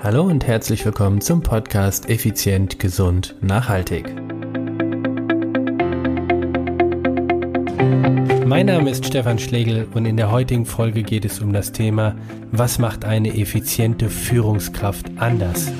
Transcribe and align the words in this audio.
Hallo 0.00 0.22
und 0.22 0.46
herzlich 0.46 0.84
willkommen 0.84 1.20
zum 1.20 1.42
Podcast 1.42 2.08
Effizient, 2.08 2.78
Gesund, 2.78 3.34
Nachhaltig. 3.40 4.14
Mein 8.46 8.66
Name 8.66 8.90
ist 8.90 9.04
Stefan 9.06 9.40
Schlegel 9.40 9.88
und 9.94 10.06
in 10.06 10.16
der 10.16 10.30
heutigen 10.30 10.66
Folge 10.66 11.02
geht 11.02 11.24
es 11.24 11.40
um 11.40 11.52
das 11.52 11.72
Thema, 11.72 12.14
was 12.52 12.78
macht 12.78 13.04
eine 13.04 13.36
effiziente 13.36 14.08
Führungskraft 14.08 15.06
anders? 15.16 15.72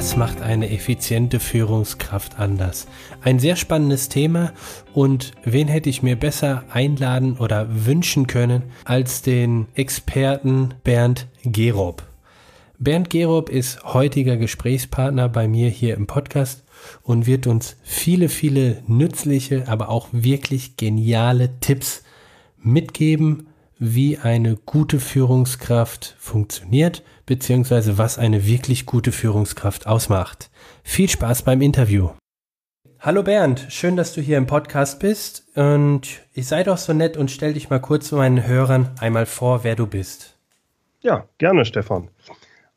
Was 0.00 0.16
macht 0.16 0.40
eine 0.40 0.70
effiziente 0.70 1.38
Führungskraft 1.38 2.38
anders? 2.38 2.86
Ein 3.20 3.38
sehr 3.38 3.54
spannendes 3.54 4.08
Thema 4.08 4.54
und 4.94 5.32
wen 5.44 5.68
hätte 5.68 5.90
ich 5.90 6.02
mir 6.02 6.16
besser 6.16 6.64
einladen 6.70 7.36
oder 7.36 7.66
wünschen 7.84 8.26
können 8.26 8.62
als 8.84 9.20
den 9.20 9.66
Experten 9.74 10.72
Bernd 10.84 11.26
Gerob. 11.42 12.02
Bernd 12.78 13.10
Gerob 13.10 13.50
ist 13.50 13.84
heutiger 13.84 14.38
Gesprächspartner 14.38 15.28
bei 15.28 15.46
mir 15.46 15.68
hier 15.68 15.96
im 15.96 16.06
Podcast 16.06 16.64
und 17.02 17.26
wird 17.26 17.46
uns 17.46 17.76
viele, 17.82 18.30
viele 18.30 18.82
nützliche, 18.86 19.68
aber 19.68 19.90
auch 19.90 20.08
wirklich 20.12 20.78
geniale 20.78 21.60
Tipps 21.60 22.04
mitgeben, 22.62 23.48
wie 23.82 24.18
eine 24.18 24.56
gute 24.56 25.00
Führungskraft 25.00 26.14
funktioniert, 26.18 27.02
beziehungsweise 27.24 27.96
was 27.96 28.18
eine 28.18 28.46
wirklich 28.46 28.84
gute 28.84 29.10
Führungskraft 29.10 29.86
ausmacht. 29.86 30.50
Viel 30.84 31.08
Spaß 31.08 31.42
beim 31.42 31.62
Interview. 31.62 32.10
Hallo 33.00 33.22
Bernd, 33.22 33.66
schön, 33.70 33.96
dass 33.96 34.12
du 34.12 34.20
hier 34.20 34.36
im 34.36 34.46
Podcast 34.46 35.00
bist 35.00 35.46
und 35.56 36.20
ich 36.34 36.46
sei 36.46 36.62
doch 36.62 36.76
so 36.76 36.92
nett 36.92 37.16
und 37.16 37.30
stell 37.30 37.54
dich 37.54 37.70
mal 37.70 37.80
kurz 37.80 38.12
meinen 38.12 38.46
Hörern 38.46 38.90
einmal 39.00 39.24
vor, 39.24 39.64
wer 39.64 39.76
du 39.76 39.86
bist. 39.86 40.36
Ja, 41.00 41.24
gerne 41.38 41.64
Stefan. 41.64 42.08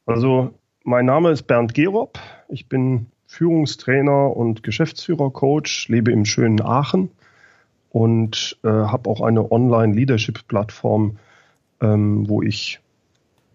Also 0.05 0.53
mein 0.85 1.05
Name 1.05 1.31
ist 1.31 1.43
Bernd 1.43 1.73
Gerob, 1.73 2.17
ich 2.47 2.69
bin 2.69 3.07
Führungstrainer 3.27 4.37
und 4.37 4.63
Geschäftsführer-Coach, 4.63 5.89
lebe 5.89 6.13
im 6.13 6.23
schönen 6.23 6.61
Aachen 6.61 7.11
und 7.93 8.57
äh, 8.63 8.67
habe 8.67 9.07
auch 9.07 9.21
eine 9.21 9.51
Online-Leadership-Plattform, 9.51 11.19
ähm, 11.79 12.27
wo 12.27 12.41
ich 12.41 12.79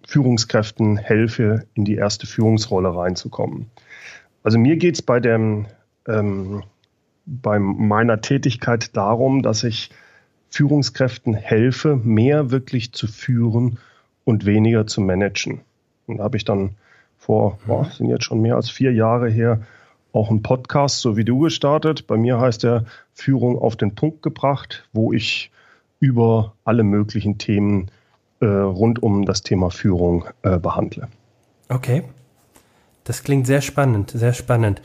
Führungskräften 0.07 0.97
helfe, 0.97 1.67
in 1.75 1.85
die 1.85 1.97
erste 1.97 2.27
Führungsrolle 2.27 2.95
reinzukommen. 2.95 3.67
Also 4.45 4.59
mir 4.59 4.77
geht 4.77 4.95
es 4.95 5.03
bei, 5.03 5.21
ähm, 5.27 5.67
bei 7.27 7.59
meiner 7.59 8.21
Tätigkeit 8.21 8.97
darum, 8.97 9.43
dass 9.43 9.65
ich 9.65 9.91
Führungskräften 10.51 11.35
helfe, 11.35 11.97
mehr 11.97 12.53
wirklich 12.53 12.93
zu 12.93 13.09
führen 13.09 13.79
und 14.25 14.47
weniger 14.47 14.87
zu 14.87 15.01
managen. 15.01 15.63
Und 16.07 16.19
da 16.19 16.25
habe 16.25 16.37
ich 16.37 16.45
dann 16.45 16.77
vor, 17.19 17.59
boah, 17.67 17.83
mhm. 17.83 17.91
sind 17.91 18.09
jetzt 18.09 18.25
schon 18.25 18.41
mehr 18.41 18.55
als 18.55 18.71
vier 18.71 18.93
Jahre 18.93 19.29
her, 19.29 19.63
auch 20.13 20.31
einen 20.31 20.43
Podcast, 20.43 21.01
so 21.01 21.17
wie 21.17 21.25
du 21.25 21.41
gestartet. 21.41 22.07
Bei 22.07 22.17
mir 22.17 22.41
heißt 22.41 22.65
er 22.65 22.85
Führung 23.13 23.59
auf 23.59 23.77
den 23.77 23.95
Punkt 23.95 24.23
gebracht, 24.23 24.89
wo 24.93 25.13
ich 25.13 25.51
über 26.01 26.55
alle 26.65 26.83
möglichen 26.83 27.39
Themen 27.39 27.91
äh, 28.41 28.47
rund 28.47 29.03
um 29.03 29.25
das 29.25 29.43
Thema 29.43 29.71
Führung 29.71 30.27
äh, 30.43 30.59
behandle. 30.59 31.09
Okay. 31.69 32.05
Das 33.05 33.23
klingt 33.23 33.47
sehr 33.47 33.63
spannend, 33.63 34.11
sehr 34.11 34.35
spannend. 34.35 34.83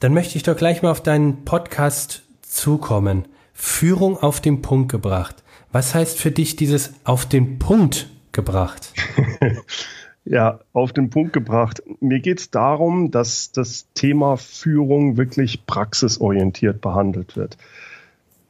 Dann 0.00 0.14
möchte 0.14 0.36
ich 0.36 0.42
doch 0.42 0.56
gleich 0.56 0.82
mal 0.82 0.90
auf 0.90 1.02
deinen 1.02 1.44
Podcast 1.44 2.22
zukommen. 2.42 3.26
Führung 3.54 4.18
auf 4.18 4.40
den 4.40 4.62
Punkt 4.62 4.90
gebracht. 4.90 5.42
Was 5.70 5.94
heißt 5.94 6.18
für 6.18 6.30
dich 6.30 6.56
dieses 6.56 6.92
auf 7.04 7.24
den 7.24 7.58
Punkt 7.58 8.10
gebracht? 8.32 8.92
ja, 10.32 10.60
auf 10.72 10.94
den 10.94 11.10
Punkt 11.10 11.34
gebracht. 11.34 11.82
Mir 12.00 12.18
geht 12.20 12.40
es 12.40 12.50
darum, 12.50 13.10
dass 13.10 13.52
das 13.52 13.86
Thema 13.92 14.38
Führung 14.38 15.18
wirklich 15.18 15.66
praxisorientiert 15.66 16.80
behandelt 16.80 17.36
wird. 17.36 17.58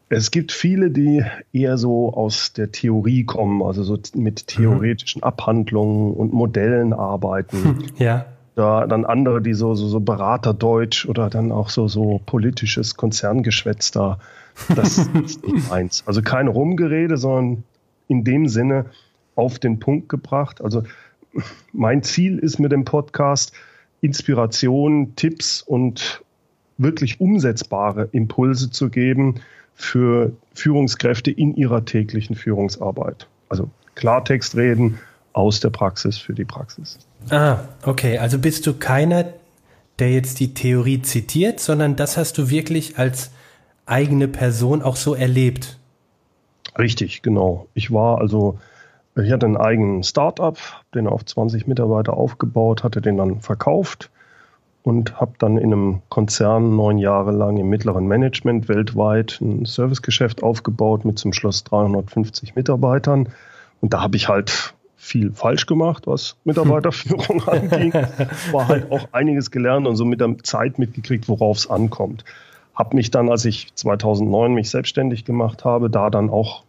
Es 0.09 0.31
gibt 0.31 0.53
viele, 0.53 0.93
die 0.93 1.25
eher 1.53 1.77
so 1.79 2.15
aus 2.15 2.53
der 2.53 2.71
Theorie 2.71 3.25
kommen, 3.25 3.63
also 3.63 3.83
so 3.83 3.99
mit 4.15 4.47
theoretischen 4.47 5.21
mhm. 5.21 5.25
Abhandlungen 5.25 6.15
und 6.15 6.33
Modellen 6.33 6.93
arbeiten. 6.93 7.79
Ja. 7.99 8.27
Da 8.55 8.87
dann 8.87 9.05
andere, 9.05 9.43
die 9.43 9.55
so, 9.55 9.75
so, 9.75 9.89
so 9.89 9.99
Beraterdeutsch 9.99 11.07
oder 11.07 11.31
dann 11.31 11.51
auch 11.51 11.69
so, 11.69 11.89
so 11.89 12.21
politisches 12.27 12.97
Konzerngeschwätz 12.97 13.91
da. 13.91 14.21
Das 14.69 14.99
ist 15.25 15.45
nicht 15.45 15.69
meins. 15.69 16.05
Also 16.07 16.23
kein 16.23 16.47
Rumgerede, 16.47 17.17
sondern 17.17 17.65
in 18.07 18.23
dem 18.23 18.47
Sinne 18.47 18.85
auf 19.35 19.59
den 19.59 19.81
Punkt 19.81 20.09
gebracht. 20.09 20.63
Also 20.63 20.83
mein 21.73 22.03
Ziel 22.03 22.39
ist 22.39 22.59
mit 22.59 22.73
dem 22.73 22.85
Podcast 22.85 23.53
Inspiration, 24.01 25.15
Tipps 25.17 25.63
und 25.63 26.23
wirklich 26.79 27.21
umsetzbare 27.21 28.09
Impulse 28.13 28.71
zu 28.71 28.91
geben 28.91 29.37
für 29.75 30.33
Führungskräfte 30.55 31.31
in 31.31 31.55
ihrer 31.55 31.85
täglichen 31.85 32.37
Führungsarbeit. 32.37 33.27
Also 33.49 33.71
Klartext 33.95 34.57
reden 34.57 34.99
aus 35.33 35.61
der 35.61 35.71
Praxis 35.71 36.19
für 36.19 36.35
die 36.35 36.45
Praxis. 36.45 36.99
Ah, 37.31 37.61
okay. 37.85 38.19
Also 38.19 38.39
bist 38.39 38.67
du 38.67 38.75
keiner, 38.75 39.33
der 39.99 40.13
jetzt 40.13 40.41
die 40.41 40.55
Theorie 40.55 41.03
zitiert, 41.03 41.61
sondern 41.61 41.97
das 41.97 42.17
hast 42.17 42.39
du 42.39 42.51
wirklich 42.51 42.99
als 42.99 43.31
eigene 43.87 44.29
Person 44.29 44.83
auch 44.83 44.97
so 44.97 45.15
erlebt. 45.15 45.79
Richtig, 46.79 47.23
genau. 47.23 47.67
Ich 47.75 47.93
war 47.93 48.19
also 48.19 48.59
ich 49.17 49.31
hatte 49.31 49.47
einen 49.47 49.57
eigenen 49.57 50.03
Startup, 50.03 50.57
den 50.95 51.07
auf 51.07 51.25
20 51.25 51.67
Mitarbeiter 51.67 52.15
aufgebaut, 52.15 52.83
hatte 52.83 53.01
den 53.01 53.19
dann 53.19 53.41
verkauft 53.41 54.11
und 54.83 55.21
habe 55.21 55.33
dann 55.39 55.59
in 55.59 55.73
einem 55.73 56.03
Konzern 56.09 56.77
neun 56.77 56.99
Jahre 56.99 57.31
lang 57.33 57.57
im 57.57 57.69
mittleren 57.69 58.07
Management 58.07 58.69
weltweit 58.69 59.39
ein 59.41 59.65
Servicegeschäft 59.65 60.43
aufgebaut 60.43 61.05
mit 61.05 61.19
zum 61.19 61.33
Schluss 61.33 61.63
350 61.65 62.57
Mitarbeitern. 62.57 63.29
Und 63.81 63.93
da 63.93 64.01
habe 64.01 64.17
ich 64.17 64.29
halt 64.29 64.75
viel 64.97 65.33
falsch 65.33 65.67
gemacht, 65.67 66.07
was 66.07 66.37
Mitarbeiterführung 66.45 67.43
anging. 67.49 67.93
War 68.53 68.69
halt 68.69 68.91
auch 68.91 69.09
einiges 69.13 69.51
gelernt 69.51 69.87
und 69.87 69.97
so 69.97 70.05
mit 70.05 70.21
der 70.21 70.37
Zeit 70.43 70.79
mitgekriegt, 70.79 71.29
worauf 71.29 71.59
es 71.59 71.71
ankommt. 71.71 72.25
Habe 72.75 72.97
mich 72.97 73.11
dann, 73.11 73.29
als 73.29 73.45
ich 73.45 73.75
2009 73.75 74.55
mich 74.55 74.71
selbstständig 74.71 75.25
gemacht 75.25 75.65
habe, 75.65 75.91
da 75.91 76.09
dann 76.09 76.31
auch 76.31 76.63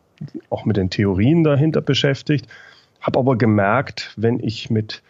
auch 0.49 0.65
mit 0.65 0.77
den 0.77 0.89
Theorien 0.89 1.43
dahinter 1.43 1.81
beschäftigt, 1.81 2.47
habe 3.01 3.19
aber 3.19 3.37
gemerkt, 3.37 4.13
wenn 4.15 4.39
ich 4.39 4.69
mit 4.69 5.01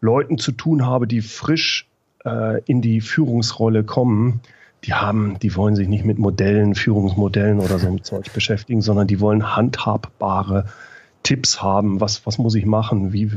Leuten 0.00 0.38
zu 0.38 0.52
tun 0.52 0.86
habe, 0.86 1.06
die 1.06 1.22
frisch 1.22 1.86
äh, 2.24 2.62
in 2.64 2.82
die 2.82 3.00
Führungsrolle 3.00 3.84
kommen, 3.84 4.40
die 4.84 4.94
haben, 4.94 5.38
die 5.40 5.56
wollen 5.56 5.74
sich 5.74 5.88
nicht 5.88 6.04
mit 6.04 6.18
Modellen, 6.18 6.74
Führungsmodellen 6.74 7.60
oder 7.60 7.78
so 7.78 7.88
einem 7.88 8.04
Zeug 8.04 8.32
beschäftigen, 8.32 8.82
sondern 8.82 9.06
die 9.06 9.20
wollen 9.20 9.56
handhabbare 9.56 10.66
Tipps 11.22 11.62
haben. 11.62 12.00
Was, 12.00 12.26
was 12.26 12.38
muss 12.38 12.54
ich 12.54 12.66
machen? 12.66 13.12
Wie, 13.12 13.32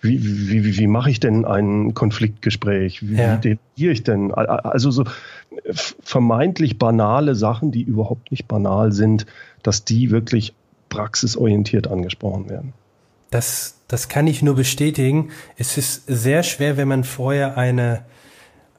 wie, 0.00 0.22
wie, 0.22 0.64
wie, 0.64 0.78
wie 0.78 0.86
mache 0.86 1.10
ich 1.10 1.20
denn 1.20 1.44
ein 1.44 1.94
Konfliktgespräch? 1.94 3.06
Wie, 3.08 3.16
ja. 3.16 3.36
delegiere 3.36 3.92
ich 3.92 4.02
denn? 4.02 4.32
Also 4.32 4.90
so 4.90 5.04
vermeintlich 5.72 6.78
banale 6.78 7.34
Sachen, 7.34 7.70
die 7.70 7.82
überhaupt 7.82 8.30
nicht 8.30 8.48
banal 8.48 8.92
sind, 8.92 9.26
dass 9.62 9.84
die 9.84 10.10
wirklich 10.10 10.54
praxisorientiert 10.88 11.88
angesprochen 11.88 12.48
werden. 12.48 12.72
Das, 13.30 13.76
das 13.88 14.08
kann 14.08 14.26
ich 14.26 14.42
nur 14.42 14.56
bestätigen. 14.56 15.30
Es 15.56 15.76
ist 15.76 16.04
sehr 16.06 16.42
schwer, 16.42 16.76
wenn 16.76 16.88
man 16.88 17.04
vorher 17.04 17.56
eine, 17.56 18.02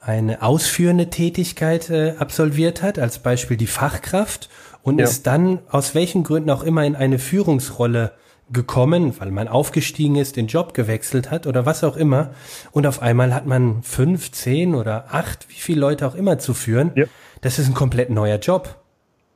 eine 0.01 0.41
ausführende 0.41 1.09
Tätigkeit 1.09 1.89
äh, 1.89 2.15
absolviert 2.17 2.81
hat, 2.81 2.99
als 2.99 3.19
Beispiel 3.19 3.57
die 3.57 3.67
Fachkraft, 3.67 4.49
und 4.83 4.97
ja. 4.97 5.05
ist 5.05 5.27
dann 5.27 5.59
aus 5.69 5.93
welchen 5.93 6.23
Gründen 6.23 6.49
auch 6.49 6.63
immer 6.63 6.83
in 6.85 6.95
eine 6.95 7.19
Führungsrolle 7.19 8.13
gekommen, 8.51 9.13
weil 9.19 9.31
man 9.31 9.47
aufgestiegen 9.47 10.15
ist, 10.15 10.35
den 10.35 10.47
Job 10.47 10.73
gewechselt 10.73 11.31
hat 11.31 11.47
oder 11.47 11.65
was 11.65 11.83
auch 11.83 11.97
immer. 11.97 12.31
Und 12.71 12.85
auf 12.85 13.01
einmal 13.01 13.33
hat 13.33 13.45
man 13.45 13.83
fünf, 13.83 14.31
zehn 14.31 14.75
oder 14.75 15.13
acht, 15.13 15.47
wie 15.49 15.59
viele 15.59 15.81
Leute 15.81 16.07
auch 16.07 16.15
immer 16.15 16.39
zu 16.39 16.53
führen. 16.53 16.91
Ja. 16.95 17.05
Das 17.41 17.59
ist 17.59 17.67
ein 17.67 17.73
komplett 17.73 18.09
neuer 18.09 18.37
Job. 18.37 18.81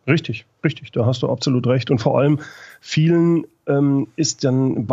Richtig, 0.08 0.46
richtig, 0.64 0.92
da 0.92 1.06
hast 1.06 1.24
du 1.24 1.30
absolut 1.30 1.66
recht. 1.66 1.90
Und 1.90 2.00
vor 2.00 2.20
allem 2.20 2.40
vielen 2.80 3.48
ähm, 3.68 4.08
ist 4.16 4.44
dann, 4.44 4.88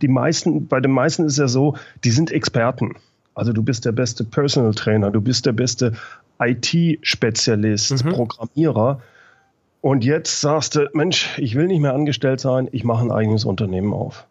die 0.00 0.08
meisten, 0.08 0.68
bei 0.68 0.80
den 0.80 0.92
meisten 0.92 1.26
ist 1.26 1.38
ja 1.38 1.48
so, 1.48 1.76
die 2.04 2.10
sind 2.10 2.30
Experten. 2.30 2.94
Also 3.34 3.52
du 3.52 3.62
bist 3.62 3.84
der 3.84 3.92
beste 3.92 4.24
Personal 4.24 4.74
Trainer, 4.74 5.10
du 5.10 5.20
bist 5.20 5.46
der 5.46 5.52
beste 5.52 5.94
IT-Spezialist, 6.38 8.04
mhm. 8.04 8.10
Programmierer. 8.10 9.00
Und 9.82 10.04
jetzt 10.04 10.40
sagst 10.40 10.76
du, 10.76 10.88
Mensch, 10.94 11.38
ich 11.38 11.56
will 11.56 11.66
nicht 11.66 11.80
mehr 11.80 11.92
angestellt 11.92 12.40
sein, 12.40 12.68
ich 12.72 12.84
mache 12.84 13.04
ein 13.04 13.10
eigenes 13.10 13.44
Unternehmen 13.44 13.92
auf. 13.92 14.26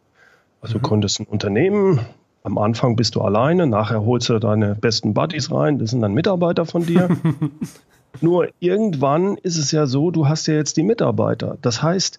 Also 0.61 0.77
mhm. 0.77 0.81
du 0.81 0.87
gründest 0.87 1.19
ein 1.19 1.25
Unternehmen, 1.25 1.99
am 2.43 2.57
Anfang 2.57 2.95
bist 2.95 3.15
du 3.15 3.21
alleine, 3.21 3.67
nachher 3.67 4.03
holst 4.03 4.29
du 4.29 4.39
deine 4.39 4.75
besten 4.75 5.13
Buddies 5.13 5.51
rein, 5.51 5.77
das 5.77 5.91
sind 5.91 6.01
dann 6.01 6.13
Mitarbeiter 6.13 6.65
von 6.65 6.85
dir. 6.85 7.09
Nur 8.21 8.47
irgendwann 8.59 9.37
ist 9.37 9.57
es 9.57 9.71
ja 9.71 9.85
so, 9.85 10.09
du 10.09 10.27
hast 10.27 10.47
ja 10.47 10.55
jetzt 10.55 10.77
die 10.77 10.83
Mitarbeiter. 10.83 11.57
Das 11.61 11.83
heißt, 11.83 12.17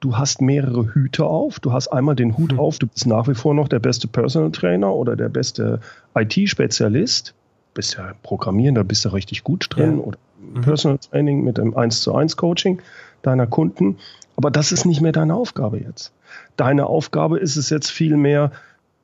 du 0.00 0.16
hast 0.16 0.40
mehrere 0.40 0.94
Hüte 0.94 1.24
auf. 1.26 1.60
Du 1.60 1.72
hast 1.72 1.88
einmal 1.88 2.16
den 2.16 2.36
Hut 2.36 2.52
mhm. 2.52 2.60
auf, 2.60 2.78
du 2.78 2.86
bist 2.86 3.06
nach 3.06 3.28
wie 3.28 3.34
vor 3.34 3.54
noch 3.54 3.68
der 3.68 3.80
beste 3.80 4.08
Personal 4.08 4.52
Trainer 4.52 4.94
oder 4.94 5.16
der 5.16 5.28
beste 5.28 5.80
IT-Spezialist. 6.14 7.34
Bist 7.74 7.96
ja 7.96 8.12
Programmieren, 8.22 8.74
da 8.74 8.82
bist 8.84 9.04
du 9.04 9.10
richtig 9.10 9.44
gut 9.44 9.66
drin. 9.70 9.98
Ja. 9.98 10.04
Oder 10.04 10.18
mhm. 10.52 10.60
Personal 10.62 10.98
Training 10.98 11.42
mit 11.44 11.58
dem 11.58 11.76
1 11.76 12.02
zu 12.02 12.14
1 12.14 12.36
Coaching 12.36 12.80
deiner 13.22 13.46
Kunden. 13.46 13.96
Aber 14.36 14.50
das 14.50 14.72
ist 14.72 14.84
nicht 14.84 15.00
mehr 15.00 15.12
deine 15.12 15.34
Aufgabe 15.34 15.78
jetzt. 15.78 16.12
Deine 16.56 16.86
Aufgabe 16.86 17.38
ist 17.38 17.56
es 17.56 17.70
jetzt 17.70 17.90
vielmehr, 17.90 18.52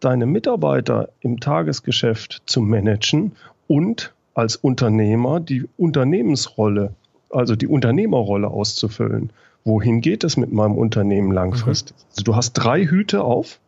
deine 0.00 0.26
Mitarbeiter 0.26 1.08
im 1.20 1.40
Tagesgeschäft 1.40 2.42
zu 2.46 2.60
managen 2.60 3.32
und 3.66 4.12
als 4.34 4.56
Unternehmer 4.56 5.40
die 5.40 5.68
Unternehmensrolle, 5.76 6.92
also 7.30 7.56
die 7.56 7.66
Unternehmerrolle 7.66 8.48
auszufüllen 8.48 9.30
wohin 9.64 10.00
geht 10.00 10.24
es 10.24 10.36
mit 10.36 10.52
meinem 10.52 10.76
Unternehmen 10.76 11.32
langfristig? 11.32 11.96
Mhm. 11.96 12.04
Also 12.10 12.22
du 12.22 12.36
hast 12.36 12.52
drei 12.52 12.84
Hüte 12.84 13.24
auf 13.24 13.58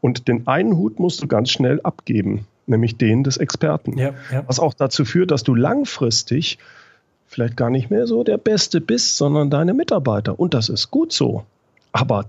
und 0.00 0.28
den 0.28 0.46
einen 0.46 0.76
Hut 0.76 0.98
musst 0.98 1.22
du 1.22 1.28
ganz 1.28 1.50
schnell 1.50 1.80
abgeben, 1.82 2.46
nämlich 2.66 2.98
den 2.98 3.24
des 3.24 3.36
Experten. 3.36 3.96
Ja, 3.96 4.14
ja. 4.32 4.44
Was 4.46 4.58
auch 4.58 4.74
dazu 4.74 5.04
führt, 5.04 5.30
dass 5.30 5.44
du 5.44 5.54
langfristig 5.54 6.58
vielleicht 7.32 7.56
gar 7.56 7.70
nicht 7.70 7.90
mehr 7.90 8.06
so 8.06 8.24
der 8.24 8.38
Beste 8.38 8.80
bist, 8.80 9.16
sondern 9.16 9.50
deine 9.50 9.74
Mitarbeiter. 9.74 10.38
Und 10.38 10.54
das 10.54 10.68
ist 10.68 10.90
gut 10.90 11.12
so. 11.12 11.44
Aber 11.92 12.26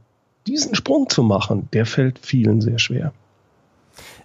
diesen 0.47 0.75
Sprung 0.75 1.09
zu 1.09 1.23
machen, 1.23 1.67
der 1.73 1.85
fällt 1.85 2.19
vielen 2.19 2.61
sehr 2.61 2.79
schwer. 2.79 3.13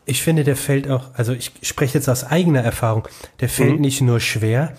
Ich 0.05 0.23
finde, 0.23 0.45
der 0.45 0.57
fällt 0.57 0.89
auch, 0.91 1.07
also 1.15 1.33
ich 1.33 1.53
spreche 1.63 1.99
jetzt 1.99 2.09
aus 2.09 2.25
eigener 2.25 2.63
Erfahrung, 2.63 3.07
der 3.41 3.49
fällt 3.49 3.75
mhm. 3.75 3.81
nicht 3.83 4.01
nur 4.01 4.21
schwer, 4.21 4.73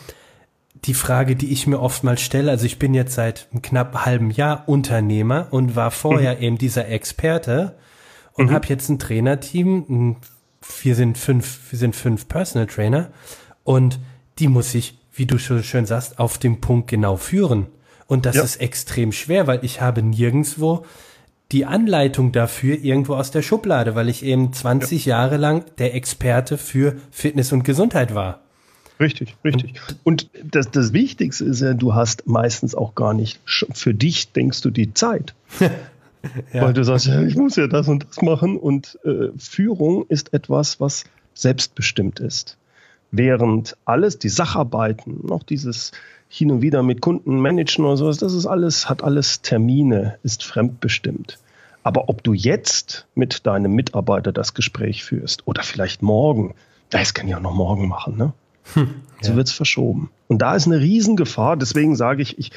die 0.85 0.93
Frage, 0.93 1.35
die 1.35 1.51
ich 1.51 1.67
mir 1.67 1.79
oftmals 1.79 2.21
stelle, 2.21 2.51
also 2.51 2.65
ich 2.65 2.79
bin 2.79 2.93
jetzt 2.93 3.13
seit 3.13 3.47
einem 3.51 3.61
knapp 3.61 4.05
halben 4.05 4.31
Jahr 4.31 4.63
Unternehmer 4.67 5.47
und 5.51 5.75
war 5.75 5.91
vorher 5.91 6.37
mhm. 6.37 6.41
eben 6.41 6.57
dieser 6.57 6.87
Experte 6.87 7.75
und 8.33 8.47
mhm. 8.47 8.51
habe 8.51 8.67
jetzt 8.67 8.89
ein 8.89 8.99
Trainerteam. 8.99 10.15
Wir 10.81 10.95
sind 10.95 11.17
fünf, 11.17 11.71
wir 11.71 11.79
sind 11.79 11.95
fünf 11.95 12.27
Personal 12.27 12.67
Trainer 12.67 13.11
und 13.63 13.99
die 14.39 14.47
muss 14.47 14.73
ich, 14.73 14.97
wie 15.19 15.25
du 15.25 15.37
so 15.37 15.61
schön 15.61 15.85
sagst, 15.85 16.17
auf 16.17 16.37
dem 16.37 16.61
Punkt 16.61 16.89
genau 16.89 17.17
führen. 17.17 17.67
Und 18.07 18.25
das 18.25 18.37
ja. 18.37 18.43
ist 18.43 18.55
extrem 18.57 19.11
schwer, 19.11 19.45
weil 19.45 19.63
ich 19.63 19.81
habe 19.81 20.01
nirgendswo 20.01 20.85
die 21.51 21.65
Anleitung 21.65 22.31
dafür 22.31 22.77
irgendwo 22.77 23.15
aus 23.15 23.31
der 23.31 23.41
Schublade, 23.41 23.95
weil 23.95 24.09
ich 24.09 24.23
eben 24.23 24.53
20 24.53 25.05
ja. 25.05 25.17
Jahre 25.17 25.37
lang 25.37 25.65
der 25.77 25.95
Experte 25.95 26.57
für 26.57 26.95
Fitness 27.11 27.51
und 27.51 27.63
Gesundheit 27.63 28.13
war. 28.13 28.41
Richtig, 28.99 29.35
richtig. 29.43 29.75
Und 30.03 30.29
das, 30.43 30.71
das 30.71 30.91
Wichtigste 30.91 31.45
ist 31.45 31.61
ja, 31.61 31.73
du 31.73 31.95
hast 31.95 32.27
meistens 32.27 32.75
auch 32.75 32.95
gar 32.95 33.13
nicht, 33.13 33.39
für 33.45 33.93
dich 33.93 34.33
denkst 34.33 34.61
du 34.61 34.69
die 34.71 34.93
Zeit. 34.93 35.33
ja. 35.59 35.69
Weil 36.53 36.73
du 36.73 36.83
sagst, 36.83 37.07
ja, 37.07 37.21
ich 37.21 37.35
muss 37.35 37.55
ja 37.55 37.67
das 37.67 37.87
und 37.87 38.05
das 38.09 38.21
machen. 38.21 38.57
Und 38.57 38.99
äh, 39.05 39.29
Führung 39.37 40.05
ist 40.07 40.33
etwas, 40.33 40.81
was 40.81 41.05
selbstbestimmt 41.33 42.19
ist. 42.19 42.57
Während 43.11 43.75
alles, 43.85 44.19
die 44.19 44.29
Sacharbeiten, 44.29 45.25
noch 45.25 45.43
dieses 45.43 45.91
hin 46.27 46.51
und 46.51 46.61
wieder 46.61 46.83
mit 46.83 47.01
Kunden 47.01 47.39
managen 47.39 47.85
oder 47.85 47.97
sowas, 47.97 48.17
das 48.17 48.33
ist 48.33 48.45
alles, 48.45 48.87
hat 48.87 49.03
alles 49.03 49.41
Termine, 49.41 50.17
ist 50.23 50.43
fremdbestimmt. 50.43 51.39
Aber 51.83 52.09
ob 52.09 52.23
du 52.23 52.33
jetzt 52.33 53.07
mit 53.15 53.47
deinem 53.47 53.73
Mitarbeiter 53.73 54.31
das 54.31 54.53
Gespräch 54.53 55.03
führst 55.03 55.47
oder 55.47 55.63
vielleicht 55.63 56.03
morgen, 56.03 56.53
das 56.89 57.13
kann 57.13 57.27
ich 57.27 57.35
auch 57.35 57.41
noch 57.41 57.55
morgen 57.55 57.87
machen, 57.87 58.17
ne? 58.17 58.33
Hm, 58.73 58.95
so 59.21 59.31
ja. 59.31 59.37
wird 59.37 59.47
es 59.47 59.53
verschoben. 59.53 60.11
Und 60.27 60.39
da 60.43 60.55
ist 60.55 60.67
eine 60.67 60.79
Riesengefahr. 60.79 61.57
Deswegen 61.57 61.95
sage 61.95 62.21
ich, 62.21 62.37
ich 62.37 62.51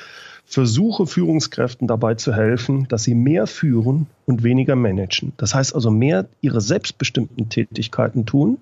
versuche 0.44 1.06
Führungskräften 1.06 1.88
dabei 1.88 2.14
zu 2.14 2.34
helfen, 2.34 2.87
dass 2.88 3.04
sie 3.04 3.14
mehr 3.14 3.46
führen 3.46 4.06
und 4.26 4.43
weniger 4.43 4.76
managen. 4.76 5.32
Das 5.38 5.54
heißt 5.54 5.75
also 5.75 5.90
mehr 5.90 6.26
ihre 6.43 6.60
selbstbestimmten 6.60 7.49
Tätigkeiten 7.49 8.26
tun, 8.26 8.58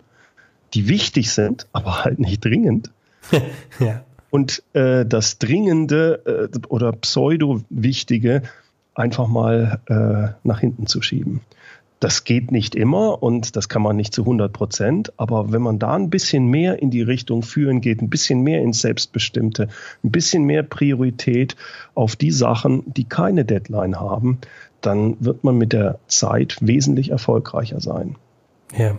die 0.75 0.89
wichtig 0.89 1.33
sind, 1.33 1.67
aber 1.73 2.05
halt 2.05 2.19
nicht 2.19 2.45
dringend. 2.45 2.91
ja. 3.79 4.05
Und 4.31 4.63
äh, 4.75 5.05
das 5.05 5.39
Dringende 5.39 6.51
äh, 6.53 6.59
oder 6.69 6.93
Pseudo-Wichtige 6.93 8.43
einfach 8.95 9.27
mal 9.27 9.81
äh, 9.87 10.37
nach 10.47 10.61
hinten 10.61 10.87
zu 10.87 11.03
schieben. 11.03 11.41
Das 12.01 12.25
geht 12.25 12.51
nicht 12.51 12.75
immer 12.75 13.23
und 13.23 13.57
das 13.57 13.69
kann 13.69 13.83
man 13.83 13.95
nicht 13.95 14.15
zu 14.15 14.23
100 14.23 14.51
Prozent. 14.53 15.13
Aber 15.19 15.53
wenn 15.53 15.61
man 15.61 15.79
da 15.79 15.95
ein 15.95 16.09
bisschen 16.09 16.47
mehr 16.47 16.81
in 16.81 16.91
die 16.91 17.03
Richtung 17.03 17.43
führen 17.43 17.83
geht, 17.83 18.01
ein 18.01 18.09
bisschen 18.09 18.41
mehr 18.41 18.63
ins 18.63 18.81
Selbstbestimmte, 18.81 19.69
ein 20.03 20.11
bisschen 20.11 20.45
mehr 20.45 20.63
Priorität 20.63 21.57
auf 21.95 22.17
die 22.17 22.31
Sachen, 22.31 22.83
die 22.87 23.05
keine 23.05 23.45
Deadline 23.45 24.01
haben, 24.01 24.39
dann 24.81 25.17
wird 25.21 25.45
man 25.45 25.59
mit 25.59 25.75
der 25.75 25.99
Zeit 26.07 26.57
wesentlich 26.63 27.11
erfolgreicher 27.11 27.81
sein. 27.81 28.17
Ja, 28.75 28.99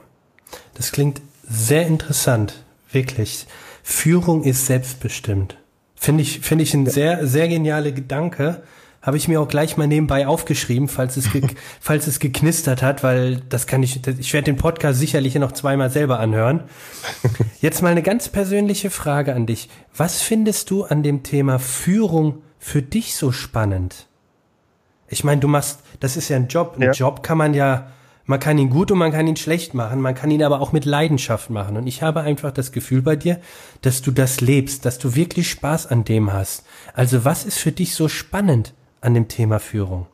das 0.75 0.91
klingt 0.91 1.21
sehr 1.51 1.85
interessant, 1.87 2.63
wirklich. 2.91 3.45
Führung 3.83 4.43
ist 4.43 4.65
selbstbestimmt. 4.65 5.57
Finde 5.95 6.23
ich, 6.23 6.39
finde 6.39 6.63
ich 6.63 6.73
ein 6.73 6.87
sehr, 6.87 7.27
sehr 7.27 7.47
genialer 7.47 7.91
Gedanke 7.91 8.63
habe 9.01 9.17
ich 9.17 9.27
mir 9.27 9.41
auch 9.41 9.47
gleich 9.47 9.77
mal 9.77 9.87
nebenbei 9.87 10.27
aufgeschrieben, 10.27 10.87
falls 10.87 11.17
es, 11.17 11.29
falls 11.79 12.07
es 12.07 12.19
geknistert 12.19 12.81
hat, 12.81 13.03
weil 13.03 13.37
das 13.49 13.65
kann 13.65 13.81
ich, 13.81 14.05
ich 14.05 14.33
werde 14.33 14.45
den 14.45 14.57
Podcast 14.57 14.99
sicherlich 14.99 15.35
noch 15.35 15.53
zweimal 15.53 15.89
selber 15.89 16.19
anhören. 16.19 16.63
Jetzt 17.61 17.81
mal 17.81 17.89
eine 17.89 18.03
ganz 18.03 18.29
persönliche 18.29 18.89
Frage 18.89 19.33
an 19.33 19.47
dich. 19.47 19.69
Was 19.95 20.21
findest 20.21 20.69
du 20.69 20.83
an 20.83 21.01
dem 21.03 21.23
Thema 21.23 21.57
Führung 21.57 22.43
für 22.59 22.81
dich 22.81 23.15
so 23.15 23.31
spannend? 23.31 24.07
Ich 25.07 25.23
meine, 25.23 25.41
du 25.41 25.47
machst, 25.47 25.79
das 25.99 26.15
ist 26.15 26.29
ja 26.29 26.37
ein 26.37 26.47
Job. 26.47 26.75
Ein 26.77 26.83
ja. 26.83 26.91
Job 26.91 27.23
kann 27.23 27.37
man 27.37 27.53
ja, 27.53 27.91
man 28.25 28.39
kann 28.39 28.57
ihn 28.57 28.69
gut 28.69 28.91
und 28.91 28.97
man 28.97 29.11
kann 29.11 29.27
ihn 29.27 29.35
schlecht 29.35 29.73
machen, 29.73 30.01
man 30.01 30.15
kann 30.15 30.31
ihn 30.31 30.43
aber 30.43 30.61
auch 30.61 30.71
mit 30.71 30.85
Leidenschaft 30.85 31.49
machen. 31.49 31.77
Und 31.77 31.87
ich 31.87 32.01
habe 32.01 32.21
einfach 32.21 32.51
das 32.51 32.71
Gefühl 32.71 33.01
bei 33.01 33.15
dir, 33.15 33.39
dass 33.81 34.01
du 34.01 34.11
das 34.11 34.41
lebst, 34.41 34.85
dass 34.85 34.99
du 34.99 35.15
wirklich 35.15 35.49
Spaß 35.49 35.87
an 35.87 36.03
dem 36.03 36.31
hast. 36.31 36.65
Also 36.93 37.25
was 37.25 37.45
ist 37.45 37.57
für 37.57 37.71
dich 37.71 37.95
so 37.95 38.07
spannend 38.07 38.73
an 39.01 39.13
dem 39.13 39.27
Thema 39.27 39.59
Führung? 39.59 40.07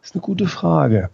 Das 0.00 0.10
ist 0.10 0.16
eine 0.16 0.22
gute 0.22 0.46
Frage. 0.46 1.10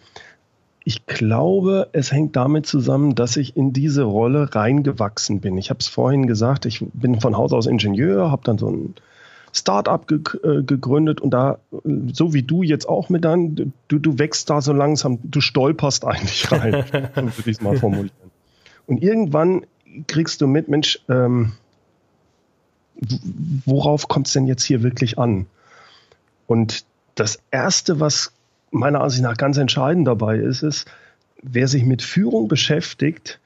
Ich 0.85 1.07
glaube, 1.07 1.89
es 1.93 2.13
hängt 2.13 2.37
damit 2.37 2.67
zusammen, 2.67 3.15
dass 3.15 3.37
ich 3.37 3.57
in 3.57 3.73
diese 3.73 4.03
Rolle 4.03 4.55
reingewachsen 4.55 5.41
bin. 5.41 5.57
Ich 5.57 5.71
habe 5.71 5.81
es 5.81 5.89
vorhin 5.89 6.27
gesagt, 6.27 6.67
ich 6.67 6.85
bin 6.93 7.21
von 7.21 7.37
Haus 7.37 7.53
aus 7.53 7.67
Ingenieur, 7.67 8.31
habe 8.31 8.43
dann 8.45 8.59
so 8.59 8.71
ein 8.71 8.95
Start-up 9.55 10.09
ge 10.09 10.19
äh, 10.43 10.63
gegründet 10.65 11.21
und 11.21 11.31
da, 11.31 11.59
so 12.13 12.35
wie 12.35 12.43
du 12.43 12.63
jetzt 12.63 12.89
auch 12.89 13.09
mit 13.09 13.25
deinem, 13.25 13.73
du, 13.89 13.99
du 13.99 14.19
wächst 14.19 14.51
da 14.51 14.61
so 14.61 14.73
langsam, 14.73 15.19
du 15.23 15.41
stolperst 15.41 16.05
eigentlich 16.05 16.51
rein, 16.53 16.73
würde 16.73 17.33
ich 17.47 17.59
es 17.59 17.61
mal 17.61 17.77
formulieren. 17.77 18.11
Und 18.87 19.03
irgendwann 19.03 19.65
kriegst 20.09 20.41
du 20.41 20.49
mit, 20.49 20.69
Mensch, 20.69 20.99
ähm, 21.09 21.53
worauf 23.65 24.09
kommt 24.09 24.27
es 24.27 24.33
denn 24.33 24.47
jetzt 24.47 24.65
hier 24.65 24.83
wirklich 24.83 25.19
an? 25.19 25.47
Und 26.47 26.85
das 27.15 27.39
Erste, 27.53 28.01
was 28.01 28.33
meiner 28.73 29.03
Ansicht 29.03 29.23
nach 29.23 29.37
ganz 29.37 29.57
entscheidend 29.57 30.09
dabei 30.09 30.37
ist, 30.37 30.63
ist, 30.63 30.91
wer 31.43 31.69
sich 31.69 31.85
mit 31.85 32.03
Führung 32.03 32.49
beschäftigt, 32.49 33.39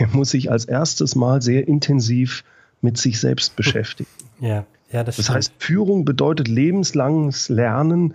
der 0.00 0.08
muss 0.08 0.30
sich 0.30 0.50
als 0.50 0.64
erstes 0.64 1.14
mal 1.14 1.40
sehr 1.40 1.68
intensiv 1.68 2.42
mit 2.80 2.98
sich 2.98 3.20
selbst 3.20 3.54
beschäftigen. 3.54 4.10
Ja, 4.40 4.66
ja, 4.90 5.04
das, 5.04 5.16
das 5.16 5.30
heißt, 5.30 5.52
Führung 5.58 6.04
bedeutet 6.04 6.48
lebenslanges 6.48 7.48
Lernen 7.48 8.14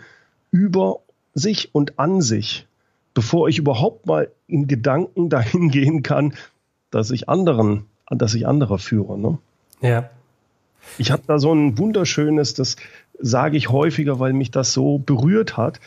über 0.52 1.00
sich 1.34 1.74
und 1.74 2.00
an 2.00 2.22
sich, 2.22 2.68
bevor 3.14 3.50
ich 3.50 3.58
überhaupt 3.58 4.06
mal 4.06 4.30
in 4.48 4.68
Gedanken 4.68 5.30
dahin 5.30 5.70
gehen 5.70 6.04
kann, 6.04 6.34
dass 6.90 7.12
ich 7.12 7.30
anderen, 7.30 7.86
dass 8.10 8.34
ich 8.34 8.48
andere 8.48 8.80
führe. 8.80 9.18
Ne? 9.18 9.38
Ja. 9.82 10.10
Ich 10.98 11.12
habe 11.12 11.22
da 11.28 11.40
so 11.40 11.54
ein 11.54 11.78
wunderschönes, 11.78 12.54
das 12.54 12.76
sage 13.20 13.56
ich 13.56 13.70
häufiger, 13.70 14.20
weil 14.20 14.34
mich 14.34 14.52
das 14.52 14.74
so 14.74 14.98
berührt 14.98 15.56
hat. 15.58 15.80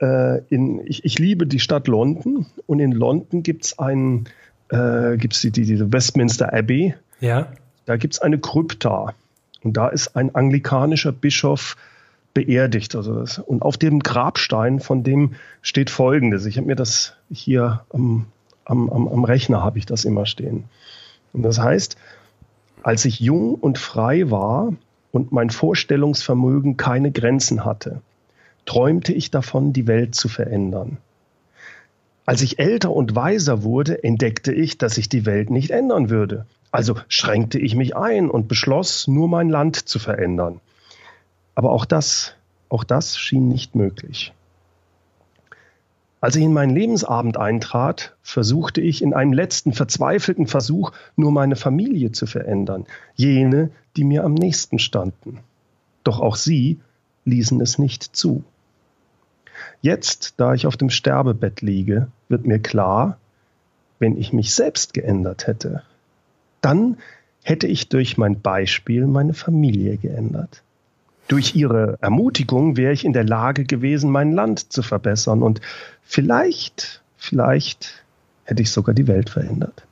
Äh, 0.00 0.42
in, 0.48 0.84
ich, 0.84 1.04
ich, 1.04 1.18
liebe 1.18 1.46
die 1.46 1.60
Stadt 1.60 1.86
London 1.86 2.46
und 2.66 2.80
in 2.80 2.90
London 2.90 3.42
gibt 3.44 3.66
es 3.66 3.78
einen, 3.78 4.24
äh, 4.68 5.16
gibt's 5.16 5.42
die, 5.42 5.52
die, 5.52 5.64
diese 5.64 5.92
Westminster 5.92 6.52
Abbey. 6.52 6.94
Ja. 7.20 7.52
Da 7.86 7.96
gibt 7.96 8.14
es 8.14 8.20
eine 8.20 8.38
Krypta 8.38 9.14
und 9.62 9.76
da 9.76 9.88
ist 9.88 10.16
ein 10.16 10.34
anglikanischer 10.34 11.12
Bischof 11.12 11.76
beerdigt. 12.34 12.94
Also 12.94 13.14
das, 13.14 13.38
und 13.38 13.62
auf 13.62 13.76
dem 13.76 14.00
Grabstein 14.00 14.80
von 14.80 15.02
dem 15.02 15.34
steht 15.60 15.90
Folgendes. 15.90 16.46
Ich 16.46 16.56
habe 16.56 16.66
mir 16.66 16.76
das 16.76 17.14
hier 17.30 17.84
am, 17.92 18.26
am, 18.64 18.90
am 18.90 19.24
Rechner 19.24 19.62
habe 19.62 19.78
ich 19.78 19.86
das 19.86 20.04
immer 20.04 20.26
stehen. 20.26 20.64
Und 21.32 21.42
das 21.42 21.58
heißt, 21.58 21.96
als 22.82 23.04
ich 23.04 23.20
jung 23.20 23.54
und 23.54 23.78
frei 23.78 24.30
war, 24.30 24.72
und 25.12 25.30
mein 25.30 25.50
Vorstellungsvermögen 25.50 26.76
keine 26.76 27.12
Grenzen 27.12 27.64
hatte, 27.64 28.00
träumte 28.64 29.12
ich 29.12 29.30
davon, 29.30 29.72
die 29.72 29.86
Welt 29.86 30.14
zu 30.14 30.28
verändern. 30.28 30.96
Als 32.24 32.42
ich 32.42 32.58
älter 32.58 32.90
und 32.90 33.14
weiser 33.14 33.62
wurde, 33.62 34.02
entdeckte 34.02 34.52
ich, 34.52 34.78
dass 34.78 34.96
ich 34.96 35.08
die 35.08 35.26
Welt 35.26 35.50
nicht 35.50 35.70
ändern 35.70 36.08
würde. 36.08 36.46
Also 36.72 36.96
schränkte 37.06 37.58
ich 37.58 37.76
mich 37.76 37.94
ein 37.94 38.30
und 38.30 38.48
beschloss, 38.48 39.06
nur 39.06 39.28
mein 39.28 39.50
Land 39.50 39.76
zu 39.76 39.98
verändern. 39.98 40.60
Aber 41.54 41.70
auch 41.70 41.84
das, 41.84 42.34
auch 42.70 42.82
das 42.82 43.18
schien 43.18 43.46
nicht 43.46 43.74
möglich. 43.74 44.32
Als 46.22 46.36
ich 46.36 46.44
in 46.44 46.52
meinen 46.52 46.74
Lebensabend 46.74 47.36
eintrat, 47.36 48.16
versuchte 48.22 48.80
ich 48.80 49.02
in 49.02 49.12
einem 49.12 49.32
letzten 49.32 49.72
verzweifelten 49.72 50.46
Versuch 50.46 50.92
nur 51.14 51.30
meine 51.30 51.56
Familie 51.56 52.12
zu 52.12 52.26
verändern, 52.26 52.86
jene, 53.16 53.70
die 53.96 54.04
mir 54.04 54.24
am 54.24 54.32
nächsten 54.32 54.78
standen. 54.78 55.40
Doch 56.04 56.20
auch 56.20 56.36
sie 56.36 56.80
ließen 57.26 57.60
es 57.60 57.78
nicht 57.78 58.16
zu. 58.16 58.44
Jetzt, 59.82 60.34
da 60.38 60.54
ich 60.54 60.66
auf 60.66 60.76
dem 60.76 60.90
Sterbebett 60.90 61.60
liege, 61.60 62.08
wird 62.28 62.46
mir 62.46 62.60
klar, 62.60 63.18
wenn 63.98 64.16
ich 64.16 64.32
mich 64.32 64.54
selbst 64.54 64.94
geändert 64.94 65.46
hätte, 65.46 65.82
dann 66.62 66.96
hätte 67.42 67.66
ich 67.66 67.88
durch 67.88 68.16
mein 68.16 68.40
Beispiel 68.40 69.06
meine 69.06 69.34
Familie 69.34 69.98
geändert. 69.98 70.62
Durch 71.28 71.54
ihre 71.54 71.98
Ermutigung 72.00 72.76
wäre 72.76 72.92
ich 72.92 73.04
in 73.04 73.12
der 73.12 73.24
Lage 73.24 73.64
gewesen, 73.64 74.10
mein 74.10 74.32
Land 74.32 74.72
zu 74.72 74.82
verbessern 74.82 75.42
und 75.42 75.60
vielleicht, 76.02 77.02
vielleicht 77.16 78.04
hätte 78.44 78.62
ich 78.62 78.70
sogar 78.70 78.94
die 78.94 79.06
Welt 79.06 79.30
verändert. 79.30 79.84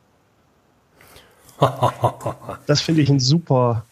Das 2.66 2.80
finde 2.80 3.02
ich 3.02 3.10
ein 3.10 3.20
super. 3.20 3.84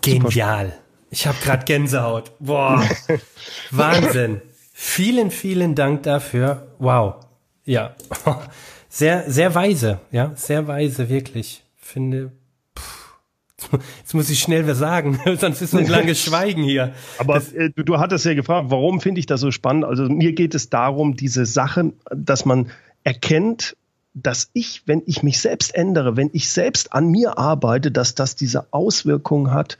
Genial. 0.00 0.66
Super 0.66 0.86
ich 1.10 1.26
habe 1.26 1.38
gerade 1.42 1.64
Gänsehaut. 1.64 2.32
Boah. 2.40 2.82
Wahnsinn. 3.70 4.42
Vielen, 4.72 5.30
vielen 5.30 5.74
Dank 5.74 6.02
dafür. 6.02 6.66
Wow. 6.78 7.16
Ja. 7.64 7.94
Sehr, 8.88 9.30
sehr 9.30 9.54
weise. 9.54 10.00
Ja, 10.10 10.32
sehr 10.36 10.66
weise, 10.68 11.10
wirklich. 11.10 11.62
Finde, 11.86 12.32
Jetzt 13.98 14.14
muss 14.14 14.28
ich 14.30 14.40
schnell 14.40 14.66
was 14.66 14.78
sagen, 14.78 15.18
sonst 15.38 15.62
ist 15.62 15.74
ein 15.74 15.86
langes 15.86 16.20
Schweigen 16.24 16.62
hier. 16.62 16.92
Aber 17.18 17.36
äh, 17.54 17.70
du, 17.70 17.84
du 17.84 17.98
hattest 17.98 18.24
ja 18.24 18.34
gefragt, 18.34 18.66
warum 18.70 19.00
finde 19.00 19.18
ich 19.18 19.26
das 19.26 19.40
so 19.40 19.50
spannend? 19.50 19.84
Also 19.84 20.08
mir 20.08 20.32
geht 20.32 20.54
es 20.54 20.68
darum, 20.68 21.16
diese 21.16 21.46
Sache, 21.46 21.92
dass 22.10 22.44
man 22.44 22.70
erkennt, 23.04 23.76
dass 24.14 24.50
ich, 24.52 24.82
wenn 24.86 25.02
ich 25.06 25.22
mich 25.22 25.40
selbst 25.40 25.74
ändere, 25.74 26.16
wenn 26.16 26.30
ich 26.32 26.50
selbst 26.50 26.92
an 26.92 27.08
mir 27.08 27.38
arbeite, 27.38 27.90
dass 27.90 28.14
das 28.14 28.36
diese 28.36 28.72
Auswirkungen 28.72 29.52
hat 29.52 29.78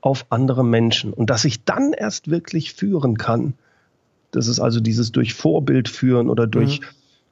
auf 0.00 0.26
andere 0.30 0.64
Menschen 0.64 1.12
und 1.12 1.30
dass 1.30 1.44
ich 1.44 1.64
dann 1.64 1.92
erst 1.92 2.30
wirklich 2.30 2.72
führen 2.72 3.18
kann. 3.18 3.54
Das 4.30 4.46
ist 4.46 4.60
also 4.60 4.80
dieses 4.80 5.12
durch 5.12 5.34
Vorbild 5.34 5.88
führen 5.88 6.28
oder 6.30 6.46
durch 6.46 6.80
mhm. 6.80 6.86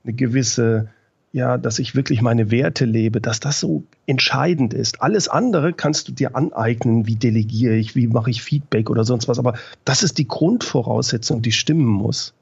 eine 0.05 0.13
gewisse 0.15 0.89
ja, 1.33 1.59
dass 1.59 1.79
ich 1.79 1.95
wirklich 1.95 2.23
meine 2.23 2.51
Werte 2.51 2.85
lebe, 2.85 3.21
dass 3.21 3.41
das 3.41 3.61
so 3.61 3.83
entscheidend 4.07 4.73
ist. 4.73 5.03
Alles 5.03 5.29
andere 5.29 5.73
kannst 5.73 6.09
du 6.09 6.13
dir 6.13 6.35
aneignen, 6.35 7.07
wie 7.07 7.17
delegiere 7.17 7.75
ich, 7.75 7.95
wie 7.95 8.07
mache 8.07 8.31
ich 8.31 8.43
Feedback 8.43 8.89
oder 8.91 9.05
sonst 9.05 9.29
was, 9.29 9.39
aber 9.39 9.55
das 9.85 10.03
ist 10.03 10.19
die 10.19 10.27
Grundvoraussetzung, 10.27 11.43
die 11.43 11.53
stimmen 11.53 11.87
muss. 11.87 12.35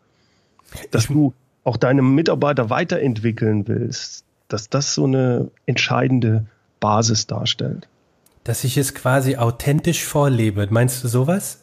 Dass 0.90 1.08
du 1.08 1.34
auch 1.64 1.76
deine 1.76 2.02
Mitarbeiter 2.02 2.70
weiterentwickeln 2.70 3.66
willst, 3.66 4.24
dass 4.48 4.68
das 4.68 4.94
so 4.94 5.04
eine 5.04 5.50
entscheidende 5.66 6.46
Basis 6.78 7.26
darstellt. 7.26 7.88
Dass 8.44 8.62
ich 8.62 8.76
es 8.76 8.94
quasi 8.94 9.36
authentisch 9.36 10.04
vorlebe. 10.04 10.68
Meinst 10.70 11.02
du 11.02 11.08
sowas? 11.08 11.60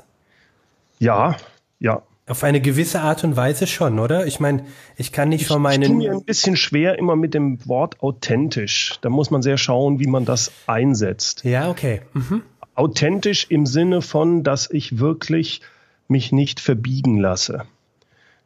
Ja, 1.00 1.38
ja. 1.80 2.02
Auf 2.26 2.44
eine 2.46 2.62
gewisse 2.62 3.02
Art 3.02 3.26
und 3.26 3.36
Weise 3.36 3.68
schon, 3.68 4.00
oder? 4.00 4.26
Ich 4.26 4.40
meine, 4.40 4.66
ich 4.96 5.12
kann 5.12 5.28
nicht 5.28 5.46
von 5.46 5.62
meinen. 5.62 5.84
Ich 5.84 5.90
mir 5.90 6.12
ein 6.14 6.24
bisschen 6.24 6.56
schwer 6.56 6.98
immer 6.98 7.18
mit 7.18 7.34
dem 7.34 7.66
Wort 7.68 8.02
authentisch. 8.02 8.98
Da 9.02 9.10
muss 9.10 9.30
man 9.30 9.42
sehr 9.42 9.58
schauen, 9.58 10.00
wie 10.00 10.08
man 10.08 10.24
das 10.24 10.52
einsetzt. 10.66 11.44
Ja, 11.44 11.70
okay. 11.70 12.02
Mhm. 12.14 12.44
Authentisch 12.76 13.48
im 13.50 13.66
Sinne 13.66 14.02
von, 14.02 14.44
dass 14.44 14.70
ich 14.72 15.00
wirklich 15.00 15.62
mich 16.08 16.32
nicht 16.32 16.62
verbiegen 16.62 17.20
lasse. 17.20 17.66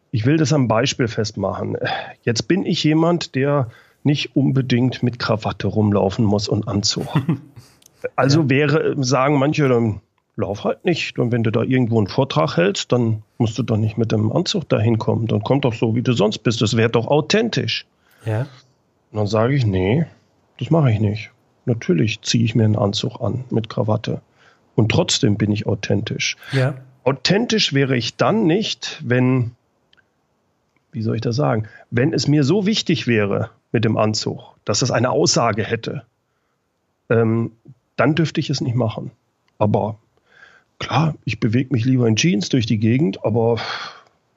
Ich 0.10 0.26
will 0.26 0.38
das 0.38 0.54
am 0.54 0.68
Beispiel 0.68 1.08
festmachen. 1.08 1.78
Jetzt 2.24 2.48
bin 2.48 2.66
ich 2.66 2.84
jemand, 2.84 3.36
der 3.36 3.70
nicht 4.04 4.36
unbedingt 4.36 5.04
mit 5.04 5.20
Krawatte 5.20 5.68
rumlaufen 5.68 6.26
muss 6.26 6.48
und 6.48 6.68
Anzug. 6.68 7.08
Also 8.16 8.42
ja. 8.42 8.50
wäre, 8.50 8.96
sagen 9.04 9.40
manche, 9.40 9.68
dann 9.68 10.02
lauf 10.38 10.64
halt 10.64 10.86
nicht. 10.86 11.20
Und 11.20 11.32
wenn 11.32 11.44
du 11.44 11.52
da 11.52 11.64
irgendwo 11.64 11.98
einen 11.98 12.08
Vortrag 12.08 12.56
hältst, 12.56 12.92
dann 12.92 13.24
musst 13.38 13.58
du 13.58 13.64
doch 13.64 13.78
nicht 13.78 13.98
mit 13.98 14.12
dem 14.12 14.32
Anzug 14.32 14.70
dahin 14.70 14.98
kommen. 14.98 15.28
Dann 15.28 15.42
komm 15.42 15.62
doch 15.62 15.74
so, 15.74 15.96
wie 15.96 16.02
du 16.02 16.14
sonst 16.14 16.40
bist. 16.40 16.62
Das 16.62 16.78
wäre 16.78 16.90
doch 16.90 17.08
authentisch. 17.08 17.86
Ja. 18.26 18.42
Und 19.12 19.18
dann 19.18 19.28
sage 19.28 19.56
ich, 19.56 19.66
nee, 19.66 20.06
das 20.60 20.70
mache 20.70 20.92
ich 20.92 21.00
nicht. 21.00 21.32
Natürlich 21.66 22.22
ziehe 22.22 22.44
ich 22.46 22.56
mir 22.56 22.64
einen 22.64 22.78
Anzug 22.78 23.20
an 23.20 23.44
mit 23.50 23.68
Krawatte. 23.68 24.22
Und 24.76 24.92
trotzdem 24.92 25.38
bin 25.38 25.52
ich 25.52 25.66
authentisch. 25.66 26.38
Ja. 26.52 26.76
Authentisch 27.04 27.74
wäre 27.74 27.98
ich 27.98 28.16
dann 28.16 28.46
nicht, 28.46 29.02
wenn, 29.04 29.52
wie 30.92 31.02
soll 31.02 31.16
ich 31.16 31.22
das 31.22 31.36
sagen, 31.36 31.68
wenn 31.90 32.14
es 32.14 32.28
mir 32.28 32.44
so 32.44 32.66
wichtig 32.66 33.08
wäre 33.08 33.50
mit 33.72 33.86
dem 33.86 33.98
Anzug, 33.98 34.56
dass 34.66 34.82
es 34.82 34.92
eine 34.92 35.10
Aussage 35.10 35.64
hätte, 35.64 36.04
ähm, 37.10 37.54
dann 37.96 38.14
dürfte 38.14 38.40
ich 38.40 38.50
es 38.50 38.62
nicht 38.62 38.76
machen. 38.76 39.12
Aber 39.58 39.98
klar, 40.80 41.16
ich 41.26 41.40
bewege 41.40 41.74
mich 41.74 41.86
lieber 41.86 42.08
in 42.08 42.16
Jeans 42.16 42.50
durch 42.50 42.66
die 42.66 42.78
Gegend, 42.78 43.24
aber 43.24 43.60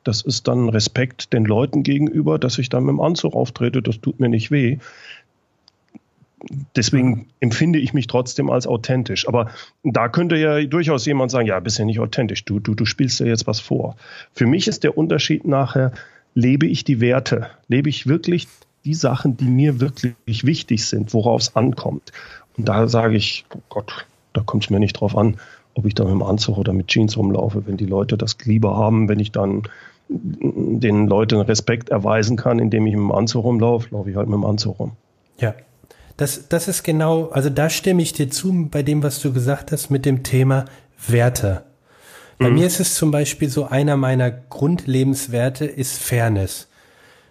das 0.05 0.23
ist 0.23 0.49
dann 0.49 0.69
Respekt 0.69 1.33
den 1.33 1.45
Leuten 1.45 1.83
gegenüber, 1.83 2.39
dass 2.39 2.59
ich 2.59 2.69
dann 2.69 2.85
mit 2.85 2.93
dem 2.93 3.01
Anzug 3.01 3.35
auftrete, 3.35 3.83
das 3.83 4.01
tut 4.01 4.21
mir 4.21 4.29
nicht 4.29 4.51
weh. 4.51 4.79
Deswegen 6.75 7.27
empfinde 7.41 7.79
ich 7.79 7.93
mich 7.93 8.07
trotzdem 8.07 8.49
als 8.49 8.67
authentisch. 8.67 9.29
Aber 9.29 9.51
da 9.85 10.09
könnte 10.09 10.37
ja 10.37 10.65
durchaus 10.65 11.05
jemand 11.05 11.31
sagen, 11.31 11.47
ja, 11.47 11.61
bist 11.61 11.79
ja 11.79 11.85
nicht 11.85 12.01
authentisch, 12.01 12.45
du, 12.47 12.61
du, 12.61 12.75
du 12.75 12.87
spielst 12.87 13.21
ja 13.21 13.27
jetzt 13.27 13.47
was 13.47 13.61
vor. 13.61 13.97
Für 14.33 14.47
mich 14.47 14.67
ist 14.67 14.83
der 14.83 14.97
Unterschied 14.97 15.47
nachher, 15.47 15.93
lebe 16.35 16.67
ich 16.67 16.85
die 16.85 17.01
Werte, 17.01 17.51
lebe 17.69 17.91
ich 17.91 18.07
wirklich 18.07 18.49
die 18.87 18.95
Sachen, 18.95 19.37
die 19.37 19.45
mir 19.45 19.81
wirklich 19.81 20.47
wichtig 20.47 20.87
sind, 20.87 21.13
worauf 21.13 21.43
es 21.43 21.57
ankommt. 21.57 22.13
Und 22.57 22.69
da 22.69 22.89
sage 22.89 23.17
ich, 23.17 23.45
oh 23.55 23.61
Gott, 23.69 24.07
da 24.33 24.41
kommt 24.41 24.65
es 24.65 24.71
mir 24.71 24.81
nicht 24.81 24.95
drauf 24.95 25.17
an, 25.17 25.37
ob 25.75 25.87
ich 25.87 25.95
da 25.95 26.05
mit 26.05 26.13
dem 26.13 26.23
Anzug 26.23 26.59
oder 26.59 26.73
mit 26.73 26.89
Jeans 26.89 27.17
rumlaufe. 27.17 27.67
Wenn 27.67 27.77
die 27.77 27.87
Leute 27.87 28.17
das 28.17 28.37
lieber 28.45 28.77
haben, 28.77 29.09
wenn 29.09 29.19
ich 29.19 29.33
dann 29.33 29.63
den 30.09 31.07
Leuten 31.07 31.41
Respekt 31.41 31.91
erweisen 31.91 32.37
kann, 32.37 32.59
indem 32.59 32.87
ich 32.87 32.95
mit 32.95 33.03
dem 33.03 33.13
Anzug 33.13 33.45
rumlaufe, 33.45 33.89
laufe 33.93 34.11
ich 34.11 34.17
halt 34.17 34.29
mit 34.29 34.35
dem 34.35 34.45
Anzug 34.45 34.79
rum. 34.81 34.93
Ja, 35.39 35.55
das, 36.17 36.49
das 36.49 36.69
ist 36.69 36.83
genau, 36.83 37.29
also 37.31 37.49
da 37.49 37.71
stimme 37.71 38.03
ich 38.03 38.13
dir 38.13 38.29
zu 38.29 38.69
bei 38.71 38.83
dem, 38.83 39.03
was 39.03 39.21
du 39.21 39.33
gesagt 39.33 39.73
hast 39.73 39.91
mit 39.91 40.05
dem 40.05 40.23
Thema 40.23 40.67
Werte. 41.09 41.63
Bei 42.39 42.51
mhm. 42.51 42.57
mir 42.57 42.67
ist 42.67 42.81
es 42.81 42.95
zum 42.95 43.11
Beispiel 43.11 43.49
so, 43.49 43.67
einer 43.67 43.97
meiner 43.97 44.31
Grundlebenswerte 44.31 45.65
ist 45.65 45.99
Fairness. 45.99 46.69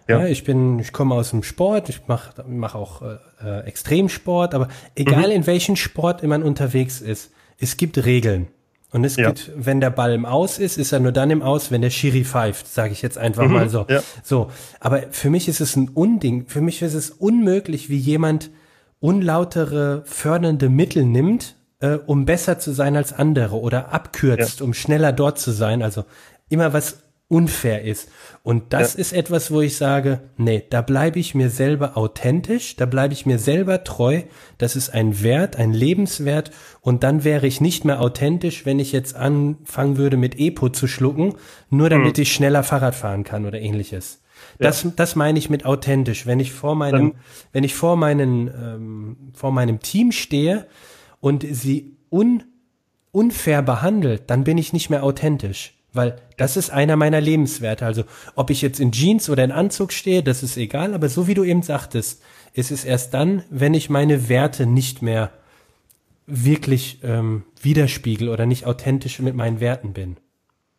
Ja. 0.08 0.20
ja 0.20 0.26
ich 0.26 0.44
bin, 0.44 0.78
ich 0.78 0.92
komme 0.92 1.14
aus 1.14 1.30
dem 1.30 1.42
Sport, 1.42 1.88
ich 1.88 2.08
mache 2.08 2.44
mach 2.48 2.74
auch 2.74 3.02
äh, 3.02 3.16
äh, 3.44 3.60
Extremsport, 3.66 4.54
aber 4.54 4.68
egal 4.94 5.28
mhm. 5.28 5.36
in 5.36 5.46
welchem 5.46 5.76
Sport 5.76 6.22
man 6.24 6.42
unterwegs 6.42 7.00
ist, 7.00 7.30
es 7.60 7.76
gibt 7.76 8.04
Regeln. 8.04 8.48
Und 8.92 9.04
es 9.04 9.14
ja. 9.14 9.28
gibt, 9.28 9.52
wenn 9.54 9.80
der 9.80 9.90
Ball 9.90 10.12
im 10.12 10.26
Aus 10.26 10.58
ist, 10.58 10.76
ist 10.76 10.90
er 10.90 10.98
nur 10.98 11.12
dann 11.12 11.30
im 11.30 11.42
Aus, 11.42 11.70
wenn 11.70 11.80
der 11.80 11.90
Schiri 11.90 12.24
pfeift, 12.24 12.66
sage 12.66 12.92
ich 12.92 13.02
jetzt 13.02 13.18
einfach 13.18 13.46
mhm, 13.46 13.52
mal 13.52 13.68
so. 13.68 13.86
Ja. 13.88 14.02
So, 14.24 14.50
aber 14.80 15.04
für 15.12 15.30
mich 15.30 15.46
ist 15.46 15.60
es 15.60 15.76
ein 15.76 15.90
Unding. 15.90 16.46
Für 16.46 16.60
mich 16.60 16.82
ist 16.82 16.94
es 16.94 17.10
unmöglich, 17.10 17.88
wie 17.88 17.98
jemand 17.98 18.50
unlautere 18.98 20.02
fördernde 20.06 20.68
Mittel 20.68 21.04
nimmt, 21.04 21.54
äh, 21.78 21.94
um 21.94 22.24
besser 22.24 22.58
zu 22.58 22.72
sein 22.72 22.96
als 22.96 23.12
andere 23.12 23.60
oder 23.60 23.92
abkürzt, 23.92 24.58
ja. 24.58 24.66
um 24.66 24.74
schneller 24.74 25.12
dort 25.12 25.38
zu 25.38 25.52
sein. 25.52 25.82
Also 25.82 26.04
immer 26.48 26.72
was 26.72 26.98
unfair 27.30 27.84
ist. 27.84 28.08
Und 28.42 28.72
das 28.72 28.96
ist 28.96 29.12
etwas, 29.12 29.52
wo 29.52 29.60
ich 29.60 29.76
sage, 29.76 30.20
nee, 30.36 30.64
da 30.68 30.82
bleibe 30.82 31.20
ich 31.20 31.36
mir 31.36 31.48
selber 31.48 31.96
authentisch, 31.96 32.74
da 32.74 32.86
bleibe 32.86 33.14
ich 33.14 33.24
mir 33.24 33.38
selber 33.38 33.84
treu, 33.84 34.22
das 34.58 34.74
ist 34.74 34.90
ein 34.90 35.22
Wert, 35.22 35.54
ein 35.54 35.72
Lebenswert 35.72 36.50
und 36.80 37.02
dann 37.02 37.24
wäre 37.24 37.46
ich 37.46 37.60
nicht 37.60 37.84
mehr 37.84 38.00
authentisch, 38.00 38.64
wenn 38.64 38.78
ich 38.78 38.92
jetzt 38.92 39.14
anfangen 39.14 39.96
würde 39.96 40.16
mit 40.16 40.38
Epo 40.38 40.70
zu 40.70 40.86
schlucken, 40.86 41.34
nur 41.68 41.90
damit 41.90 42.16
mhm. 42.16 42.22
ich 42.22 42.32
schneller 42.32 42.62
Fahrrad 42.62 42.94
fahren 42.94 43.24
kann 43.24 43.44
oder 43.44 43.60
ähnliches. 43.60 44.22
Ja. 44.58 44.68
Das, 44.68 44.86
das 44.96 45.16
meine 45.16 45.38
ich 45.38 45.50
mit 45.50 45.66
authentisch. 45.66 46.26
Wenn 46.26 46.40
ich 46.40 46.52
vor 46.52 46.74
meinem, 46.74 47.12
dann, 47.12 47.20
wenn 47.52 47.64
ich 47.64 47.74
vor 47.74 47.96
meinen, 47.96 48.48
ähm, 48.48 49.16
vor 49.34 49.52
meinem 49.52 49.80
Team 49.80 50.12
stehe 50.12 50.66
und 51.20 51.46
sie 51.48 51.96
un, 52.10 52.44
unfair 53.12 53.62
behandelt, 53.62 54.22
dann 54.28 54.44
bin 54.44 54.56
ich 54.56 54.72
nicht 54.72 54.88
mehr 54.88 55.02
authentisch. 55.02 55.74
Weil 55.92 56.16
das 56.36 56.56
ist 56.56 56.70
einer 56.70 56.96
meiner 56.96 57.20
Lebenswerte. 57.20 57.84
Also 57.84 58.04
ob 58.36 58.50
ich 58.50 58.62
jetzt 58.62 58.80
in 58.80 58.92
Jeans 58.92 59.28
oder 59.28 59.44
in 59.44 59.50
Anzug 59.50 59.92
stehe, 59.92 60.22
das 60.22 60.42
ist 60.42 60.56
egal. 60.56 60.94
Aber 60.94 61.08
so 61.08 61.26
wie 61.26 61.34
du 61.34 61.44
eben 61.44 61.62
sagtest, 61.62 62.22
ist 62.54 62.70
es 62.70 62.84
erst 62.84 63.12
dann, 63.12 63.42
wenn 63.50 63.74
ich 63.74 63.90
meine 63.90 64.28
Werte 64.28 64.66
nicht 64.66 65.02
mehr 65.02 65.30
wirklich 66.30 67.00
ähm, 67.02 67.44
widerspiegel 67.60 68.28
oder 68.28 68.46
nicht 68.46 68.66
authentisch 68.66 69.20
mit 69.20 69.34
meinen 69.34 69.60
Werten 69.60 69.92
bin. 69.92 70.16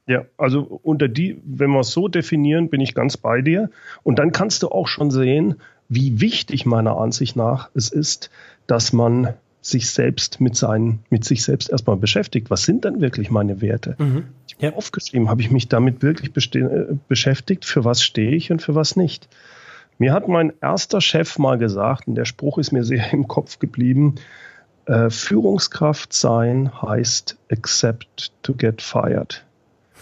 Ja, 0.08 0.26
also 0.38 0.62
unter 0.84 1.08
die, 1.08 1.42
wenn 1.46 1.72
wir 1.72 1.82
es 1.82 1.92
so 1.92 2.08
definieren, 2.08 2.70
bin 2.70 2.82
ich 2.82 2.94
ganz 2.94 3.18
bei 3.18 3.42
dir. 3.42 3.70
Und 4.04 4.20
dann 4.20 4.32
kannst 4.32 4.64
du 4.64 4.70
auch 4.70 4.88
schon 4.88 5.12
sehen, 5.12 5.56
wie 5.90 6.20
wichtig 6.22 6.66
meiner 6.66 6.98
Ansicht 6.98 7.36
nach 7.36 7.70
es 7.76 7.90
ist, 7.90 8.30
dass 8.68 8.94
man 8.94 9.34
sich 9.62 9.92
selbst 9.92 10.42
mit 10.42 10.56
seinen, 10.56 11.00
mit 11.10 11.24
sich 11.24 11.44
selbst 11.44 11.70
erstmal 11.70 11.98
beschäftigt. 11.98 12.50
Was 12.50 12.64
sind 12.64 12.84
denn 12.84 13.00
wirklich 13.00 13.30
meine 13.30 13.62
Werte? 13.62 13.96
Mhm. 14.00 14.26
Ich 14.48 14.66
habe 14.66 14.76
aufgeschrieben, 14.76 15.30
habe 15.30 15.42
ich 15.42 15.52
mich 15.52 15.68
damit 15.68 16.02
wirklich 16.02 16.32
äh, 16.56 16.96
beschäftigt, 17.08 17.66
für 17.66 17.86
was 17.86 18.02
stehe 18.04 18.32
ich 18.32 18.52
und 18.52 18.62
für 18.62 18.74
was 18.74 18.96
nicht. 18.96 19.30
Mir 20.00 20.14
hat 20.14 20.28
mein 20.28 20.52
erster 20.62 21.00
Chef 21.00 21.38
mal 21.38 21.60
gesagt, 21.60 22.08
und 22.08 22.16
der 22.16 22.26
Spruch 22.26 22.58
ist 22.58 22.72
mir 22.72 22.84
sehr 22.84 23.14
im 23.14 23.28
Kopf 23.28 23.60
geblieben, 23.60 24.16
äh, 24.92 25.10
Führungskraft 25.10 26.12
sein 26.12 26.70
heißt 26.82 27.38
accept 27.50 28.34
to 28.44 28.54
get 28.54 28.82
fired. 28.82 29.46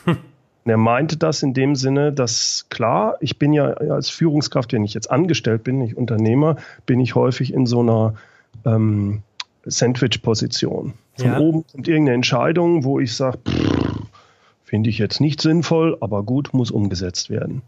Hm. 0.05 0.17
Er 0.65 0.77
meinte 0.77 1.15
das 1.15 1.43
in 1.43 1.53
dem 1.53 1.75
Sinne, 1.75 2.11
dass 2.11 2.65
klar, 2.69 3.17
ich 3.21 3.37
bin 3.37 3.53
ja 3.53 3.73
als 3.73 4.09
Führungskraft, 4.09 4.73
wenn 4.73 4.83
ich 4.83 4.93
jetzt 4.95 5.09
angestellt 5.09 5.63
bin, 5.63 5.77
nicht 5.77 5.95
Unternehmer, 5.95 6.57
bin 6.85 6.99
ich 6.99 7.15
häufig 7.15 7.53
in 7.53 7.65
so 7.65 7.81
einer 7.81 8.15
ähm, 8.65 9.21
Sandwich-Position. 9.65 10.93
Von 11.17 11.27
ja. 11.27 11.39
oben 11.39 11.65
kommt 11.71 11.87
irgendeine 11.87 12.15
Entscheidung, 12.15 12.83
wo 12.83 12.99
ich 12.99 13.15
sage, 13.15 13.39
finde 14.63 14.89
ich 14.89 14.97
jetzt 14.97 15.21
nicht 15.21 15.41
sinnvoll, 15.41 15.97
aber 16.01 16.23
gut, 16.23 16.53
muss 16.53 16.71
umgesetzt 16.71 17.29
werden. 17.29 17.61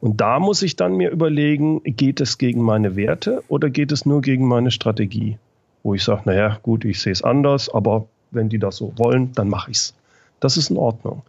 Und 0.00 0.20
da 0.20 0.38
muss 0.40 0.62
ich 0.62 0.76
dann 0.76 0.96
mir 0.96 1.10
überlegen, 1.10 1.82
geht 1.84 2.20
es 2.20 2.38
gegen 2.38 2.62
meine 2.62 2.96
Werte 2.96 3.42
oder 3.48 3.70
geht 3.70 3.92
es 3.92 4.06
nur 4.06 4.22
gegen 4.22 4.46
meine 4.46 4.70
Strategie? 4.70 5.38
Wo 5.84 5.94
ich 5.94 6.02
sage, 6.02 6.22
naja, 6.24 6.58
gut, 6.62 6.84
ich 6.84 7.00
sehe 7.00 7.12
es 7.12 7.22
anders, 7.22 7.72
aber 7.72 8.08
wenn 8.32 8.48
die 8.48 8.58
das 8.58 8.76
so 8.76 8.92
wollen, 8.96 9.30
dann 9.32 9.48
mache 9.48 9.70
ich 9.70 9.76
es. 9.76 9.94
Das 10.40 10.56
ist 10.56 10.70
in 10.70 10.76
Ordnung. 10.76 11.22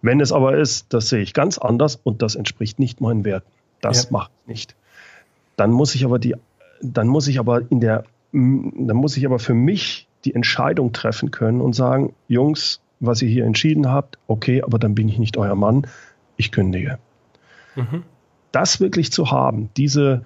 Wenn 0.00 0.20
es 0.20 0.32
aber 0.32 0.56
ist, 0.56 0.94
das 0.94 1.08
sehe 1.10 1.20
ich 1.20 1.34
ganz 1.34 1.58
anders 1.58 2.00
und 2.02 2.22
das 2.22 2.34
entspricht 2.34 2.78
nicht 2.78 3.00
meinen 3.00 3.24
Werten. 3.24 3.50
Das 3.80 4.04
ja. 4.04 4.10
mache 4.12 4.30
ich 4.42 4.48
nicht. 4.48 4.76
Dann 5.56 5.70
muss 5.70 5.94
ich 5.94 6.04
aber 6.04 6.18
die, 6.18 6.34
dann 6.80 7.08
muss 7.08 7.28
ich 7.28 7.38
aber 7.38 7.70
in 7.70 7.80
der, 7.80 8.04
dann 8.32 8.96
muss 8.96 9.16
ich 9.16 9.26
aber 9.26 9.38
für 9.38 9.54
mich 9.54 10.08
die 10.24 10.34
Entscheidung 10.34 10.92
treffen 10.92 11.30
können 11.30 11.60
und 11.60 11.74
sagen, 11.74 12.14
Jungs, 12.28 12.80
was 13.00 13.22
ihr 13.22 13.28
hier 13.28 13.44
entschieden 13.44 13.90
habt, 13.90 14.18
okay, 14.26 14.62
aber 14.62 14.78
dann 14.78 14.94
bin 14.94 15.08
ich 15.08 15.18
nicht 15.18 15.36
euer 15.36 15.54
Mann, 15.54 15.86
ich 16.36 16.52
kündige. 16.52 16.98
Mhm. 17.74 18.02
Das 18.52 18.80
wirklich 18.80 19.12
zu 19.12 19.30
haben, 19.30 19.70
diese, 19.76 20.24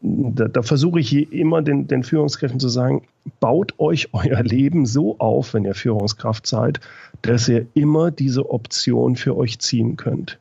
da, 0.00 0.48
da 0.48 0.62
versuche 0.62 1.00
ich 1.00 1.32
immer 1.32 1.62
den, 1.62 1.86
den 1.86 2.02
Führungskräften 2.02 2.60
zu 2.60 2.68
sagen, 2.68 3.02
baut 3.38 3.74
euch 3.78 4.08
euer 4.12 4.42
Leben 4.42 4.86
so 4.86 5.18
auf, 5.18 5.54
wenn 5.54 5.64
ihr 5.64 5.74
Führungskraft 5.74 6.46
seid, 6.46 6.80
dass 7.22 7.48
ihr 7.48 7.66
immer 7.74 8.10
diese 8.10 8.50
Option 8.50 9.16
für 9.16 9.36
euch 9.36 9.58
ziehen 9.58 9.96
könnt. 9.96 10.38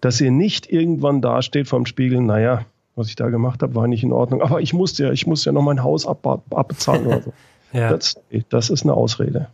Dass 0.00 0.20
ihr 0.20 0.30
nicht 0.30 0.70
irgendwann 0.70 1.20
dasteht 1.20 1.68
vorm 1.68 1.86
Spiegel, 1.86 2.20
naja, 2.20 2.64
was 2.96 3.08
ich 3.08 3.16
da 3.16 3.28
gemacht 3.28 3.62
habe, 3.62 3.74
war 3.74 3.86
nicht 3.86 4.02
in 4.02 4.12
Ordnung, 4.12 4.42
aber 4.42 4.60
ich 4.60 4.72
musste 4.72 5.04
ja, 5.04 5.12
ich 5.12 5.26
musste 5.26 5.50
ja 5.50 5.52
noch 5.52 5.62
mein 5.62 5.82
Haus 5.82 6.06
ab, 6.06 6.26
abbezahlen 6.50 7.06
oder 7.06 7.22
so. 7.22 7.32
ja. 7.72 7.90
das, 7.90 8.16
das 8.48 8.70
ist 8.70 8.82
eine 8.82 8.94
Ausrede. 8.94 9.48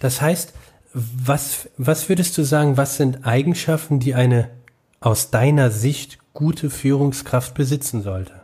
Das 0.00 0.20
heißt, 0.20 0.52
was, 0.92 1.68
was 1.76 2.08
würdest 2.08 2.36
du 2.38 2.42
sagen, 2.42 2.76
was 2.76 2.96
sind 2.96 3.26
Eigenschaften, 3.26 4.00
die 4.00 4.14
eine 4.14 4.48
aus 5.00 5.30
deiner 5.30 5.70
Sicht 5.70 6.18
gute 6.36 6.68
Führungskraft 6.68 7.54
besitzen 7.54 8.02
sollte? 8.02 8.34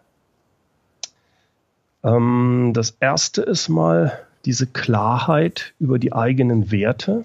Ähm, 2.02 2.72
das 2.74 2.96
erste 2.98 3.42
ist 3.42 3.68
mal 3.68 4.18
diese 4.46 4.66
Klarheit 4.66 5.74
über 5.78 5.98
die 5.98 6.14
eigenen 6.14 6.72
Werte, 6.72 7.24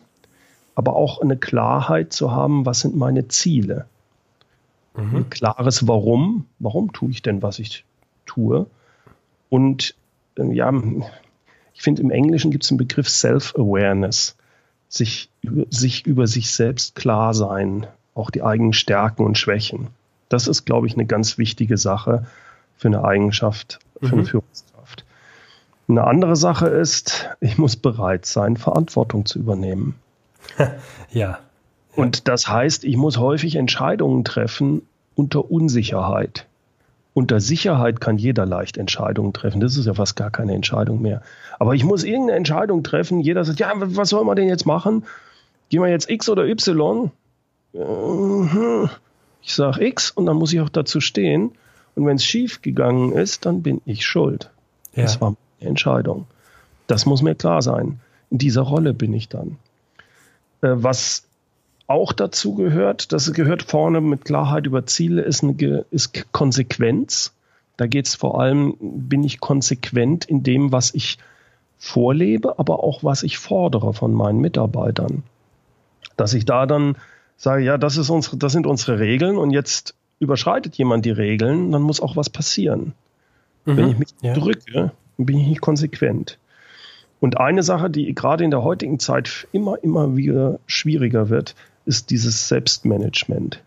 aber 0.76 0.96
auch 0.96 1.22
eine 1.22 1.38
Klarheit 1.38 2.12
zu 2.12 2.32
haben, 2.32 2.66
was 2.66 2.82
sind 2.82 2.96
meine 2.96 3.30
Ziele. 3.30 3.88
Mhm. 4.96 5.16
Ein 5.16 5.30
klares 5.30 5.88
Warum. 5.88 6.46
Warum 6.60 6.92
tue 6.92 7.12
ich 7.12 7.22
denn, 7.22 7.42
was 7.42 7.60
ich 7.60 7.86
tue? 8.26 8.68
Und 9.50 9.96
äh, 10.38 10.54
ja, 10.54 10.72
ich 11.74 11.82
finde, 11.82 12.02
im 12.02 12.12
Englischen 12.12 12.52
gibt 12.52 12.66
es 12.66 12.68
den 12.68 12.78
Begriff 12.78 13.08
Self-Awareness. 13.08 14.36
Sich, 14.90 15.30
sich 15.70 16.06
über 16.06 16.28
sich 16.28 16.52
selbst 16.52 16.96
klar 16.96 17.34
sein, 17.34 17.88
auch 18.16 18.32
die 18.32 18.44
eigenen 18.44 18.74
Stärken 18.74 19.26
und 19.26 19.38
Schwächen. 19.38 19.90
Das 20.30 20.48
ist, 20.48 20.66
glaube 20.66 20.88
ich, 20.88 20.94
eine 20.94 21.06
ganz 21.06 21.38
wichtige 21.38 21.78
Sache 21.78 22.26
für 22.78 22.88
eine 22.88 23.04
Eigenschaft, 23.04 23.80
für 24.00 24.08
mhm. 24.08 24.14
eine 24.14 24.26
Führungskraft. 24.26 25.06
Eine 25.90 26.04
andere 26.04 26.36
Sache 26.36 26.68
ist, 26.68 27.30
ich 27.40 27.58
muss 27.58 27.76
bereit 27.76 28.26
sein, 28.26 28.58
Verantwortung 28.58 29.26
zu 29.26 29.40
übernehmen. 29.40 29.96
ja. 31.12 31.40
Und 31.96 32.28
das 32.28 32.48
heißt, 32.48 32.84
ich 32.84 32.98
muss 32.98 33.18
häufig 33.18 33.56
Entscheidungen 33.56 34.24
treffen 34.24 34.84
unter 35.16 35.50
Unsicherheit. 35.50 36.46
Unter 37.14 37.40
Sicherheit 37.40 38.00
kann 38.00 38.20
jeder 38.20 38.46
leicht 38.46 38.78
Entscheidungen 38.78 39.34
treffen. 39.34 39.60
Das 39.60 39.76
ist 39.76 39.88
ja 39.88 39.96
fast 39.96 40.16
gar 40.16 40.30
keine 40.30 40.54
Entscheidung 40.54 41.02
mehr. 41.02 41.24
Aber 41.58 41.74
ich 41.74 41.84
muss 41.84 42.04
irgendeine 42.04 42.38
Entscheidung 42.38 42.84
treffen. 42.84 43.22
Jeder 43.22 43.44
sagt, 43.44 43.60
ja, 43.60 43.72
was 43.76 44.10
soll 44.10 44.24
man 44.24 44.36
denn 44.36 44.48
jetzt 44.48 44.68
machen? 44.68 45.04
Gehen 45.70 45.82
wir 45.82 45.90
jetzt 45.90 46.10
X 46.12 46.30
oder 46.30 46.46
Y? 46.46 47.10
Ich 49.48 49.56
sage 49.56 49.88
X 49.88 50.12
und 50.12 50.26
dann 50.26 50.36
muss 50.36 50.52
ich 50.52 50.60
auch 50.60 50.68
dazu 50.68 51.00
stehen. 51.00 51.52
Und 51.96 52.06
wenn 52.06 52.18
es 52.18 52.26
schief 52.26 52.62
gegangen 52.62 53.14
ist, 53.14 53.46
dann 53.46 53.64
bin 53.64 53.82
ich 53.86 54.06
schuld. 54.06 54.50
Ja. 54.94 55.04
Das 55.04 55.22
war 55.22 55.30
meine 55.30 55.70
Entscheidung. 55.70 56.26
Das 56.88 57.06
muss 57.06 57.22
mir 57.22 57.34
klar 57.34 57.62
sein. 57.62 58.02
In 58.30 58.40
dieser 58.40 58.64
Rolle 58.64 58.94
bin 58.94 59.14
ich 59.14 59.30
dann. 59.30 59.58
Äh, 60.62 60.72
was 60.74 61.24
auch 61.88 62.12
dazu 62.12 62.56
gehört, 62.56 63.14
das 63.14 63.32
gehört 63.32 63.64
vorne 63.64 64.02
mit 64.02 64.26
Klarheit 64.26 64.66
über 64.66 64.86
Ziele, 64.86 65.22
ist, 65.22 65.44
eine, 65.44 65.86
ist 65.92 66.30
Konsequenz. 66.34 67.32
Da 67.78 67.88
geht 67.88 68.08
es 68.08 68.16
vor 68.16 68.42
allem, 68.42 68.76
bin 68.82 69.24
ich 69.24 69.40
konsequent 69.40 70.26
in 70.26 70.44
dem, 70.44 70.74
was 70.74 70.94
ich 70.94 71.20
vorlebe, 71.78 72.60
aber 72.60 72.84
auch 72.84 73.02
was 73.02 73.24
ich 73.24 73.38
fordere 73.38 73.94
von 73.94 74.14
meinen 74.14 74.42
Mitarbeitern. 74.42 75.24
Dass 76.18 76.34
ich 76.34 76.44
da 76.44 76.66
dann 76.66 76.98
sage, 77.38 77.64
ja, 77.64 77.78
das, 77.78 77.98
ist 77.98 78.10
unsere, 78.10 78.38
das 78.38 78.52
sind 78.52 78.68
unsere 78.68 79.00
Regeln 79.00 79.38
und 79.38 79.52
jetzt 79.52 79.96
überschreitet 80.20 80.76
jemand 80.76 81.06
die 81.06 81.12
Regeln, 81.12 81.72
dann 81.72 81.84
muss 81.84 82.02
auch 82.02 82.16
was 82.16 82.30
passieren. 82.30 82.94
Mhm, 83.66 83.78
Wenn 83.78 83.90
ich 83.90 83.98
mich 83.98 84.10
ja. 84.22 84.34
drücke, 84.34 84.92
bin 85.18 85.38
ich 85.38 85.48
nicht 85.48 85.62
konsequent. 85.62 86.40
Und 87.20 87.40
eine 87.40 87.64
Sache, 87.64 87.90
die 87.90 88.14
gerade 88.14 88.44
in 88.44 88.52
der 88.52 88.64
heutigen 88.64 89.00
Zeit 89.00 89.48
immer, 89.52 89.82
immer 89.84 90.16
wieder 90.16 90.60
schwieriger 90.68 91.30
wird, 91.30 91.56
ist 91.86 92.10
dieses 92.10 92.48
Selbstmanagement. 92.48 93.64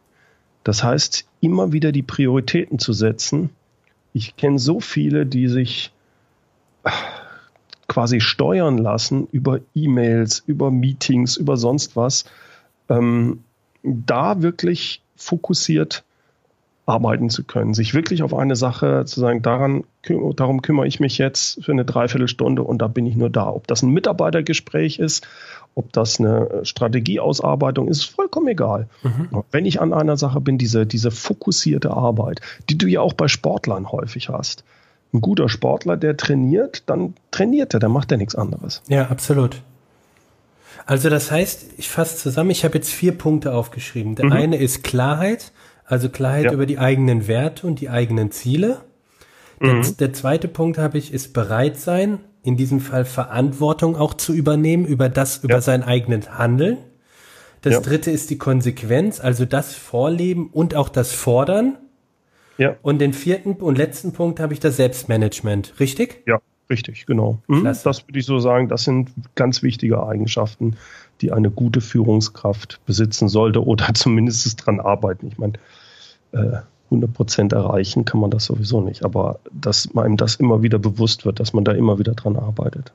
Das 0.62 0.84
heißt, 0.84 1.26
immer 1.40 1.72
wieder 1.72 1.90
die 1.90 2.02
Prioritäten 2.02 2.78
zu 2.78 2.92
setzen. 2.92 3.50
Ich 4.12 4.36
kenne 4.36 4.58
so 4.58 4.80
viele, 4.80 5.26
die 5.26 5.48
sich 5.48 5.92
quasi 7.88 8.20
steuern 8.20 8.78
lassen 8.78 9.26
über 9.32 9.60
E-Mails, 9.74 10.42
über 10.46 10.70
Meetings, 10.70 11.36
über 11.36 11.56
sonst 11.56 11.96
was. 11.96 12.24
Ähm, 12.88 13.40
da 13.82 14.42
wirklich 14.42 15.02
fokussiert 15.16 16.04
arbeiten 16.90 17.30
zu 17.30 17.44
können, 17.44 17.72
sich 17.72 17.94
wirklich 17.94 18.22
auf 18.22 18.34
eine 18.34 18.56
Sache 18.56 19.04
zu 19.06 19.20
sagen, 19.20 19.42
daran, 19.42 19.84
darum 20.34 20.60
kümmere 20.60 20.86
ich 20.86 20.98
mich 20.98 21.18
jetzt 21.18 21.64
für 21.64 21.72
eine 21.72 21.84
Dreiviertelstunde 21.84 22.62
und 22.62 22.82
da 22.82 22.88
bin 22.88 23.06
ich 23.06 23.16
nur 23.16 23.30
da. 23.30 23.48
Ob 23.48 23.66
das 23.68 23.82
ein 23.82 23.90
Mitarbeitergespräch 23.90 24.98
ist, 24.98 25.26
ob 25.74 25.92
das 25.92 26.18
eine 26.18 26.60
Strategieausarbeitung 26.64 27.86
ist, 27.86 28.04
vollkommen 28.04 28.48
egal. 28.48 28.88
Mhm. 29.02 29.44
Wenn 29.52 29.66
ich 29.66 29.80
an 29.80 29.92
einer 29.92 30.16
Sache 30.16 30.40
bin, 30.40 30.58
diese, 30.58 30.84
diese 30.84 31.12
fokussierte 31.12 31.92
Arbeit, 31.92 32.40
die 32.68 32.76
du 32.76 32.88
ja 32.88 33.00
auch 33.00 33.12
bei 33.12 33.28
Sportlern 33.28 33.92
häufig 33.92 34.28
hast. 34.28 34.64
Ein 35.12 35.20
guter 35.20 35.48
Sportler, 35.48 35.96
der 35.96 36.16
trainiert, 36.16 36.88
dann 36.88 37.14
trainiert 37.30 37.74
er, 37.74 37.80
dann 37.80 37.92
macht 37.92 38.12
er 38.12 38.18
nichts 38.18 38.34
anderes. 38.34 38.82
Ja, 38.88 39.06
absolut. 39.08 39.60
Also 40.90 41.08
das 41.08 41.30
heißt, 41.30 41.66
ich 41.76 41.88
fasse 41.88 42.16
zusammen, 42.16 42.50
ich 42.50 42.64
habe 42.64 42.74
jetzt 42.74 42.90
vier 42.90 43.16
Punkte 43.16 43.54
aufgeschrieben. 43.54 44.16
Der 44.16 44.26
mhm. 44.26 44.32
eine 44.32 44.56
ist 44.56 44.82
Klarheit, 44.82 45.52
also 45.84 46.08
Klarheit 46.08 46.46
ja. 46.46 46.52
über 46.52 46.66
die 46.66 46.80
eigenen 46.80 47.28
Werte 47.28 47.68
und 47.68 47.80
die 47.80 47.88
eigenen 47.88 48.32
Ziele. 48.32 48.80
Der, 49.62 49.74
mhm. 49.74 49.96
der 49.98 50.12
zweite 50.12 50.48
Punkt 50.48 50.78
habe 50.78 50.98
ich, 50.98 51.12
ist 51.14 51.32
bereit 51.32 51.78
sein, 51.78 52.18
in 52.42 52.56
diesem 52.56 52.80
Fall 52.80 53.04
Verantwortung 53.04 53.94
auch 53.94 54.14
zu 54.14 54.34
übernehmen 54.34 54.84
über 54.84 55.08
das, 55.08 55.44
über 55.44 55.54
ja. 55.54 55.60
sein 55.60 55.84
eigenes 55.84 56.28
Handeln. 56.36 56.78
Das 57.62 57.74
ja. 57.74 57.80
dritte 57.82 58.10
ist 58.10 58.28
die 58.30 58.38
Konsequenz, 58.38 59.20
also 59.20 59.44
das 59.44 59.76
Vorleben 59.76 60.50
und 60.50 60.74
auch 60.74 60.88
das 60.88 61.12
Fordern. 61.12 61.78
Ja. 62.58 62.74
Und 62.82 62.98
den 62.98 63.12
vierten 63.12 63.52
und 63.52 63.78
letzten 63.78 64.12
Punkt 64.12 64.40
habe 64.40 64.54
ich 64.54 64.58
das 64.58 64.76
Selbstmanagement, 64.76 65.74
richtig? 65.78 66.24
Ja, 66.26 66.40
Richtig, 66.70 67.04
genau. 67.06 67.42
Mhm, 67.48 67.64
das 67.64 67.84
würde 68.06 68.18
ich 68.18 68.24
so 68.24 68.38
sagen, 68.38 68.68
das 68.68 68.84
sind 68.84 69.10
ganz 69.34 69.62
wichtige 69.62 70.06
Eigenschaften, 70.06 70.76
die 71.20 71.32
eine 71.32 71.50
gute 71.50 71.80
Führungskraft 71.80 72.80
besitzen 72.86 73.28
sollte 73.28 73.64
oder 73.64 73.88
zumindest 73.94 74.64
dran 74.64 74.78
arbeiten. 74.78 75.26
Ich 75.26 75.38
meine, 75.38 75.54
äh, 76.32 76.60
100 76.86 77.12
Prozent 77.12 77.52
erreichen 77.52 78.04
kann 78.04 78.20
man 78.20 78.30
das 78.30 78.44
sowieso 78.44 78.80
nicht, 78.80 79.04
aber 79.04 79.38
dass 79.52 79.88
einem 79.96 80.16
das 80.16 80.36
immer 80.36 80.62
wieder 80.62 80.78
bewusst 80.78 81.24
wird, 81.24 81.38
dass 81.40 81.52
man 81.52 81.64
da 81.64 81.72
immer 81.72 81.98
wieder 81.98 82.14
dran 82.14 82.36
arbeitet. 82.36 82.92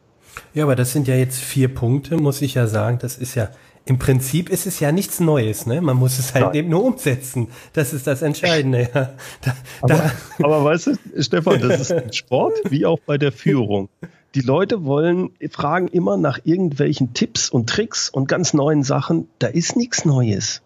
Ja, 0.53 0.63
aber 0.63 0.75
das 0.75 0.91
sind 0.91 1.07
ja 1.07 1.15
jetzt 1.15 1.39
vier 1.39 1.73
Punkte, 1.73 2.17
muss 2.17 2.41
ich 2.41 2.55
ja 2.55 2.67
sagen. 2.67 2.97
Das 3.01 3.17
ist 3.17 3.35
ja 3.35 3.49
im 3.87 3.99
Prinzip 3.99 4.49
ist 4.49 4.65
es 4.65 4.79
ja 4.79 4.91
nichts 4.91 5.19
Neues, 5.19 5.67
ne? 5.67 5.79
Man 5.79 5.97
muss 5.97 6.17
es 6.17 6.33
halt 6.33 6.45
Nein. 6.47 6.55
eben 6.55 6.69
nur 6.69 6.83
umsetzen. 6.83 7.49
Das 7.73 7.93
ist 7.93 8.07
das 8.07 8.23
Entscheidende. 8.23 8.89
Ja. 8.93 9.13
Da, 9.41 9.55
aber, 9.81 9.93
da. 9.93 10.11
aber 10.43 10.63
weißt 10.63 10.87
du, 10.87 11.21
Stefan, 11.21 11.61
das 11.61 11.79
ist 11.81 11.91
im 11.91 12.11
Sport 12.11 12.53
wie 12.69 12.85
auch 12.85 12.99
bei 13.05 13.19
der 13.19 13.31
Führung. 13.31 13.89
Die 14.33 14.41
Leute 14.41 14.85
wollen, 14.85 15.29
fragen 15.51 15.87
immer 15.87 16.17
nach 16.17 16.39
irgendwelchen 16.43 17.13
Tipps 17.13 17.49
und 17.49 17.69
Tricks 17.69 18.09
und 18.09 18.27
ganz 18.27 18.53
neuen 18.53 18.83
Sachen. 18.83 19.27
Da 19.37 19.47
ist 19.47 19.75
nichts 19.75 20.03
Neues. 20.03 20.61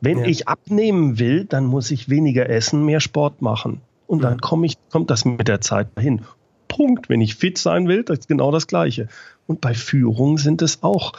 Wenn 0.00 0.20
ja. 0.20 0.24
ich 0.24 0.48
abnehmen 0.48 1.18
will, 1.18 1.44
dann 1.44 1.66
muss 1.66 1.90
ich 1.90 2.08
weniger 2.08 2.48
essen, 2.48 2.84
mehr 2.84 3.00
Sport 3.00 3.42
machen. 3.42 3.82
Und 4.06 4.22
dann 4.22 4.40
komme 4.40 4.66
ich, 4.66 4.76
kommt 4.90 5.10
das 5.10 5.24
mit 5.24 5.48
der 5.48 5.60
Zeit 5.60 5.88
hin. 5.98 6.22
Punkt. 6.68 7.08
Wenn 7.08 7.20
ich 7.20 7.36
fit 7.36 7.58
sein 7.58 7.88
will, 7.88 8.04
das 8.04 8.20
ist 8.20 8.28
genau 8.28 8.50
das 8.50 8.66
Gleiche. 8.66 9.08
Und 9.46 9.60
bei 9.60 9.74
Führung 9.74 10.38
sind 10.38 10.62
es 10.62 10.82
auch, 10.82 11.12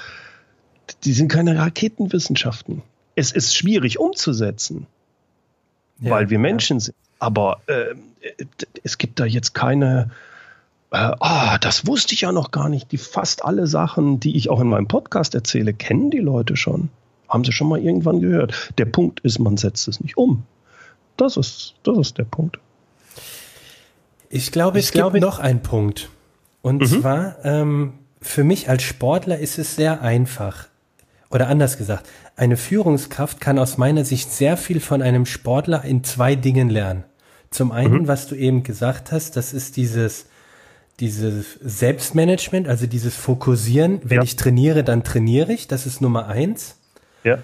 die 1.03 1.13
sind 1.13 1.27
keine 1.27 1.57
Raketenwissenschaften. 1.57 2.81
Es 3.15 3.31
ist 3.31 3.55
schwierig 3.55 3.99
umzusetzen, 3.99 4.87
ja, 5.99 6.11
weil 6.11 6.29
wir 6.29 6.39
Menschen 6.39 6.77
ja. 6.77 6.85
sind. 6.85 6.95
Aber 7.19 7.61
äh, 7.67 7.95
es 8.83 8.97
gibt 8.97 9.19
da 9.19 9.25
jetzt 9.25 9.53
keine, 9.53 10.11
äh, 10.91 11.11
ah, 11.19 11.57
das 11.59 11.87
wusste 11.87 12.13
ich 12.13 12.21
ja 12.21 12.31
noch 12.31 12.51
gar 12.51 12.69
nicht. 12.69 12.91
Die 12.91 12.97
fast 12.97 13.43
alle 13.43 13.67
Sachen, 13.67 14.19
die 14.19 14.35
ich 14.35 14.49
auch 14.49 14.59
in 14.59 14.67
meinem 14.67 14.87
Podcast 14.87 15.35
erzähle, 15.35 15.73
kennen 15.73 16.11
die 16.11 16.19
Leute 16.19 16.57
schon. 16.57 16.89
Haben 17.29 17.43
sie 17.43 17.51
schon 17.51 17.69
mal 17.69 17.79
irgendwann 17.79 18.19
gehört. 18.19 18.73
Der 18.77 18.85
Punkt 18.85 19.21
ist, 19.21 19.39
man 19.39 19.57
setzt 19.57 19.87
es 19.87 19.99
nicht 19.99 20.17
um. 20.17 20.43
Das 21.17 21.37
ist, 21.37 21.75
das 21.83 21.97
ist 21.97 22.17
der 22.17 22.25
Punkt. 22.25 22.59
Ich 24.29 24.51
glaube, 24.51 24.79
ich 24.79 24.85
es 24.85 24.91
glaube, 24.91 25.19
gibt 25.19 25.25
noch 25.25 25.39
einen 25.39 25.61
Punkt. 25.61 26.09
Und 26.61 26.81
mhm. 26.81 26.85
zwar, 26.85 27.37
ähm, 27.45 27.93
für 28.21 28.43
mich 28.43 28.69
als 28.69 28.83
Sportler 28.83 29.39
ist 29.39 29.57
es 29.57 29.75
sehr 29.75 30.01
einfach. 30.01 30.67
Oder 31.29 31.47
anders 31.47 31.77
gesagt, 31.77 32.07
eine 32.35 32.57
Führungskraft 32.57 33.41
kann 33.41 33.59
aus 33.59 33.77
meiner 33.77 34.05
Sicht 34.05 34.31
sehr 34.31 34.57
viel 34.57 34.79
von 34.79 35.01
einem 35.01 35.25
Sportler 35.25 35.83
in 35.83 36.03
zwei 36.03 36.35
Dingen 36.35 36.69
lernen. 36.69 37.03
Zum 37.49 37.71
einen, 37.71 38.03
mhm. 38.03 38.07
was 38.07 38.27
du 38.27 38.35
eben 38.35 38.63
gesagt 38.63 39.11
hast, 39.11 39.35
das 39.35 39.53
ist 39.53 39.77
dieses, 39.77 40.27
dieses 40.99 41.53
Selbstmanagement, 41.61 42.67
also 42.67 42.87
dieses 42.87 43.15
Fokussieren. 43.15 44.01
Wenn 44.03 44.17
ja. 44.17 44.23
ich 44.23 44.35
trainiere, 44.35 44.83
dann 44.83 45.03
trainiere 45.03 45.53
ich. 45.53 45.67
Das 45.67 45.85
ist 45.85 46.01
Nummer 46.01 46.27
eins. 46.27 46.77
Ja. 47.23 47.39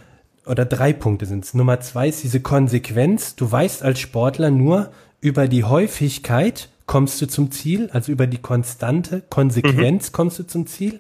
Oder 0.46 0.66
drei 0.66 0.94
Punkte 0.94 1.26
sind 1.26 1.46
es. 1.46 1.54
Nummer 1.54 1.80
zwei 1.80 2.10
ist 2.10 2.24
diese 2.24 2.40
Konsequenz. 2.40 3.36
Du 3.36 3.52
weißt 3.52 3.84
als 3.84 4.00
Sportler 4.00 4.52
nur 4.52 4.92
über 5.22 5.48
die 5.48 5.64
Häufigkeit 5.64 6.70
kommst 6.88 7.22
du 7.22 7.28
zum 7.28 7.52
Ziel, 7.52 7.90
also 7.94 8.12
über 8.12 8.28
die 8.28 8.40
konstante 8.40 9.22
Konsequenz 9.30 10.10
mhm. 10.10 10.14
kommst 10.14 10.40
du 10.40 10.44
zum 10.44 10.68
Ziel. 10.68 11.00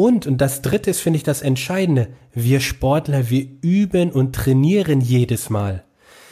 Und, 0.00 0.26
und 0.26 0.38
das 0.38 0.62
dritte 0.62 0.88
ist, 0.88 1.00
finde 1.00 1.18
ich, 1.18 1.24
das 1.24 1.42
Entscheidende. 1.42 2.08
Wir 2.32 2.60
Sportler, 2.60 3.28
wir 3.28 3.46
üben 3.60 4.10
und 4.10 4.34
trainieren 4.34 5.02
jedes 5.02 5.50
Mal. 5.50 5.84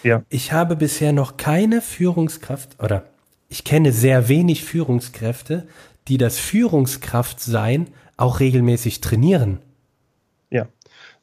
Ja. 0.03 0.23
Ich 0.31 0.53
habe 0.53 0.75
bisher 0.75 1.13
noch 1.13 1.37
keine 1.37 1.83
Führungskraft 1.83 2.83
oder 2.83 3.05
ich 3.51 3.65
kenne 3.65 3.93
sehr 3.93 4.31
wenig 4.31 4.65
Führungskräfte, 4.65 5.67
die 6.09 6.17
das 6.17 6.39
Führungskraftsein 6.39 7.89
auch 8.17 8.41
regelmäßig 8.41 9.03
trainieren. 9.03 9.59
Ja, 10.49 10.67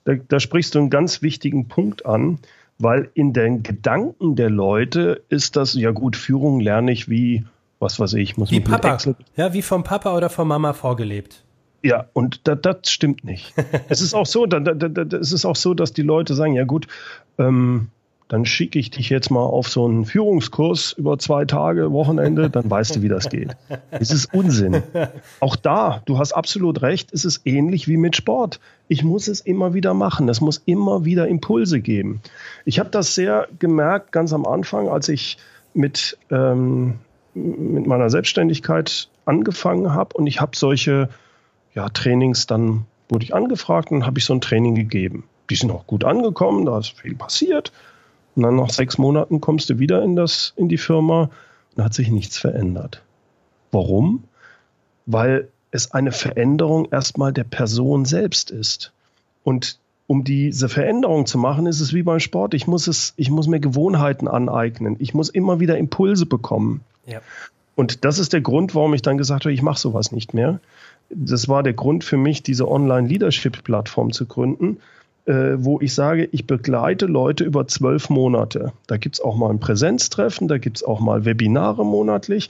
da, 0.04 0.14
da 0.14 0.40
sprichst 0.40 0.76
du 0.76 0.80
einen 0.80 0.92
ganz 0.92 1.24
wichtigen 1.24 1.68
Punkt 1.68 2.06
an, 2.06 2.38
weil 2.78 3.10
in 3.16 3.34
den 3.34 3.64
Gedanken 3.64 4.36
der 4.36 4.52
Leute 4.52 5.24
ist 5.30 5.56
das, 5.56 5.74
ja 5.74 5.90
gut, 5.90 6.16
Führung 6.16 6.60
lerne 6.60 6.92
ich 6.92 7.10
wie 7.10 7.44
was 7.80 8.00
weiß 8.00 8.14
ich, 8.14 8.38
muss 8.38 8.52
wie 8.52 8.60
Papa. 8.60 8.98
Ja, 9.36 9.54
wie 9.54 9.64
vom 9.64 9.84
Papa 9.84 10.16
oder 10.16 10.30
von 10.30 10.48
Mama 10.48 10.74
vorgelebt. 10.74 11.45
Ja, 11.86 12.08
und 12.14 12.48
das, 12.48 12.58
das 12.64 12.90
stimmt 12.90 13.24
nicht. 13.24 13.54
es 13.90 14.02
ist 14.02 14.16
auch 14.16 14.26
so, 14.26 14.48
da, 14.48 14.60
da, 14.60 14.74
da, 14.74 15.18
es 15.18 15.32
ist 15.32 15.46
auch 15.46 15.56
so, 15.56 15.76
dass 15.76 15.94
die 15.94 16.02
Leute 16.02 16.34
sagen, 16.34 16.54
ja 16.54 16.64
gut, 16.64 16.88
ähm, 17.38 17.90
dann 18.28 18.44
schicke 18.48 18.80
ich 18.80 18.90
dich 18.90 19.12
jetzt 19.12 19.30
mal 19.30 19.44
auf 19.44 19.70
so 19.70 19.86
einen 19.86 20.04
Führungskurs 20.04 20.94
über 20.94 21.20
zwei 21.20 21.46
Tage, 21.46 21.92
Wochenende, 21.92 22.50
dann 22.50 22.72
weißt 22.72 22.96
du, 22.96 23.04
wie 23.04 23.08
das 23.08 23.30
geht. 23.30 23.56
Es 23.92 24.10
ist 24.10 24.34
Unsinn. 24.34 24.82
Auch 25.40 25.56
da, 25.56 26.02
du 26.06 26.18
hast 26.18 26.32
absolut 26.32 26.82
recht, 26.82 27.14
es 27.14 27.24
ist 27.24 27.42
ähnlich 27.46 27.88
wie 27.88 27.98
mit 27.98 28.16
Sport. 28.16 28.60
Ich 28.88 29.04
muss 29.04 29.28
es 29.28 29.42
immer 29.42 29.76
wieder 29.76 29.94
machen. 29.94 30.28
Es 30.28 30.42
muss 30.42 30.58
immer 30.66 31.06
wieder 31.06 31.28
Impulse 31.28 31.82
geben. 31.82 32.20
Ich 32.66 32.80
habe 32.80 32.90
das 32.90 33.14
sehr 33.14 33.48
gemerkt 33.60 34.12
ganz 34.12 34.34
am 34.34 34.48
Anfang, 34.48 34.90
als 34.90 35.08
ich 35.08 35.38
mit 35.76 36.18
ähm, 36.32 36.96
mit 37.36 37.86
meiner 37.86 38.10
Selbstständigkeit 38.10 39.10
angefangen 39.26 39.94
habe 39.94 40.16
und 40.16 40.26
ich 40.26 40.42
habe 40.42 40.56
solche 40.56 41.10
ja, 41.76 41.90
Trainings, 41.90 42.48
dann 42.48 42.86
wurde 43.10 43.26
ich 43.26 43.36
angefragt 43.36 43.92
und 43.92 44.06
habe 44.06 44.18
ich 44.18 44.26
so 44.26 44.34
ein 44.34 44.42
Training 44.42 44.76
gegeben. 44.76 45.26
Die 45.50 45.56
sind 45.56 45.72
auch 45.72 45.86
gut 45.86 46.04
angekommen, 46.04 46.66
da 46.66 46.80
ist 46.80 47.00
viel 47.00 47.16
passiert. 47.16 47.72
Und 48.36 48.44
dann 48.44 48.56
nach 48.56 48.70
sechs 48.70 48.98
Monaten 48.98 49.42
kommst 49.42 49.70
du 49.70 49.80
wieder 49.80 50.02
in, 50.04 50.16
das, 50.16 50.54
in 50.56 50.70
die 50.70 50.78
Firma 50.78 51.24
und 51.24 51.32
da 51.76 51.86
hat 51.86 51.94
sich 51.94 52.10
nichts 52.10 52.38
verändert. 52.38 53.02
Warum? 53.72 54.24
Weil 55.06 55.50
es 55.72 55.92
eine 55.92 56.12
Veränderung 56.12 56.88
erstmal 56.92 57.34
der 57.34 57.44
Person 57.44 58.06
selbst 58.06 58.50
ist. 58.50 58.92
Und 59.44 59.78
um 60.08 60.24
diese 60.24 60.70
Veränderung 60.70 61.26
zu 61.26 61.38
machen, 61.38 61.66
ist 61.66 61.80
es 61.80 61.94
wie 61.94 62.04
beim 62.04 62.20
Sport. 62.20 62.54
Ich 62.54 62.68
muss 62.68 62.88
es, 62.88 63.14
ich 63.18 63.30
muss 63.30 63.48
mir 63.48 63.60
Gewohnheiten 63.60 64.28
aneignen. 64.28 64.96
Ich 65.00 65.14
muss 65.14 65.30
immer 65.30 65.60
wieder 65.60 65.78
Impulse 65.78 66.26
bekommen. 66.26 66.82
Ja. 67.06 67.22
Und 67.76 68.06
das 68.06 68.20
ist 68.20 68.34
der 68.34 68.42
Grund, 68.42 68.74
warum 68.76 68.94
ich 68.94 69.02
dann 69.02 69.18
gesagt 69.18 69.46
habe, 69.46 69.54
ich 69.54 69.62
mache 69.62 69.80
sowas 69.80 70.12
nicht 70.12 70.34
mehr. 70.34 70.60
Das 71.10 71.48
war 71.48 71.64
der 71.64 71.74
Grund 71.74 72.04
für 72.04 72.18
mich, 72.18 72.44
diese 72.44 72.68
Online-Leadership-Plattform 72.68 74.12
zu 74.12 74.26
gründen, 74.26 74.78
äh, 75.26 75.56
wo 75.58 75.80
ich 75.82 75.94
sage, 75.94 76.28
ich 76.32 76.48
begleite 76.48 77.06
Leute 77.06 77.44
über 77.44 77.68
zwölf 77.68 78.10
Monate. 78.10 78.74
Da 78.88 78.98
gibt 78.98 79.16
es 79.16 79.22
auch 79.22 79.36
mal 79.36 79.50
ein 79.50 79.60
Präsenztreffen, 79.60 80.48
da 80.48 80.58
gibt 80.58 80.78
es 80.78 80.84
auch 80.84 81.00
mal 81.00 81.26
Webinare 81.26 81.86
monatlich, 81.86 82.50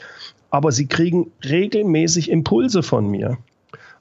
aber 0.49 0.71
sie 0.71 0.87
kriegen 0.87 1.31
regelmäßig 1.43 2.29
Impulse 2.29 2.83
von 2.83 3.07
mir. 3.07 3.37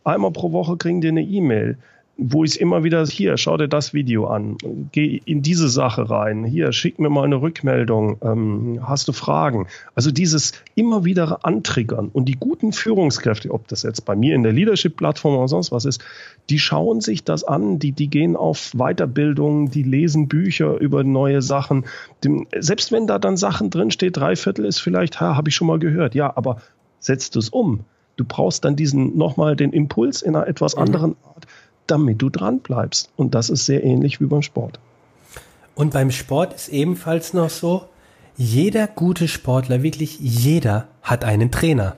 Einmal 0.04 0.32
pro 0.32 0.52
Woche 0.52 0.76
kriegen 0.76 1.00
die 1.00 1.08
eine 1.08 1.22
E-Mail 1.22 1.78
wo 2.16 2.44
ich 2.44 2.60
immer 2.60 2.84
wieder, 2.84 3.04
hier, 3.06 3.36
schau 3.36 3.56
dir 3.56 3.66
das 3.66 3.92
Video 3.92 4.26
an, 4.26 4.56
geh 4.92 5.20
in 5.24 5.42
diese 5.42 5.68
Sache 5.68 6.08
rein, 6.08 6.44
hier, 6.44 6.70
schick 6.72 7.00
mir 7.00 7.10
mal 7.10 7.24
eine 7.24 7.42
Rückmeldung, 7.42 8.18
ähm, 8.22 8.80
hast 8.82 9.08
du 9.08 9.12
Fragen? 9.12 9.66
Also 9.96 10.12
dieses 10.12 10.52
immer 10.76 11.04
wieder 11.04 11.44
antriggern 11.44 12.10
und 12.12 12.26
die 12.26 12.36
guten 12.36 12.72
Führungskräfte, 12.72 13.50
ob 13.50 13.66
das 13.66 13.82
jetzt 13.82 14.04
bei 14.04 14.14
mir 14.14 14.36
in 14.36 14.44
der 14.44 14.52
Leadership-Plattform 14.52 15.36
oder 15.36 15.48
sonst 15.48 15.72
was 15.72 15.84
ist, 15.84 16.04
die 16.50 16.60
schauen 16.60 17.00
sich 17.00 17.24
das 17.24 17.42
an, 17.42 17.80
die, 17.80 17.90
die 17.90 18.08
gehen 18.08 18.36
auf 18.36 18.72
Weiterbildung, 18.74 19.70
die 19.70 19.82
lesen 19.82 20.28
Bücher 20.28 20.78
über 20.78 21.02
neue 21.02 21.42
Sachen. 21.42 21.84
Dem, 22.22 22.46
selbst 22.56 22.92
wenn 22.92 23.08
da 23.08 23.18
dann 23.18 23.36
Sachen 23.36 23.70
drinsteht, 23.70 24.16
drei 24.16 24.36
Viertel 24.36 24.66
ist 24.66 24.78
vielleicht, 24.78 25.20
ha, 25.20 25.34
habe 25.34 25.48
ich 25.48 25.56
schon 25.56 25.66
mal 25.66 25.80
gehört, 25.80 26.14
ja, 26.14 26.36
aber 26.36 26.58
setzt 27.00 27.34
du 27.34 27.40
es 27.40 27.48
um. 27.48 27.80
Du 28.16 28.24
brauchst 28.24 28.64
dann 28.64 28.76
diesen 28.76 29.16
nochmal 29.18 29.56
den 29.56 29.72
Impuls 29.72 30.22
in 30.22 30.36
einer 30.36 30.46
etwas 30.46 30.76
mhm. 30.76 30.82
anderen 30.82 31.16
Art 31.24 31.46
damit 31.86 32.20
du 32.20 32.30
dran 32.30 32.60
bleibst. 32.60 33.10
Und 33.16 33.34
das 33.34 33.50
ist 33.50 33.66
sehr 33.66 33.84
ähnlich 33.84 34.20
wie 34.20 34.26
beim 34.26 34.42
Sport. 34.42 34.78
Und 35.74 35.92
beim 35.92 36.10
Sport 36.10 36.54
ist 36.54 36.68
ebenfalls 36.68 37.34
noch 37.34 37.50
so, 37.50 37.86
jeder 38.36 38.86
gute 38.86 39.28
Sportler, 39.28 39.82
wirklich 39.82 40.18
jeder, 40.20 40.88
hat 41.02 41.24
einen 41.24 41.50
Trainer. 41.50 41.96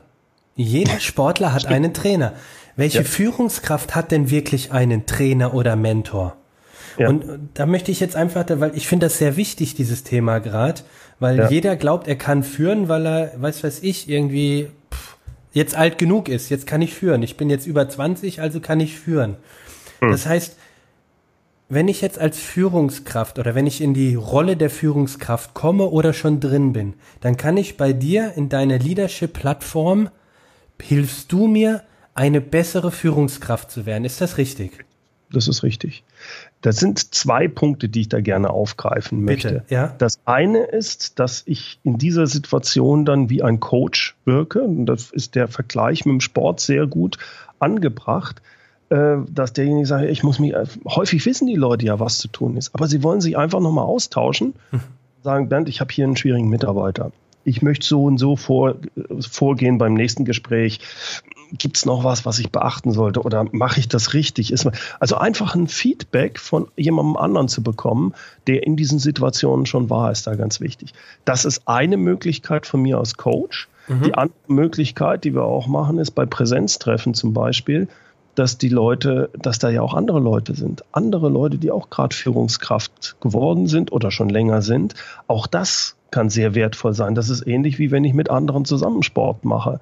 Jeder 0.54 1.00
Sportler 1.00 1.52
hat 1.52 1.66
einen 1.66 1.94
Trainer. 1.94 2.32
Welche 2.76 2.98
ja. 2.98 3.04
Führungskraft 3.04 3.94
hat 3.94 4.12
denn 4.12 4.30
wirklich 4.30 4.72
einen 4.72 5.06
Trainer 5.06 5.54
oder 5.54 5.76
Mentor? 5.76 6.36
Ja. 6.98 7.08
Und 7.08 7.24
da 7.54 7.66
möchte 7.66 7.90
ich 7.90 8.00
jetzt 8.00 8.16
einfach, 8.16 8.44
weil 8.48 8.74
ich 8.74 8.86
finde 8.86 9.06
das 9.06 9.18
sehr 9.18 9.36
wichtig, 9.36 9.74
dieses 9.74 10.02
Thema 10.02 10.38
gerade, 10.38 10.82
weil 11.18 11.38
ja. 11.38 11.50
jeder 11.50 11.76
glaubt, 11.76 12.08
er 12.08 12.16
kann 12.16 12.42
führen, 12.42 12.88
weil 12.88 13.06
er, 13.06 13.32
weiß 13.36 13.64
weiß 13.64 13.82
ich, 13.82 14.08
irgendwie 14.08 14.68
pff, 14.92 15.16
jetzt 15.52 15.74
alt 15.76 15.98
genug 15.98 16.28
ist. 16.28 16.48
Jetzt 16.48 16.66
kann 16.66 16.82
ich 16.82 16.94
führen. 16.94 17.22
Ich 17.22 17.36
bin 17.36 17.50
jetzt 17.50 17.66
über 17.66 17.88
20, 17.88 18.40
also 18.40 18.60
kann 18.60 18.80
ich 18.80 18.98
führen. 18.98 19.36
Hm. 20.00 20.10
Das 20.10 20.26
heißt, 20.26 20.56
wenn 21.68 21.88
ich 21.88 22.00
jetzt 22.00 22.18
als 22.18 22.38
Führungskraft 22.38 23.38
oder 23.38 23.54
wenn 23.54 23.66
ich 23.66 23.80
in 23.80 23.92
die 23.92 24.14
Rolle 24.14 24.56
der 24.56 24.70
Führungskraft 24.70 25.54
komme 25.54 25.86
oder 25.86 26.12
schon 26.12 26.38
drin 26.38 26.72
bin, 26.72 26.94
dann 27.20 27.36
kann 27.36 27.56
ich 27.56 27.76
bei 27.76 27.92
dir 27.92 28.34
in 28.36 28.48
deiner 28.48 28.78
Leadership-Plattform, 28.78 30.10
hilfst 30.80 31.32
du 31.32 31.48
mir, 31.48 31.82
eine 32.14 32.40
bessere 32.40 32.92
Führungskraft 32.92 33.70
zu 33.70 33.84
werden. 33.84 34.04
Ist 34.04 34.20
das 34.20 34.38
richtig? 34.38 34.84
Das 35.32 35.48
ist 35.48 35.64
richtig. 35.64 36.04
Das 36.60 36.76
sind 36.76 37.14
zwei 37.14 37.48
Punkte, 37.48 37.88
die 37.88 38.02
ich 38.02 38.08
da 38.08 38.20
gerne 38.20 38.50
aufgreifen 38.50 39.24
möchte. 39.24 39.48
Bitte, 39.48 39.74
ja? 39.74 39.94
Das 39.98 40.20
eine 40.24 40.64
ist, 40.64 41.18
dass 41.18 41.42
ich 41.46 41.80
in 41.82 41.98
dieser 41.98 42.26
Situation 42.26 43.04
dann 43.04 43.28
wie 43.28 43.42
ein 43.42 43.58
Coach 43.58 44.16
wirke. 44.24 44.62
Und 44.62 44.86
das 44.86 45.10
ist 45.10 45.34
der 45.34 45.48
Vergleich 45.48 46.04
mit 46.06 46.12
dem 46.12 46.20
Sport 46.20 46.60
sehr 46.60 46.86
gut 46.86 47.18
angebracht. 47.58 48.40
Äh, 48.88 49.16
dass 49.28 49.52
derjenige 49.52 49.84
sagt, 49.84 50.04
ich 50.04 50.22
muss 50.22 50.38
mich, 50.38 50.54
äh, 50.54 50.64
häufig 50.84 51.26
wissen 51.26 51.48
die 51.48 51.56
Leute 51.56 51.86
ja, 51.86 51.98
was 51.98 52.18
zu 52.18 52.28
tun 52.28 52.56
ist, 52.56 52.72
aber 52.72 52.86
sie 52.86 53.02
wollen 53.02 53.20
sich 53.20 53.36
einfach 53.36 53.58
nochmal 53.58 53.84
austauschen, 53.84 54.54
mhm. 54.70 54.80
sagen, 55.24 55.48
Bernd, 55.48 55.68
ich 55.68 55.80
habe 55.80 55.92
hier 55.92 56.04
einen 56.04 56.16
schwierigen 56.16 56.48
Mitarbeiter. 56.48 57.10
Ich 57.42 57.62
möchte 57.62 57.84
so 57.84 58.04
und 58.04 58.18
so 58.18 58.36
vor, 58.36 58.76
vorgehen 59.20 59.78
beim 59.78 59.94
nächsten 59.94 60.24
Gespräch. 60.24 60.80
gibt 61.52 61.76
es 61.76 61.84
noch 61.84 62.04
was, 62.04 62.24
was 62.26 62.38
ich 62.38 62.50
beachten 62.50 62.92
sollte 62.92 63.22
oder 63.22 63.46
mache 63.50 63.80
ich 63.80 63.88
das 63.88 64.14
richtig? 64.14 64.54
Also 65.00 65.16
einfach 65.16 65.56
ein 65.56 65.66
Feedback 65.66 66.38
von 66.38 66.68
jemandem 66.76 67.16
anderen 67.16 67.48
zu 67.48 67.64
bekommen, 67.64 68.14
der 68.46 68.64
in 68.64 68.76
diesen 68.76 69.00
Situationen 69.00 69.66
schon 69.66 69.90
war, 69.90 70.12
ist 70.12 70.28
da 70.28 70.36
ganz 70.36 70.60
wichtig. 70.60 70.92
Das 71.24 71.44
ist 71.44 71.66
eine 71.66 71.96
Möglichkeit 71.96 72.66
von 72.66 72.82
mir 72.82 72.98
als 72.98 73.16
Coach. 73.16 73.68
Mhm. 73.88 74.02
Die 74.02 74.14
andere 74.14 74.38
Möglichkeit, 74.46 75.24
die 75.24 75.34
wir 75.34 75.44
auch 75.44 75.66
machen, 75.66 75.98
ist 75.98 76.12
bei 76.12 76.26
Präsenztreffen 76.26 77.14
zum 77.14 77.32
Beispiel, 77.32 77.88
dass 78.38 78.58
die 78.58 78.68
Leute, 78.68 79.30
dass 79.38 79.58
da 79.58 79.70
ja 79.70 79.82
auch 79.82 79.94
andere 79.94 80.20
Leute 80.20 80.54
sind, 80.54 80.84
andere 80.92 81.28
Leute, 81.28 81.58
die 81.58 81.70
auch 81.70 81.90
gerade 81.90 82.14
Führungskraft 82.14 83.16
geworden 83.20 83.66
sind 83.66 83.92
oder 83.92 84.10
schon 84.10 84.28
länger 84.28 84.62
sind. 84.62 84.94
Auch 85.26 85.46
das 85.46 85.96
kann 86.10 86.30
sehr 86.30 86.54
wertvoll 86.54 86.94
sein. 86.94 87.14
Das 87.14 87.30
ist 87.30 87.46
ähnlich 87.46 87.78
wie 87.78 87.90
wenn 87.90 88.04
ich 88.04 88.14
mit 88.14 88.30
anderen 88.30 88.64
zusammen 88.64 89.02
Sport 89.02 89.44
mache 89.44 89.80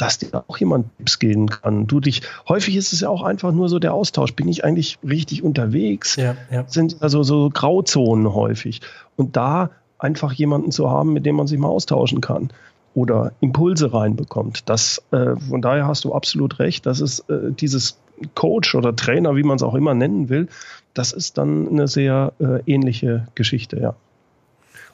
dass 0.00 0.16
dir 0.16 0.44
auch 0.48 0.56
jemand 0.56 0.86
Tipps 0.96 1.18
geben 1.18 1.48
kann. 1.48 1.86
Du 1.86 2.00
dich, 2.00 2.22
häufig 2.48 2.74
ist 2.76 2.94
es 2.94 3.00
ja 3.00 3.10
auch 3.10 3.22
einfach 3.22 3.52
nur 3.52 3.68
so 3.68 3.78
der 3.78 3.92
Austausch. 3.92 4.34
Bin 4.34 4.48
ich 4.48 4.64
eigentlich 4.64 4.98
richtig 5.06 5.42
unterwegs? 5.42 6.16
Ja, 6.16 6.36
ja. 6.50 6.64
Sind 6.66 7.02
also 7.02 7.22
so 7.22 7.50
Grauzonen 7.50 8.32
häufig. 8.32 8.80
Und 9.16 9.36
da 9.36 9.70
einfach 9.98 10.32
jemanden 10.32 10.70
zu 10.70 10.90
haben, 10.90 11.12
mit 11.12 11.26
dem 11.26 11.36
man 11.36 11.46
sich 11.46 11.58
mal 11.58 11.68
austauschen 11.68 12.22
kann 12.22 12.50
oder 12.94 13.32
Impulse 13.40 13.92
reinbekommt. 13.92 14.68
Das, 14.68 15.02
äh, 15.10 15.36
von 15.36 15.62
daher 15.62 15.86
hast 15.86 16.04
du 16.04 16.12
absolut 16.12 16.58
recht. 16.58 16.86
Das 16.86 17.00
ist 17.00 17.20
äh, 17.30 17.52
dieses 17.52 17.98
Coach 18.34 18.74
oder 18.74 18.94
Trainer, 18.94 19.36
wie 19.36 19.42
man 19.42 19.56
es 19.56 19.62
auch 19.62 19.74
immer 19.74 19.94
nennen 19.94 20.28
will, 20.28 20.48
das 20.94 21.12
ist 21.12 21.38
dann 21.38 21.68
eine 21.68 21.88
sehr 21.88 22.32
äh, 22.40 22.60
ähnliche 22.66 23.28
Geschichte, 23.34 23.80
ja. 23.80 23.94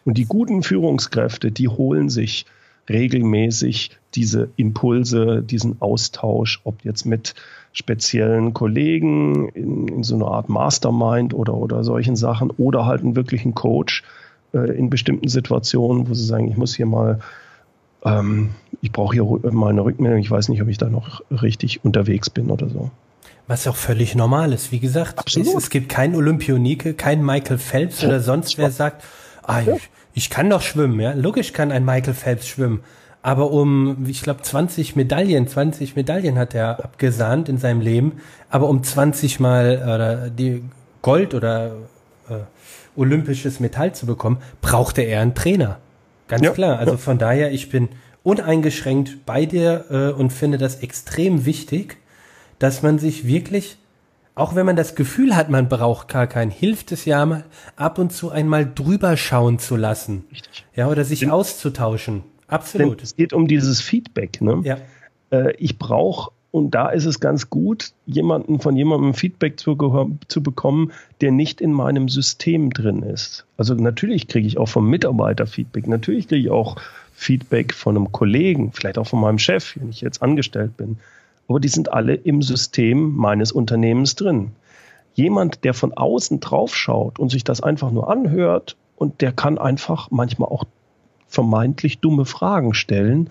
Und 0.04 0.18
die 0.18 0.26
guten 0.26 0.62
Führungskräfte, 0.62 1.50
die 1.50 1.68
holen 1.68 2.08
sich 2.08 2.46
regelmäßig 2.88 3.90
diese 4.14 4.50
Impulse, 4.54 5.42
diesen 5.42 5.82
Austausch, 5.82 6.60
ob 6.62 6.84
jetzt 6.84 7.04
mit 7.04 7.34
speziellen 7.72 8.54
Kollegen 8.54 9.48
in, 9.48 9.88
in 9.88 10.02
so 10.04 10.14
einer 10.14 10.28
Art 10.28 10.48
Mastermind 10.48 11.34
oder, 11.34 11.54
oder 11.54 11.82
solchen 11.82 12.14
Sachen 12.14 12.50
oder 12.50 12.86
halt 12.86 13.02
einen 13.02 13.16
wirklichen 13.16 13.54
Coach 13.54 14.04
äh, 14.54 14.78
in 14.78 14.90
bestimmten 14.90 15.28
Situationen, 15.28 16.08
wo 16.08 16.14
sie 16.14 16.24
sagen, 16.24 16.48
ich 16.48 16.56
muss 16.56 16.76
hier 16.76 16.86
mal, 16.86 17.18
ähm, 18.04 18.50
ich 18.82 18.92
brauche 18.92 19.14
hier 19.14 19.24
mal 19.52 19.70
eine 19.70 19.84
Rückmeldung, 19.84 20.20
ich 20.20 20.30
weiß 20.30 20.48
nicht, 20.48 20.62
ob 20.62 20.68
ich 20.68 20.78
da 20.78 20.88
noch 20.88 21.22
richtig 21.30 21.84
unterwegs 21.84 22.30
bin 22.30 22.50
oder 22.50 22.68
so. 22.68 22.90
Was 23.48 23.66
auch 23.68 23.76
völlig 23.76 24.14
normal 24.14 24.52
ist. 24.52 24.72
Wie 24.72 24.80
gesagt, 24.80 25.20
es, 25.26 25.36
es, 25.36 25.70
gibt 25.70 25.88
keinen 25.88 26.16
Olympionike, 26.16 26.94
keinen 26.94 27.24
Michael 27.24 27.58
Phelps 27.58 28.02
oder 28.02 28.20
sonst 28.20 28.58
wer 28.58 28.70
sagt, 28.72 29.04
ah, 29.44 29.60
ich, 29.60 29.90
ich 30.14 30.30
kann 30.30 30.50
doch 30.50 30.62
schwimmen, 30.62 30.98
ja. 30.98 31.12
Logisch 31.12 31.52
kann 31.52 31.70
ein 31.70 31.84
Michael 31.84 32.14
Phelps 32.14 32.48
schwimmen. 32.48 32.80
Aber 33.22 33.50
um, 33.50 34.04
ich 34.06 34.22
glaube, 34.22 34.42
20 34.42 34.94
Medaillen, 34.94 35.48
20 35.48 35.96
Medaillen 35.96 36.38
hat 36.38 36.54
er 36.54 36.84
abgesahnt 36.84 37.48
in 37.48 37.58
seinem 37.58 37.80
Leben. 37.80 38.20
Aber 38.50 38.68
um 38.68 38.82
20 38.82 39.40
mal 39.40 39.82
oder 39.82 40.30
die 40.30 40.62
Gold 41.02 41.34
oder 41.34 41.72
äh, 42.28 42.44
olympisches 42.96 43.60
Metall 43.60 43.94
zu 43.94 44.06
bekommen, 44.06 44.38
brauchte 44.60 45.02
er 45.02 45.22
einen 45.22 45.34
Trainer. 45.34 45.78
Ganz 46.28 46.42
ja, 46.42 46.50
klar. 46.50 46.78
Also 46.78 46.96
von 46.96 47.18
daher, 47.18 47.52
ich 47.52 47.70
bin 47.70 47.88
uneingeschränkt 48.22 49.24
bei 49.26 49.46
dir 49.46 49.84
äh, 49.90 50.10
und 50.10 50.32
finde 50.32 50.58
das 50.58 50.76
extrem 50.76 51.44
wichtig, 51.46 51.98
dass 52.58 52.82
man 52.82 52.98
sich 52.98 53.26
wirklich 53.26 53.78
auch 54.36 54.54
wenn 54.54 54.66
man 54.66 54.76
das 54.76 54.94
Gefühl 54.94 55.34
hat, 55.34 55.48
man 55.48 55.68
braucht 55.68 56.08
gar 56.08 56.26
keinen, 56.26 56.50
hilft 56.50 56.92
es 56.92 57.06
ja 57.06 57.24
mal, 57.24 57.44
ab 57.74 57.98
und 57.98 58.12
zu 58.12 58.30
einmal 58.30 58.70
drüber 58.72 59.16
schauen 59.16 59.58
zu 59.58 59.76
lassen. 59.76 60.24
Richtig. 60.30 60.66
Ja, 60.74 60.88
oder 60.88 61.04
sich 61.04 61.20
denn, 61.20 61.30
auszutauschen. 61.30 62.22
Absolut. 62.46 63.02
es 63.02 63.16
geht 63.16 63.32
um 63.32 63.48
dieses 63.48 63.80
Feedback. 63.80 64.42
Ne? 64.42 64.60
Ja. 64.62 64.76
Äh, 65.30 65.56
ich 65.56 65.78
brauche, 65.78 66.32
und 66.56 66.72
da 66.72 66.88
ist 66.88 67.04
es 67.04 67.20
ganz 67.20 67.50
gut, 67.50 67.92
jemanden 68.06 68.60
von 68.60 68.76
jemandem 68.76 69.14
Feedback 69.14 69.60
zu, 69.60 69.76
zu 70.28 70.42
bekommen, 70.42 70.92
der 71.20 71.30
nicht 71.30 71.60
in 71.60 71.72
meinem 71.72 72.08
System 72.08 72.70
drin 72.70 73.02
ist. 73.02 73.46
Also 73.56 73.74
natürlich 73.74 74.28
kriege 74.28 74.46
ich 74.46 74.58
auch 74.58 74.68
vom 74.68 74.88
Mitarbeiter 74.88 75.46
Feedback. 75.46 75.86
Natürlich 75.86 76.28
kriege 76.28 76.40
ich 76.40 76.50
auch 76.50 76.76
Feedback 77.12 77.74
von 77.74 77.96
einem 77.96 78.12
Kollegen, 78.12 78.72
vielleicht 78.72 78.98
auch 78.98 79.06
von 79.06 79.20
meinem 79.20 79.38
Chef, 79.38 79.76
wenn 79.76 79.90
ich 79.90 80.00
jetzt 80.00 80.22
angestellt 80.22 80.76
bin 80.76 80.98
aber 81.48 81.60
die 81.60 81.68
sind 81.68 81.92
alle 81.92 82.14
im 82.14 82.42
System 82.42 83.14
meines 83.14 83.52
Unternehmens 83.52 84.14
drin. 84.14 84.52
Jemand, 85.14 85.64
der 85.64 85.74
von 85.74 85.92
außen 85.92 86.40
drauf 86.40 86.76
schaut 86.76 87.18
und 87.18 87.30
sich 87.30 87.44
das 87.44 87.62
einfach 87.62 87.90
nur 87.90 88.10
anhört 88.10 88.76
und 88.96 89.20
der 89.20 89.32
kann 89.32 89.58
einfach 89.58 90.10
manchmal 90.10 90.48
auch 90.48 90.64
vermeintlich 91.28 92.00
dumme 92.00 92.24
Fragen 92.24 92.74
stellen 92.74 93.30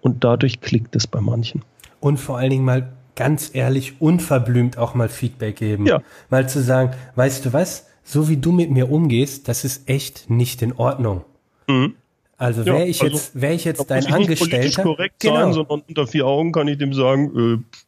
und 0.00 0.24
dadurch 0.24 0.60
klickt 0.60 0.94
es 0.96 1.06
bei 1.06 1.20
manchen. 1.20 1.62
Und 2.02 2.16
vor 2.18 2.36
allen 2.36 2.50
Dingen 2.50 2.64
mal 2.64 2.92
ganz 3.14 3.54
ehrlich, 3.54 4.00
unverblümt 4.00 4.76
auch 4.76 4.94
mal 4.94 5.08
Feedback 5.08 5.54
geben. 5.54 5.86
Ja. 5.86 6.02
Mal 6.30 6.48
zu 6.48 6.60
sagen, 6.60 6.94
weißt 7.14 7.46
du 7.46 7.52
was, 7.52 7.86
so 8.02 8.28
wie 8.28 8.36
du 8.36 8.50
mit 8.50 8.72
mir 8.72 8.90
umgehst, 8.90 9.46
das 9.46 9.64
ist 9.64 9.88
echt 9.88 10.28
nicht 10.28 10.62
in 10.62 10.72
Ordnung. 10.72 11.24
Mhm. 11.68 11.94
Also 12.36 12.66
wäre 12.66 12.86
ich, 12.86 13.02
also, 13.02 13.14
jetzt, 13.14 13.40
wär 13.40 13.52
ich 13.52 13.64
jetzt 13.64 13.88
dein 13.88 14.02
ich 14.02 14.12
Angestellter. 14.12 14.64
Nicht 14.64 14.82
korrekt 14.82 15.20
genau. 15.20 15.36
sein, 15.36 15.52
sondern 15.52 15.82
unter 15.86 16.08
vier 16.08 16.26
Augen 16.26 16.50
kann 16.50 16.66
ich 16.66 16.76
dem 16.76 16.92
sagen, 16.92 17.62
äh, 17.62 17.78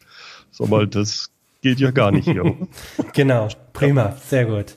sag 0.53 0.69
mal, 0.69 0.87
das 0.87 1.33
geht 1.61 1.81
ja 1.81 1.91
gar 1.91 2.13
nicht 2.13 2.29
hier. 2.29 2.55
genau, 3.15 3.49
prima, 3.73 4.17
sehr 4.29 4.45
gut. 4.45 4.77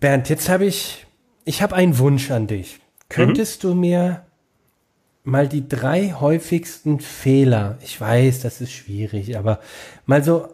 Bernd, 0.00 0.30
jetzt 0.30 0.48
habe 0.48 0.64
ich, 0.64 1.04
ich 1.44 1.60
habe 1.60 1.74
einen 1.74 1.98
Wunsch 1.98 2.30
an 2.30 2.46
dich. 2.46 2.78
Könntest 3.10 3.62
mhm. 3.62 3.68
du 3.68 3.74
mir 3.74 4.24
mal 5.24 5.48
die 5.48 5.66
drei 5.66 6.12
häufigsten 6.12 7.00
Fehler, 7.00 7.78
ich 7.82 8.00
weiß, 8.00 8.40
das 8.40 8.60
ist 8.60 8.72
schwierig, 8.72 9.36
aber 9.36 9.58
mal 10.06 10.22
so, 10.22 10.48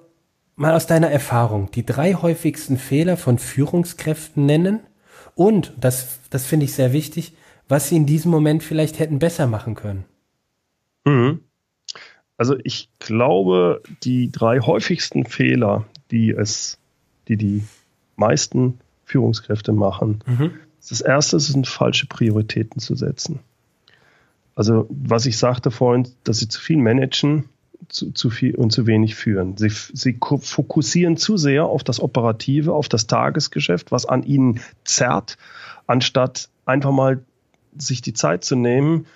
mal 0.55 0.75
aus 0.75 0.87
deiner 0.87 1.11
Erfahrung, 1.11 1.71
die 1.73 1.85
drei 1.85 2.15
häufigsten 2.15 2.79
Fehler 2.79 3.17
von 3.17 3.39
Führungskräften 3.39 4.47
nennen 4.47 4.81
und, 5.35 5.73
das, 5.79 6.21
das 6.31 6.47
finde 6.47 6.65
ich 6.65 6.75
sehr 6.75 6.93
wichtig, 6.93 7.35
was 7.69 7.89
sie 7.89 7.97
in 7.97 8.07
diesem 8.07 8.31
Moment 8.31 8.63
vielleicht 8.63 8.99
hätten 8.99 9.19
besser 9.19 9.47
machen 9.47 9.75
können? 9.75 10.05
Mhm. 11.05 11.41
Also 12.37 12.57
ich 12.65 12.89
glaube, 13.01 13.83
die 14.03 14.31
drei 14.31 14.61
häufigsten 14.61 15.27
Fehler, 15.27 15.85
die 16.11 16.31
es, 16.31 16.79
die 17.29 17.37
die 17.37 17.65
meisten 18.17 18.81
Führungskräfte 19.05 19.73
machen, 19.73 20.23
mhm. 20.27 20.53
das 20.89 21.01
erste 21.01 21.41
sind 21.41 21.67
falsche 21.67 22.07
Prioritäten 22.07 22.81
zu 22.81 22.95
setzen. 22.95 23.41
Also 24.61 24.87
was 24.91 25.25
ich 25.25 25.39
sagte 25.39 25.71
vorhin, 25.71 26.07
dass 26.23 26.41
sie 26.41 26.49
zu 26.49 26.61
viel 26.61 26.77
managen, 26.77 27.49
zu, 27.89 28.13
zu 28.13 28.29
viel 28.29 28.55
und 28.57 28.73
zu 28.73 28.87
wenig 28.87 29.15
führen. 29.15 29.57
Sie, 29.57 29.71
sie 29.71 30.19
fokussieren 30.21 31.17
zu 31.17 31.39
sehr 31.39 31.65
auf 31.65 31.83
das 31.83 31.99
Operative, 31.99 32.75
auf 32.75 32.87
das 32.87 33.07
Tagesgeschäft, 33.07 33.91
was 33.91 34.05
an 34.05 34.23
ihnen 34.23 34.61
zerrt, 34.85 35.39
anstatt 35.87 36.51
einfach 36.67 36.91
mal 36.91 37.25
sich 37.75 38.03
die 38.03 38.13
Zeit 38.13 38.45
zu 38.45 38.55
nehmen, 38.55 39.07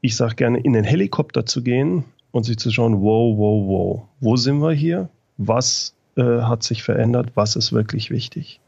ich 0.00 0.16
sage 0.16 0.34
gerne, 0.34 0.58
in 0.58 0.72
den 0.72 0.82
Helikopter 0.82 1.46
zu 1.46 1.62
gehen 1.62 2.02
und 2.32 2.42
sich 2.42 2.58
zu 2.58 2.72
schauen, 2.72 3.02
wow, 3.02 3.38
wow, 3.38 3.68
wow, 3.68 4.02
wo 4.18 4.34
sind 4.34 4.58
wir 4.58 4.72
hier? 4.72 5.10
Was 5.36 5.94
äh, 6.16 6.40
hat 6.40 6.64
sich 6.64 6.82
verändert? 6.82 7.30
Was 7.36 7.54
ist 7.54 7.72
wirklich 7.72 8.10
wichtig? 8.10 8.58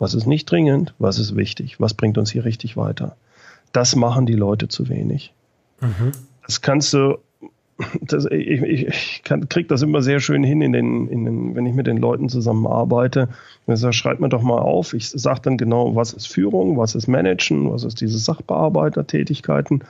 Was 0.00 0.14
ist 0.14 0.26
nicht 0.26 0.50
dringend? 0.50 0.94
Was 0.98 1.20
ist 1.20 1.36
wichtig? 1.36 1.78
Was 1.78 1.94
bringt 1.94 2.18
uns 2.18 2.32
hier 2.32 2.44
richtig 2.44 2.76
weiter? 2.76 3.16
Das 3.72 3.96
machen 3.96 4.26
die 4.26 4.34
Leute 4.34 4.68
zu 4.68 4.88
wenig. 4.88 5.32
Mhm. 5.80 6.12
Das 6.46 6.60
kannst 6.60 6.92
du 6.92 7.18
das, 8.00 8.24
ich, 8.26 8.62
ich, 8.62 8.86
ich 8.86 9.22
kriege 9.22 9.68
das 9.68 9.82
immer 9.82 10.00
sehr 10.00 10.20
schön 10.20 10.42
hin, 10.42 10.62
in 10.62 10.72
den, 10.72 11.08
in 11.08 11.24
den, 11.24 11.54
wenn 11.54 11.66
ich 11.66 11.74
mit 11.74 11.86
den 11.86 11.98
Leuten 11.98 12.28
zusammenarbeite. 12.28 13.28
Ich 13.66 13.78
sage, 13.78 13.92
schreibt 13.92 14.20
mir 14.20 14.28
doch 14.28 14.42
mal 14.42 14.58
auf. 14.58 14.94
Ich 14.94 15.10
sage 15.10 15.40
dann 15.42 15.58
genau, 15.58 15.94
was 15.94 16.12
ist 16.12 16.26
Führung, 16.26 16.78
was 16.78 16.94
ist 16.94 17.06
Managen, 17.06 17.70
was 17.70 17.84
ist 17.84 18.00
diese 18.00 18.18
Sachbearbeitertätigkeiten. 18.18 19.84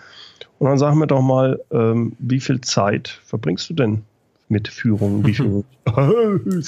Und 0.58 0.68
dann 0.68 0.78
sag 0.78 0.94
mir 0.94 1.06
doch 1.06 1.22
mal, 1.22 1.60
ähm, 1.70 2.16
wie 2.18 2.40
viel 2.40 2.60
Zeit 2.60 3.20
verbringst 3.24 3.70
du 3.70 3.74
denn 3.74 4.02
mit 4.48 4.68
Führung? 4.68 5.24
Wie 5.24 5.34
viel 5.34 5.64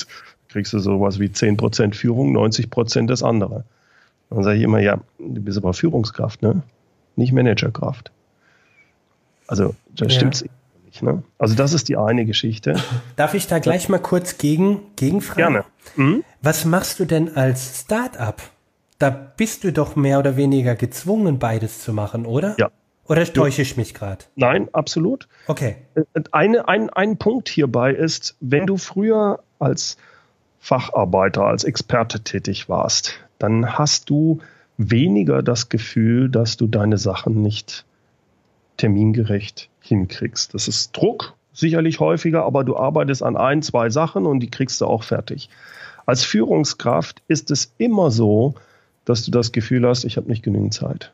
kriegst 0.49 0.73
du 0.73 0.79
sowas 0.79 1.19
wie 1.19 1.29
10% 1.29 1.95
Führung, 1.95 2.37
90% 2.37 3.07
das 3.07 3.23
andere? 3.25 3.65
Dann 4.31 4.45
sage 4.45 4.59
ich 4.59 4.63
immer, 4.63 4.79
ja, 4.79 5.01
du 5.19 5.41
bist 5.41 5.59
aber 5.59 5.75
Führungskraft, 5.75 6.43
ne? 6.43 6.63
Nicht 7.19 7.33
Managerkraft. 7.33 8.13
Also 9.49 9.75
da 9.95 10.05
ja. 10.05 10.11
stimmt's 10.11 10.45
nicht. 10.85 11.03
Ne? 11.03 11.23
Also 11.39 11.55
das 11.55 11.73
ist 11.73 11.89
die 11.89 11.97
eine 11.97 12.25
Geschichte. 12.25 12.77
Darf 13.17 13.35
ich 13.35 13.47
da 13.49 13.59
gleich 13.59 13.89
mal 13.89 13.99
kurz 13.99 14.39
gegen, 14.39 14.81
gegenfragen? 14.97 15.55
Gerne. 15.55 15.65
Mhm. 15.97 16.25
Was 16.43 16.65
machst 16.65 17.01
du 17.01 17.05
denn 17.05 17.37
als 17.37 17.81
Start-up? 17.81 18.41
Da 18.99 19.11
bist 19.11 19.65
du 19.65 19.73
doch 19.73 19.97
mehr 19.97 20.19
oder 20.19 20.37
weniger 20.37 20.77
gezwungen, 20.77 21.39
beides 21.39 21.83
zu 21.83 21.93
machen, 21.93 22.25
oder? 22.25 22.55
Ja. 22.59 22.71
Oder 23.07 23.25
täusche 23.25 23.63
ich 23.63 23.77
mich 23.77 23.95
gerade? 23.95 24.25
Nein, 24.37 24.69
absolut. 24.73 25.29
Okay. 25.47 25.77
Äh, 25.95 26.03
eine, 26.31 26.69
ein, 26.69 26.91
ein 26.91 27.17
Punkt 27.17 27.49
hierbei 27.49 27.93
ist, 27.93 28.37
wenn 28.41 28.67
du 28.67 28.77
früher 28.77 29.41
als 29.59 29.97
Facharbeiter, 30.61 31.45
als 31.45 31.65
Experte 31.65 32.21
tätig 32.21 32.69
warst, 32.69 33.15
dann 33.39 33.79
hast 33.79 34.11
du 34.11 34.41
weniger 34.79 35.43
das 35.43 35.69
Gefühl, 35.69 36.31
dass 36.31 36.57
du 36.57 36.67
deine 36.67 36.97
Sachen 36.97 37.43
nicht 37.43 37.85
termingerecht 38.77 39.69
hinkriegst. 39.81 40.55
Das 40.55 40.69
ist 40.69 40.97
Druck, 40.97 41.35
sicherlich 41.53 42.01
häufiger, 42.01 42.45
aber 42.45 42.65
du 42.65 42.77
arbeitest 42.77 43.23
an 43.23 43.37
ein, 43.37 43.61
zwei 43.61 43.91
Sachen 43.91 44.25
und 44.25 44.41
die 44.41 44.51
kriegst 44.51 44.81
du 44.81 44.87
auch 44.87 45.03
fertig. 45.03 45.51
Als 46.07 46.23
Führungskraft 46.25 47.23
ist 47.29 47.51
es 47.51 47.75
immer 47.77 48.11
so, 48.11 48.55
dass 49.05 49.25
du 49.25 49.31
das 49.31 49.53
Gefühl 49.53 49.87
hast, 49.87 50.05
ich 50.05 50.17
habe 50.17 50.29
nicht 50.29 50.43
genügend 50.43 50.73
Zeit. 50.73 51.13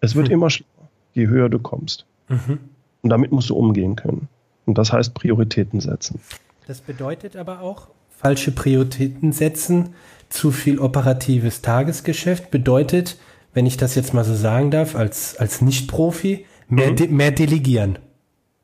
Es 0.00 0.14
wird 0.14 0.28
mhm. 0.28 0.34
immer 0.34 0.50
schlimmer, 0.50 0.88
je 1.14 1.26
höher 1.26 1.48
du 1.48 1.58
kommst. 1.58 2.04
Mhm. 2.28 2.58
Und 3.02 3.10
damit 3.10 3.32
musst 3.32 3.50
du 3.50 3.56
umgehen 3.56 3.96
können. 3.96 4.28
Und 4.66 4.78
das 4.78 4.92
heißt 4.92 5.14
Prioritäten 5.14 5.80
setzen. 5.80 6.20
Das 6.66 6.80
bedeutet 6.80 7.36
aber 7.36 7.60
auch, 7.60 7.88
falsche 8.16 8.52
Prioritäten 8.52 9.32
setzen, 9.32 9.94
zu 10.28 10.50
viel 10.50 10.78
operatives 10.78 11.62
Tagesgeschäft 11.62 12.50
bedeutet, 12.50 13.16
wenn 13.54 13.66
ich 13.66 13.76
das 13.76 13.94
jetzt 13.94 14.12
mal 14.12 14.24
so 14.24 14.34
sagen 14.34 14.70
darf, 14.70 14.96
als, 14.96 15.36
als 15.38 15.62
Nicht-Profi, 15.62 16.44
mehr, 16.68 16.90
mhm. 16.90 16.96
de 16.96 17.08
mehr 17.08 17.30
delegieren. 17.30 17.98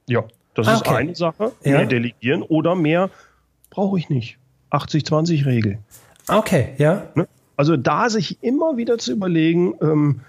Ja, 0.09 0.25
das 0.55 0.69
ah, 0.69 0.75
ist 0.75 0.81
okay. 0.81 0.97
eine 0.97 1.15
Sache. 1.15 1.53
Mehr 1.65 1.81
ja. 1.81 1.87
delegieren 1.87 2.43
oder 2.43 2.75
mehr 2.75 3.11
brauche 3.71 3.99
ich 3.99 4.11
nicht. 4.11 4.39
80-20-Regel. 4.71 5.79
Okay, 6.29 6.71
ja. 6.79 7.09
Ne? 7.15 7.29
Also 7.57 7.77
da 7.77 8.11
sich 8.11 8.43
immer 8.43 8.77
wieder 8.77 8.99
zu 8.99 9.13
überlegen, 9.13 9.75
ähm, 9.81 10.21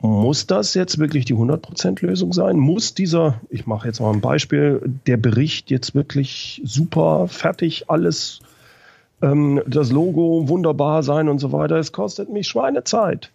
muss 0.00 0.46
das 0.46 0.74
jetzt 0.74 0.98
wirklich 0.98 1.24
die 1.24 1.34
100%-Lösung 1.34 2.32
sein? 2.32 2.58
Muss 2.58 2.94
dieser, 2.94 3.40
ich 3.48 3.66
mache 3.66 3.88
jetzt 3.88 4.00
mal 4.00 4.12
ein 4.12 4.20
Beispiel, 4.20 4.80
der 5.06 5.16
Bericht 5.16 5.70
jetzt 5.70 5.94
wirklich 5.94 6.60
super, 6.64 7.28
fertig, 7.28 7.88
alles, 7.88 8.40
ähm, 9.22 9.62
das 9.66 9.90
Logo 9.90 10.48
wunderbar 10.48 11.02
sein 11.02 11.28
und 11.28 11.38
so 11.38 11.52
weiter? 11.52 11.76
Es 11.76 11.92
kostet 11.92 12.30
mich 12.30 12.46
Schweinezeit. 12.46 13.30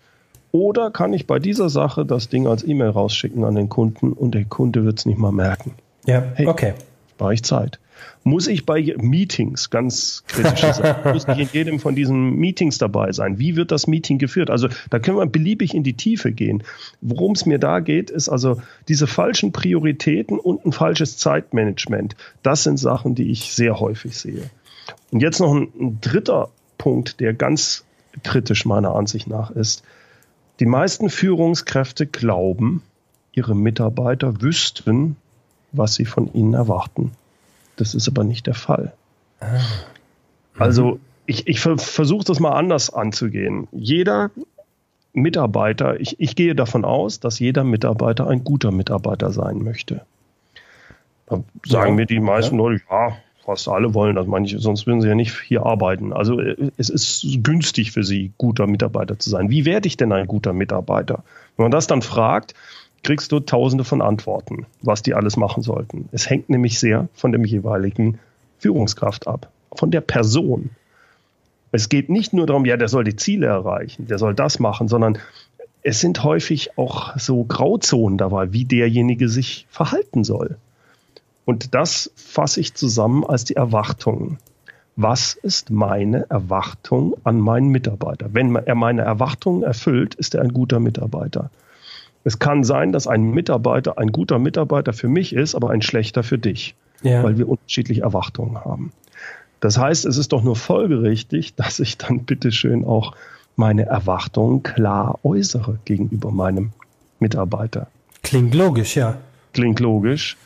Oder 0.51 0.91
kann 0.91 1.13
ich 1.13 1.27
bei 1.27 1.39
dieser 1.39 1.69
Sache 1.69 2.05
das 2.05 2.29
Ding 2.29 2.45
als 2.45 2.67
E-Mail 2.67 2.89
rausschicken 2.89 3.43
an 3.43 3.55
den 3.55 3.69
Kunden 3.69 4.11
und 4.11 4.35
der 4.35 4.45
Kunde 4.45 4.83
wird 4.83 4.99
es 4.99 5.05
nicht 5.05 5.17
mal 5.17 5.31
merken? 5.31 5.73
Ja, 6.05 6.23
hey, 6.35 6.47
okay. 6.47 6.73
Spare 7.15 7.33
ich 7.33 7.43
Zeit. 7.43 7.79
Muss 8.23 8.47
ich 8.47 8.65
bei 8.65 8.81
Meetings, 8.97 9.69
ganz 9.69 10.23
kritische 10.27 10.73
Sache, 10.73 11.09
muss 11.13 11.27
ich 11.27 11.37
in 11.37 11.49
jedem 11.51 11.79
von 11.79 11.95
diesen 11.95 12.35
Meetings 12.35 12.77
dabei 12.77 13.11
sein? 13.11 13.39
Wie 13.39 13.55
wird 13.55 13.71
das 13.71 13.87
Meeting 13.87 14.17
geführt? 14.17 14.49
Also 14.49 14.67
da 14.89 14.99
können 14.99 15.17
wir 15.17 15.25
beliebig 15.25 15.73
in 15.73 15.83
die 15.83 15.93
Tiefe 15.93 16.31
gehen. 16.31 16.63
Worum 17.01 17.33
es 17.33 17.45
mir 17.45 17.59
da 17.59 17.79
geht, 17.79 18.09
ist 18.09 18.29
also 18.29 18.61
diese 18.87 19.07
falschen 19.07 19.51
Prioritäten 19.51 20.39
und 20.39 20.65
ein 20.65 20.71
falsches 20.71 21.17
Zeitmanagement. 21.17 22.15
Das 22.43 22.63
sind 22.63 22.77
Sachen, 22.77 23.15
die 23.15 23.31
ich 23.31 23.53
sehr 23.53 23.79
häufig 23.79 24.17
sehe. 24.17 24.49
Und 25.11 25.21
jetzt 25.21 25.39
noch 25.39 25.53
ein, 25.53 25.69
ein 25.79 26.01
dritter 26.01 26.49
Punkt, 26.77 27.19
der 27.19 27.33
ganz 27.33 27.83
kritisch 28.23 28.65
meiner 28.65 28.95
Ansicht 28.95 29.27
nach 29.27 29.51
ist. 29.51 29.83
Die 30.59 30.65
meisten 30.65 31.09
Führungskräfte 31.09 32.05
glauben, 32.05 32.83
ihre 33.33 33.55
Mitarbeiter 33.55 34.41
wüssten, 34.41 35.15
was 35.71 35.95
sie 35.95 36.05
von 36.05 36.31
ihnen 36.33 36.53
erwarten. 36.53 37.11
Das 37.81 37.95
ist 37.95 38.07
aber 38.07 38.23
nicht 38.23 38.45
der 38.45 38.53
Fall. 38.53 38.93
Ah. 39.39 39.45
Mhm. 39.45 40.61
Also 40.61 40.99
ich, 41.25 41.47
ich 41.47 41.59
versuche 41.59 42.23
das 42.25 42.39
mal 42.39 42.51
anders 42.51 42.93
anzugehen. 42.93 43.67
Jeder 43.71 44.29
Mitarbeiter, 45.13 45.99
ich, 45.99 46.19
ich 46.19 46.35
gehe 46.35 46.53
davon 46.53 46.85
aus, 46.85 47.19
dass 47.19 47.39
jeder 47.39 47.63
Mitarbeiter 47.63 48.27
ein 48.27 48.43
guter 48.43 48.69
Mitarbeiter 48.69 49.31
sein 49.31 49.63
möchte. 49.63 50.05
Da 51.25 51.43
sagen 51.65 51.95
mir 51.95 52.05
die 52.05 52.19
meisten 52.19 52.55
ja. 52.55 52.61
Leute, 52.61 52.83
ja, 52.87 53.17
fast 53.43 53.67
alle 53.67 53.95
wollen 53.95 54.15
das, 54.15 54.27
meine 54.27 54.45
ich, 54.45 54.55
sonst 54.59 54.85
würden 54.85 55.01
sie 55.01 55.07
ja 55.07 55.15
nicht 55.15 55.35
hier 55.39 55.65
arbeiten. 55.65 56.13
Also 56.13 56.39
äh, 56.39 56.69
es 56.77 56.89
ist 56.89 57.25
günstig 57.41 57.91
für 57.93 58.03
sie, 58.03 58.31
guter 58.37 58.67
Mitarbeiter 58.67 59.17
zu 59.17 59.31
sein. 59.31 59.49
Wie 59.49 59.65
werde 59.65 59.87
ich 59.87 59.97
denn 59.97 60.11
ein 60.11 60.27
guter 60.27 60.53
Mitarbeiter? 60.53 61.23
Wenn 61.57 61.63
man 61.63 61.71
das 61.71 61.87
dann 61.87 62.03
fragt, 62.03 62.53
kriegst 63.03 63.31
du 63.31 63.39
tausende 63.39 63.83
von 63.83 64.01
Antworten, 64.01 64.65
was 64.81 65.01
die 65.01 65.13
alles 65.13 65.37
machen 65.37 65.63
sollten. 65.63 66.09
Es 66.11 66.29
hängt 66.29 66.49
nämlich 66.49 66.79
sehr 66.79 67.07
von 67.13 67.31
dem 67.31 67.45
jeweiligen 67.45 68.19
Führungskraft 68.59 69.27
ab, 69.27 69.49
von 69.75 69.91
der 69.91 70.01
Person. 70.01 70.69
Es 71.71 71.89
geht 71.89 72.09
nicht 72.09 72.33
nur 72.33 72.45
darum, 72.45 72.65
ja, 72.65 72.77
der 72.77 72.89
soll 72.89 73.03
die 73.03 73.15
Ziele 73.15 73.47
erreichen, 73.47 74.07
der 74.07 74.19
soll 74.19 74.35
das 74.35 74.59
machen, 74.59 74.87
sondern 74.87 75.17
es 75.83 75.99
sind 75.99 76.23
häufig 76.23 76.77
auch 76.77 77.17
so 77.17 77.43
Grauzonen 77.43 78.17
dabei, 78.17 78.53
wie 78.53 78.65
derjenige 78.65 79.29
sich 79.29 79.65
verhalten 79.69 80.23
soll. 80.23 80.57
Und 81.45 81.73
das 81.73 82.11
fasse 82.15 82.59
ich 82.59 82.75
zusammen 82.75 83.25
als 83.25 83.45
die 83.45 83.55
Erwartungen. 83.55 84.37
Was 84.95 85.33
ist 85.33 85.71
meine 85.71 86.29
Erwartung 86.29 87.15
an 87.23 87.39
meinen 87.39 87.69
Mitarbeiter? 87.69 88.27
Wenn 88.33 88.55
er 88.55 88.75
meine 88.75 89.01
Erwartungen 89.01 89.63
erfüllt, 89.63 90.13
ist 90.15 90.35
er 90.35 90.41
ein 90.41 90.53
guter 90.53 90.79
Mitarbeiter. 90.79 91.49
Es 92.23 92.39
kann 92.39 92.63
sein, 92.63 92.91
dass 92.91 93.07
ein 93.07 93.31
Mitarbeiter 93.31 93.97
ein 93.97 94.11
guter 94.11 94.39
Mitarbeiter 94.39 94.93
für 94.93 95.07
mich 95.07 95.33
ist, 95.33 95.55
aber 95.55 95.71
ein 95.71 95.81
schlechter 95.81 96.23
für 96.23 96.37
dich, 96.37 96.75
ja. 97.01 97.23
weil 97.23 97.37
wir 97.37 97.49
unterschiedliche 97.49 98.01
Erwartungen 98.01 98.55
haben. 98.63 98.91
Das 99.59 99.77
heißt, 99.77 100.05
es 100.05 100.17
ist 100.17 100.33
doch 100.33 100.43
nur 100.43 100.55
folgerichtig, 100.55 101.55
dass 101.55 101.79
ich 101.79 101.97
dann 101.97 102.25
bitteschön 102.25 102.85
auch 102.85 103.15
meine 103.55 103.85
Erwartungen 103.85 104.63
klar 104.63 105.19
äußere 105.23 105.79
gegenüber 105.85 106.31
meinem 106.31 106.71
Mitarbeiter. 107.19 107.87
Klingt 108.23 108.55
logisch, 108.55 108.95
ja. 108.95 109.17
Klingt 109.53 109.79
logisch. 109.79 110.37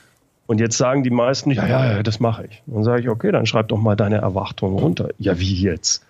Und 0.48 0.60
jetzt 0.60 0.78
sagen 0.78 1.04
die 1.04 1.10
meisten, 1.10 1.52
ja, 1.52 1.66
ja, 1.66 1.94
ja, 1.94 2.04
das 2.04 2.20
mache 2.20 2.46
ich. 2.46 2.62
Dann 2.68 2.84
sage 2.84 3.02
ich, 3.02 3.10
okay, 3.10 3.32
dann 3.32 3.46
schreib 3.46 3.68
doch 3.70 3.80
mal 3.80 3.96
deine 3.96 4.18
Erwartungen 4.18 4.78
runter. 4.78 5.10
Ja, 5.18 5.40
wie 5.40 5.56
jetzt? 5.56 6.06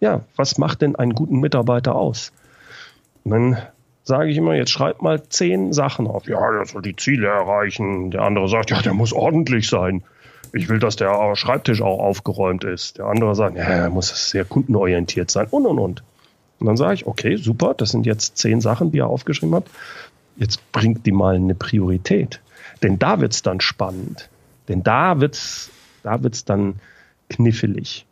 Ja, 0.00 0.22
was 0.36 0.58
macht 0.58 0.82
denn 0.82 0.96
einen 0.96 1.14
guten 1.14 1.40
Mitarbeiter 1.40 1.94
aus? 1.94 2.32
Und 3.24 3.30
dann 3.32 3.58
sage 4.08 4.30
ich 4.30 4.36
immer, 4.36 4.54
jetzt 4.54 4.70
schreib 4.70 5.02
mal 5.02 5.22
zehn 5.28 5.72
Sachen 5.72 6.06
auf. 6.06 6.26
Ja, 6.26 6.50
der 6.50 6.66
soll 6.66 6.82
die 6.82 6.96
Ziele 6.96 7.28
erreichen. 7.28 8.10
Der 8.10 8.22
andere 8.22 8.48
sagt, 8.48 8.70
ja, 8.70 8.82
der 8.82 8.94
muss 8.94 9.12
ordentlich 9.12 9.68
sein. 9.68 10.02
Ich 10.52 10.68
will, 10.68 10.78
dass 10.78 10.96
der 10.96 11.36
Schreibtisch 11.36 11.82
auch 11.82 12.00
aufgeräumt 12.00 12.64
ist. 12.64 12.98
Der 12.98 13.06
andere 13.06 13.34
sagt, 13.34 13.56
ja, 13.56 13.64
er 13.64 13.90
muss 13.90 14.30
sehr 14.30 14.44
kundenorientiert 14.44 15.30
sein 15.30 15.46
und, 15.50 15.66
und, 15.66 15.78
und. 15.78 16.02
Und 16.58 16.66
dann 16.66 16.76
sage 16.76 16.94
ich, 16.94 17.06
okay, 17.06 17.36
super, 17.36 17.74
das 17.74 17.90
sind 17.90 18.06
jetzt 18.06 18.36
zehn 18.38 18.60
Sachen, 18.60 18.90
die 18.90 18.98
er 18.98 19.06
aufgeschrieben 19.06 19.54
hat. 19.54 19.66
Jetzt 20.36 20.72
bringt 20.72 21.06
die 21.06 21.12
mal 21.12 21.36
eine 21.36 21.54
Priorität. 21.54 22.40
Denn 22.82 22.98
da 22.98 23.20
wird 23.20 23.34
es 23.34 23.42
dann 23.42 23.60
spannend. 23.60 24.28
Denn 24.68 24.82
da 24.82 25.20
wird 25.20 25.34
es 25.34 25.70
da 26.02 26.22
wird's 26.22 26.44
dann 26.44 26.76
knifflig. 27.28 28.06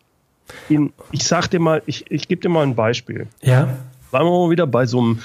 In, 0.68 0.92
ich 1.12 1.24
sag 1.24 1.48
dir 1.48 1.60
mal, 1.60 1.82
ich, 1.86 2.10
ich 2.10 2.28
gebe 2.28 2.42
dir 2.42 2.48
mal 2.48 2.62
ein 2.62 2.74
Beispiel. 2.74 3.26
Ja. 3.40 3.78
Sagen 4.12 4.26
wir 4.26 4.30
mal 4.30 4.50
wieder 4.50 4.66
bei 4.66 4.86
so 4.86 5.00
einem 5.00 5.22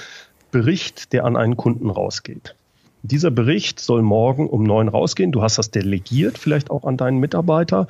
Bericht, 0.52 1.12
der 1.12 1.24
an 1.24 1.36
einen 1.36 1.56
Kunden 1.56 1.90
rausgeht. 1.90 2.54
Dieser 3.02 3.32
Bericht 3.32 3.80
soll 3.80 4.02
morgen 4.02 4.48
um 4.48 4.62
neun 4.62 4.88
rausgehen. 4.88 5.32
Du 5.32 5.42
hast 5.42 5.58
das 5.58 5.72
delegiert, 5.72 6.38
vielleicht 6.38 6.70
auch 6.70 6.84
an 6.84 6.96
deinen 6.96 7.18
Mitarbeiter. 7.18 7.88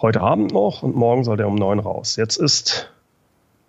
Heute 0.00 0.20
Abend 0.20 0.52
noch 0.52 0.82
und 0.82 0.96
morgen 0.96 1.22
soll 1.22 1.36
der 1.36 1.46
um 1.46 1.54
neun 1.54 1.78
raus. 1.78 2.16
Jetzt 2.16 2.36
ist 2.36 2.90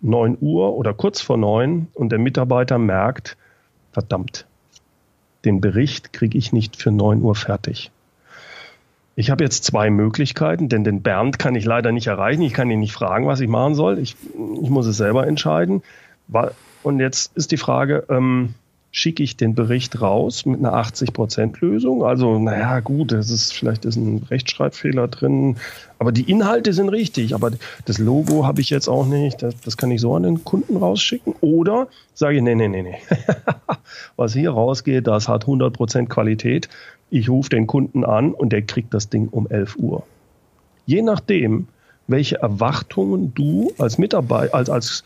neun 0.00 0.36
Uhr 0.40 0.74
oder 0.74 0.92
kurz 0.92 1.20
vor 1.20 1.36
neun 1.36 1.86
und 1.94 2.10
der 2.10 2.18
Mitarbeiter 2.18 2.78
merkt, 2.78 3.36
verdammt, 3.92 4.46
den 5.44 5.60
Bericht 5.60 6.12
kriege 6.12 6.36
ich 6.36 6.52
nicht 6.52 6.76
für 6.76 6.90
9 6.90 7.22
Uhr 7.22 7.34
fertig. 7.34 7.90
Ich 9.16 9.30
habe 9.30 9.44
jetzt 9.44 9.64
zwei 9.64 9.90
Möglichkeiten, 9.90 10.68
denn 10.68 10.84
den 10.84 11.02
Bernd 11.02 11.38
kann 11.38 11.54
ich 11.54 11.64
leider 11.64 11.92
nicht 11.92 12.06
erreichen. 12.06 12.42
Ich 12.42 12.54
kann 12.54 12.70
ihn 12.70 12.80
nicht 12.80 12.92
fragen, 12.92 13.26
was 13.26 13.40
ich 13.40 13.48
machen 13.48 13.74
soll. 13.74 13.98
Ich, 13.98 14.16
ich 14.62 14.70
muss 14.70 14.86
es 14.86 14.96
selber 14.96 15.26
entscheiden. 15.26 15.82
Und 16.82 17.00
jetzt 17.00 17.36
ist 17.36 17.52
die 17.52 17.56
Frage, 17.56 18.04
ähm, 18.08 18.54
schicke 18.92 19.22
ich 19.22 19.36
den 19.36 19.54
Bericht 19.54 20.00
raus 20.00 20.46
mit 20.46 20.58
einer 20.58 20.74
80%-Lösung. 20.74 22.02
Also, 22.04 22.38
naja, 22.38 22.80
gut, 22.80 23.12
das 23.12 23.30
ist, 23.30 23.52
vielleicht 23.52 23.84
ist 23.84 23.96
ein 23.96 24.26
Rechtschreibfehler 24.28 25.06
drin, 25.06 25.56
aber 25.98 26.10
die 26.10 26.28
Inhalte 26.28 26.72
sind 26.72 26.88
richtig. 26.88 27.34
Aber 27.34 27.52
das 27.84 27.98
Logo 27.98 28.46
habe 28.46 28.60
ich 28.60 28.70
jetzt 28.70 28.88
auch 28.88 29.06
nicht. 29.06 29.42
Das, 29.42 29.54
das 29.60 29.76
kann 29.76 29.90
ich 29.90 30.00
so 30.00 30.14
an 30.14 30.24
den 30.24 30.44
Kunden 30.44 30.76
rausschicken. 30.76 31.34
Oder 31.40 31.88
sage 32.14 32.36
ich, 32.36 32.42
nee, 32.42 32.54
nee, 32.54 32.68
nee, 32.68 32.82
nee. 32.82 32.98
Was 34.16 34.32
hier 34.32 34.50
rausgeht, 34.50 35.06
das 35.06 35.28
hat 35.28 35.44
100% 35.44 36.06
Qualität. 36.06 36.68
Ich 37.10 37.28
rufe 37.28 37.50
den 37.50 37.66
Kunden 37.66 38.04
an 38.04 38.32
und 38.32 38.52
der 38.52 38.62
kriegt 38.62 38.92
das 38.92 39.08
Ding 39.08 39.28
um 39.28 39.48
11 39.48 39.76
Uhr. 39.76 40.04
Je 40.86 41.02
nachdem, 41.02 41.68
welche 42.08 42.38
Erwartungen 42.38 43.32
du 43.34 43.72
als 43.78 43.98
Mitarbeiter, 43.98 44.54
als, 44.54 44.68
als 44.68 45.04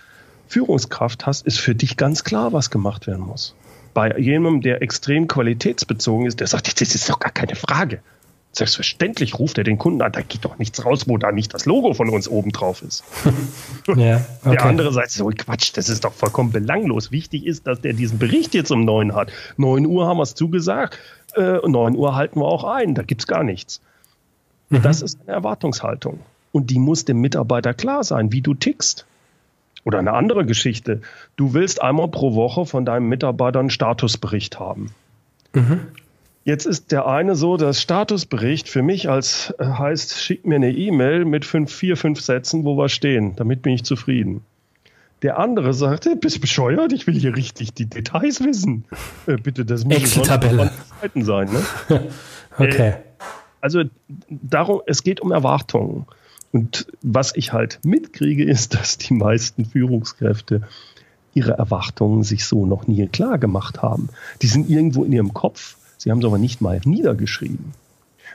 Führungskraft 0.48 1.26
hast, 1.26 1.46
ist 1.46 1.58
für 1.58 1.74
dich 1.74 1.96
ganz 1.96 2.24
klar, 2.24 2.52
was 2.52 2.70
gemacht 2.70 3.06
werden 3.06 3.24
muss 3.24 3.54
bei 3.94 4.18
jemandem, 4.18 4.60
der 4.60 4.82
extrem 4.82 5.28
qualitätsbezogen 5.28 6.26
ist, 6.26 6.40
der 6.40 6.48
sagt, 6.48 6.80
das 6.80 6.94
ist 6.94 7.08
doch 7.08 7.20
gar 7.20 7.30
keine 7.30 7.54
Frage. 7.54 8.00
Selbstverständlich 8.52 9.38
ruft 9.38 9.58
er 9.58 9.64
den 9.64 9.78
Kunden 9.78 10.02
an, 10.02 10.12
da 10.12 10.20
geht 10.20 10.44
doch 10.44 10.58
nichts 10.58 10.84
raus, 10.84 11.08
wo 11.08 11.18
da 11.18 11.32
nicht 11.32 11.54
das 11.54 11.64
Logo 11.64 11.92
von 11.94 12.08
uns 12.08 12.28
oben 12.28 12.52
drauf 12.52 12.82
ist. 12.82 13.02
ja, 13.96 14.24
okay. 14.44 14.56
Der 14.56 14.64
andere 14.64 14.92
sagt 14.92 15.10
so, 15.10 15.28
Quatsch, 15.36 15.72
das 15.74 15.88
ist 15.88 16.04
doch 16.04 16.12
vollkommen 16.12 16.52
belanglos. 16.52 17.10
Wichtig 17.10 17.46
ist, 17.46 17.66
dass 17.66 17.80
der 17.80 17.94
diesen 17.94 18.18
Bericht 18.18 18.54
jetzt 18.54 18.70
um 18.70 18.84
neun 18.84 19.14
hat. 19.14 19.32
Neun 19.56 19.86
Uhr 19.86 20.06
haben 20.06 20.18
wir 20.18 20.22
es 20.22 20.34
zugesagt, 20.34 20.98
äh, 21.34 21.58
neun 21.66 21.96
Uhr 21.96 22.14
halten 22.14 22.38
wir 22.38 22.46
auch 22.46 22.62
ein, 22.62 22.94
da 22.94 23.02
gibt 23.02 23.22
es 23.22 23.26
gar 23.26 23.42
nichts. 23.42 23.80
Mhm. 24.68 24.82
Das 24.82 25.02
ist 25.02 25.18
eine 25.22 25.36
Erwartungshaltung. 25.36 26.20
Und 26.52 26.70
die 26.70 26.78
muss 26.78 27.04
dem 27.04 27.20
Mitarbeiter 27.20 27.74
klar 27.74 28.04
sein, 28.04 28.30
wie 28.30 28.40
du 28.40 28.54
tickst. 28.54 29.04
Oder 29.84 29.98
eine 29.98 30.14
andere 30.14 30.46
Geschichte. 30.46 31.02
Du 31.36 31.52
willst 31.52 31.82
einmal 31.82 32.08
pro 32.08 32.34
Woche 32.34 32.64
von 32.64 32.84
deinem 32.84 33.08
Mitarbeiter 33.08 33.60
einen 33.60 33.70
Statusbericht 33.70 34.58
haben. 34.58 34.90
Mhm. 35.52 35.80
Jetzt 36.44 36.66
ist 36.66 36.92
der 36.92 37.06
eine 37.06 37.36
so, 37.36 37.56
das 37.56 37.80
Statusbericht 37.80 38.68
für 38.68 38.82
mich 38.82 39.08
als 39.08 39.54
äh, 39.58 39.64
heißt, 39.64 40.20
schick 40.20 40.46
mir 40.46 40.56
eine 40.56 40.70
E-Mail 40.70 41.24
mit 41.24 41.46
fünf, 41.46 41.72
vier, 41.72 41.96
fünf 41.96 42.20
Sätzen, 42.20 42.64
wo 42.64 42.76
wir 42.76 42.90
stehen. 42.90 43.34
Damit 43.36 43.62
bin 43.62 43.72
ich 43.72 43.84
zufrieden. 43.84 44.42
Der 45.22 45.38
andere 45.38 45.72
sagte, 45.72 46.16
bist 46.16 46.42
bescheuert, 46.42 46.92
ich 46.92 47.06
will 47.06 47.14
hier 47.14 47.34
richtig 47.34 47.72
die 47.72 47.86
Details 47.86 48.44
wissen. 48.44 48.84
Äh, 49.26 49.38
bitte, 49.38 49.64
das 49.64 49.84
muss 49.84 49.96
Excel-Tabelle 49.96 50.70
sein. 51.14 51.48
Ne? 51.50 51.62
okay. 52.58 52.88
Äh, 52.88 52.94
also 53.62 53.84
darum, 54.28 54.82
es 54.84 55.02
geht 55.02 55.22
um 55.22 55.32
Erwartungen. 55.32 56.04
Und 56.54 56.86
was 57.02 57.34
ich 57.36 57.52
halt 57.52 57.80
mitkriege, 57.84 58.44
ist, 58.44 58.74
dass 58.74 58.96
die 58.96 59.12
meisten 59.12 59.66
Führungskräfte 59.66 60.62
ihre 61.34 61.52
Erwartungen 61.52 62.22
sich 62.22 62.46
so 62.46 62.64
noch 62.64 62.86
nie 62.86 63.06
klar 63.08 63.38
gemacht 63.38 63.82
haben. 63.82 64.08
Die 64.40 64.46
sind 64.46 64.70
irgendwo 64.70 65.04
in 65.04 65.12
ihrem 65.12 65.34
Kopf 65.34 65.76
Sie 66.04 66.10
haben 66.10 66.18
es 66.18 66.26
aber 66.26 66.36
nicht 66.36 66.60
mal 66.60 66.82
niedergeschrieben. 66.84 67.72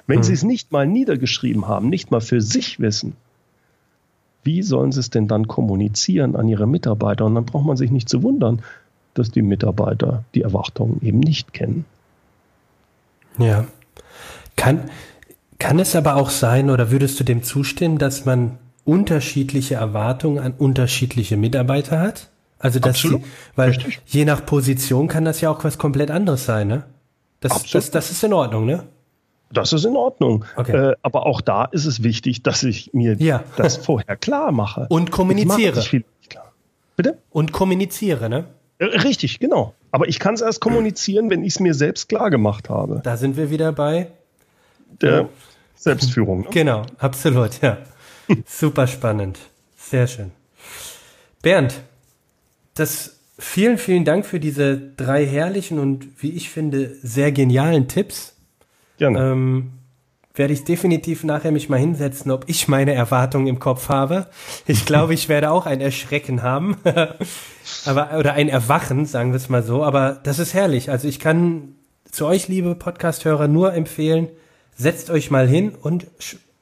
Wenn 0.07 0.17
hm. 0.17 0.23
Sie 0.23 0.33
es 0.33 0.41
nicht 0.41 0.71
mal 0.71 0.87
niedergeschrieben 0.87 1.67
haben, 1.67 1.89
nicht 1.89 2.09
mal 2.09 2.19
für 2.19 2.41
sich 2.41 2.79
wissen, 2.79 3.15
wie 4.43 4.63
sollen 4.63 4.91
Sie 4.91 5.01
es 5.01 5.11
denn 5.11 5.27
dann 5.27 5.47
kommunizieren 5.47 6.35
an 6.35 6.47
Ihre 6.47 6.65
Mitarbeiter? 6.65 7.25
Und 7.25 7.35
dann 7.35 7.45
braucht 7.45 7.65
man 7.65 7.77
sich 7.77 7.91
nicht 7.91 8.09
zu 8.09 8.23
wundern, 8.23 8.63
dass 9.13 9.29
die 9.29 9.43
Mitarbeiter 9.43 10.23
die 10.33 10.41
Erwartungen 10.41 10.99
eben 11.03 11.19
nicht 11.19 11.53
kennen. 11.53 11.85
Ja. 13.37 13.67
Kann, 14.55 14.89
kann 15.59 15.79
es 15.79 15.95
aber 15.95 16.15
auch 16.15 16.29
sein, 16.29 16.69
oder 16.69 16.89
würdest 16.89 17.19
du 17.19 17.23
dem 17.23 17.43
zustimmen, 17.43 17.97
dass 17.97 18.25
man 18.25 18.57
unterschiedliche 18.85 19.75
Erwartungen 19.75 20.39
an 20.39 20.53
unterschiedliche 20.57 21.37
Mitarbeiter 21.37 21.99
hat? 21.99 22.29
Also 22.57 22.79
dass 22.79 22.95
Absolut. 22.95 23.21
Die, 23.21 23.27
weil 23.55 23.69
Richtig. 23.69 24.01
je 24.05 24.25
nach 24.25 24.45
Position 24.45 25.07
kann 25.07 25.25
das 25.25 25.41
ja 25.41 25.49
auch 25.49 25.63
was 25.63 25.77
komplett 25.77 26.11
anderes 26.11 26.45
sein, 26.45 26.67
ne? 26.67 26.83
Das, 27.39 27.63
das, 27.71 27.91
das 27.91 28.11
ist 28.11 28.23
in 28.23 28.33
Ordnung, 28.33 28.65
ne? 28.65 28.83
Das 29.51 29.71
ist 29.73 29.85
in 29.85 29.95
Ordnung. 29.95 30.45
Okay. 30.55 30.91
Äh, 30.91 30.95
aber 31.01 31.25
auch 31.25 31.41
da 31.41 31.65
ist 31.65 31.85
es 31.85 32.03
wichtig, 32.03 32.43
dass 32.43 32.63
ich 32.63 32.93
mir 32.93 33.15
ja. 33.19 33.43
das 33.55 33.77
vorher 33.77 34.17
klar 34.17 34.51
mache. 34.51 34.87
Und 34.89 35.11
kommuniziere. 35.11 35.81
Bitte? 36.95 37.17
Und 37.31 37.53
kommuniziere, 37.53 38.29
ne? 38.29 38.45
Äh, 38.77 38.85
richtig, 38.85 39.39
genau. 39.39 39.73
Aber 39.91 40.07
ich 40.07 40.19
kann 40.19 40.33
es 40.33 40.41
erst 40.41 40.59
kommunizieren, 40.59 41.29
wenn 41.29 41.43
ich 41.43 41.53
es 41.53 41.59
mir 41.59 41.73
selbst 41.73 42.09
klar 42.09 42.29
gemacht 42.29 42.69
habe. 42.69 43.01
Da 43.03 43.17
sind 43.17 43.37
wir 43.37 43.49
wieder 43.49 43.71
bei 43.71 44.11
der 45.01 45.29
Selbstführung. 45.79 46.41
Ne? 46.41 46.47
Genau, 46.51 46.85
absolut, 46.97 47.61
ja. 47.61 47.77
Super 48.45 48.87
spannend. 48.87 49.39
Sehr 49.77 50.07
schön. 50.07 50.31
Bernd, 51.41 51.81
das 52.75 53.19
Vielen, 53.41 53.77
vielen 53.77 54.03
Dank 54.03 54.25
für 54.25 54.41
diese 54.41 54.77
drei 54.77 55.25
herrlichen 55.25 55.79
und 55.79 56.21
wie 56.21 56.31
ich 56.31 56.49
finde 56.49 56.97
sehr 57.01 57.31
genialen 57.31 57.87
Tipps. 57.87 58.35
Gerne. 58.97 59.31
Ähm, 59.31 59.71
werde 60.35 60.51
ich 60.51 60.65
definitiv 60.65 61.23
nachher 61.23 61.53
mich 61.53 61.69
mal 61.69 61.79
hinsetzen, 61.79 62.31
ob 62.31 62.43
ich 62.47 62.67
meine 62.67 62.93
Erwartungen 62.93 63.47
im 63.47 63.59
Kopf 63.59 63.87
habe. 63.87 64.27
Ich 64.67 64.85
glaube, 64.85 65.13
ich 65.13 65.29
werde 65.29 65.51
auch 65.51 65.65
ein 65.65 65.79
Erschrecken 65.79 66.43
haben. 66.43 66.75
aber, 67.85 68.17
oder 68.17 68.33
ein 68.33 68.49
Erwachen, 68.49 69.05
sagen 69.05 69.31
wir 69.31 69.37
es 69.37 69.47
mal 69.47 69.63
so. 69.63 69.85
Aber 69.85 70.19
das 70.21 70.37
ist 70.37 70.53
herrlich. 70.53 70.91
Also 70.91 71.07
ich 71.07 71.21
kann 71.21 71.75
zu 72.11 72.25
euch, 72.25 72.49
liebe 72.49 72.75
Podcast-Hörer, 72.75 73.47
nur 73.47 73.73
empfehlen, 73.73 74.27
setzt 74.79 75.09
euch 75.09 75.29
mal 75.29 75.47
hin 75.47 75.73
und 75.79 76.07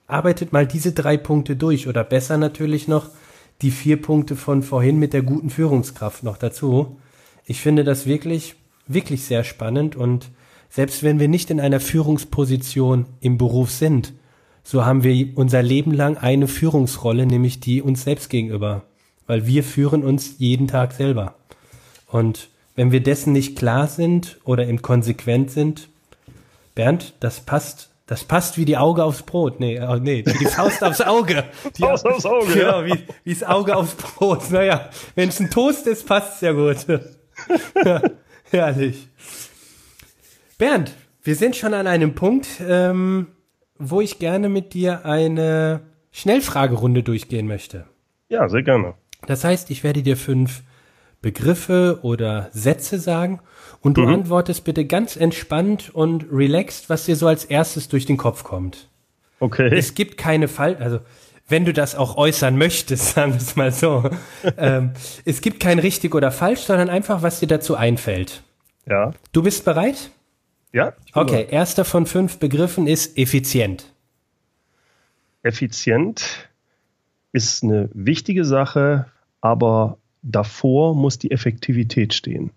arbeitet 0.08 0.52
mal 0.52 0.66
diese 0.66 0.92
drei 0.92 1.16
Punkte 1.16 1.56
durch. 1.56 1.88
Oder 1.88 2.04
besser 2.04 2.38
natürlich 2.38 2.88
noch, 2.88 3.10
die 3.62 3.72
vier 3.72 4.02
Punkte 4.02 4.36
von 4.36 4.64
vorhin 4.64 5.00
mit 5.00 5.14
der 5.14 5.22
guten 5.22 5.50
Führungskraft 5.50 6.24
noch 6.24 6.38
dazu. 6.38 6.98
Ich 7.46 7.62
finde 7.62 7.84
das 7.84 8.06
wirklich, 8.06 8.56
wirklich 8.88 9.24
sehr 9.24 9.44
spannend 9.44 9.96
und 9.96 10.30
selbst 10.70 11.02
wenn 11.04 11.20
wir 11.20 11.28
nicht 11.28 11.50
in 11.50 11.62
einer 11.62 11.80
Führungsposition 11.80 13.06
im 13.22 13.38
Beruf 13.38 13.72
sind, 13.72 14.14
so 14.64 14.84
haben 14.84 15.04
wir 15.04 15.30
unser 15.36 15.64
Leben 15.64 15.94
lang 15.94 16.18
eine 16.18 16.48
Führungsrolle, 16.48 17.26
nämlich 17.26 17.62
die 17.62 17.82
uns 17.82 18.04
selbst 18.04 18.30
gegenüber, 18.30 18.84
weil 19.26 19.48
wir 19.48 19.64
führen 19.64 20.04
uns 20.04 20.36
jeden 20.40 20.68
Tag 20.68 20.92
selber. 20.92 21.36
Und 22.08 22.50
wenn 22.76 22.92
wir 22.92 23.02
dessen 23.02 23.32
nicht 23.32 23.58
klar 23.58 23.88
sind 23.88 24.40
oder 24.44 24.68
im 24.68 24.82
konsequent 24.82 25.52
sind, 25.52 25.88
Bernd, 26.76 27.14
das 27.22 27.40
passt 27.40 27.90
das 28.08 28.24
passt 28.24 28.58
wie 28.58 28.64
die 28.64 28.78
Auge 28.78 29.04
aufs 29.04 29.22
Brot. 29.22 29.60
Nee, 29.60 29.76
äh, 29.76 30.00
nee, 30.00 30.26
wie 30.26 30.38
die 30.38 30.46
Faust 30.46 30.82
aufs 30.84 31.02
Auge. 31.02 31.44
Die, 31.78 31.82
Faust 31.84 32.06
aufs 32.06 32.26
Auge. 32.26 32.54
Genau, 32.54 32.86
wie, 32.86 33.04
wie 33.26 33.34
das 33.34 33.44
Auge 33.44 33.76
aufs 33.76 33.96
Brot. 33.96 34.50
Naja, 34.50 34.90
wenn 35.16 35.30
es 35.30 35.40
ein 35.40 35.52
Toast 35.52 35.86
ist, 35.88 36.08
passt 36.08 36.40
sehr 36.40 36.54
gut. 36.54 36.78
ja, 37.86 38.02
herrlich. 38.50 39.10
Bernd, 40.58 40.94
wir 41.22 41.36
sind 41.36 41.58
schon 41.58 41.74
an 41.74 41.86
einem 41.86 42.16
Punkt, 42.16 42.48
ähm, 42.66 43.28
wo 43.78 44.00
ich 44.00 44.20
gerne 44.20 44.48
mit 44.48 44.74
dir 44.74 45.06
eine 45.06 45.82
Schnellfragerunde 46.12 47.04
durchgehen 47.04 47.46
möchte. 47.46 47.86
Ja, 48.30 48.48
sehr 48.48 48.64
gerne. 48.64 48.94
Das 49.28 49.44
heißt, 49.44 49.70
ich 49.70 49.84
werde 49.84 50.02
dir 50.02 50.16
fünf 50.16 50.64
Begriffe 51.22 52.00
oder 52.04 52.50
Sätze 52.54 53.00
sagen 53.00 53.42
und 53.88 53.96
du 53.96 54.02
mhm. 54.02 54.16
antwortest 54.16 54.66
bitte 54.66 54.84
ganz 54.84 55.16
entspannt 55.16 55.96
und 55.96 56.26
relaxed, 56.30 56.90
was 56.90 57.06
dir 57.06 57.16
so 57.16 57.26
als 57.26 57.46
erstes 57.46 57.88
durch 57.88 58.06
den 58.06 58.18
Kopf 58.18 58.44
kommt. 58.44 58.90
Okay. 59.40 59.74
Es 59.74 59.96
gibt 59.96 60.18
keine 60.18 60.50
Fall, 60.50 60.76
also 60.76 61.00
wenn 61.48 61.64
du 61.64 61.72
das 61.72 61.96
auch 61.96 62.18
äußern 62.18 62.58
möchtest, 62.58 63.06
sagen 63.14 63.32
wir 63.32 63.38
es 63.38 63.56
mal 63.56 63.72
so. 63.72 64.10
ähm, 64.58 64.92
es 65.24 65.40
gibt 65.40 65.62
kein 65.62 65.80
richtig 65.80 66.14
oder 66.14 66.32
falsch, 66.32 66.60
sondern 66.60 66.90
einfach, 66.90 67.22
was 67.22 67.40
dir 67.40 67.48
dazu 67.48 67.76
einfällt. 67.76 68.44
Ja. 68.86 69.14
Du 69.32 69.42
bist 69.42 69.64
bereit? 69.64 70.12
Ja. 70.74 70.92
Okay, 71.14 71.44
bereit. 71.44 71.54
erster 71.54 71.86
von 71.86 72.06
fünf 72.06 72.40
Begriffen 72.40 72.88
ist 72.88 73.18
effizient. 73.18 73.94
Effizient 75.44 76.50
ist 77.32 77.64
eine 77.64 77.90
wichtige 77.94 78.44
Sache, 78.44 79.06
aber 79.40 79.98
davor 80.24 80.94
muss 80.94 81.20
die 81.20 81.32
Effektivität 81.32 82.14
stehen. 82.14 82.52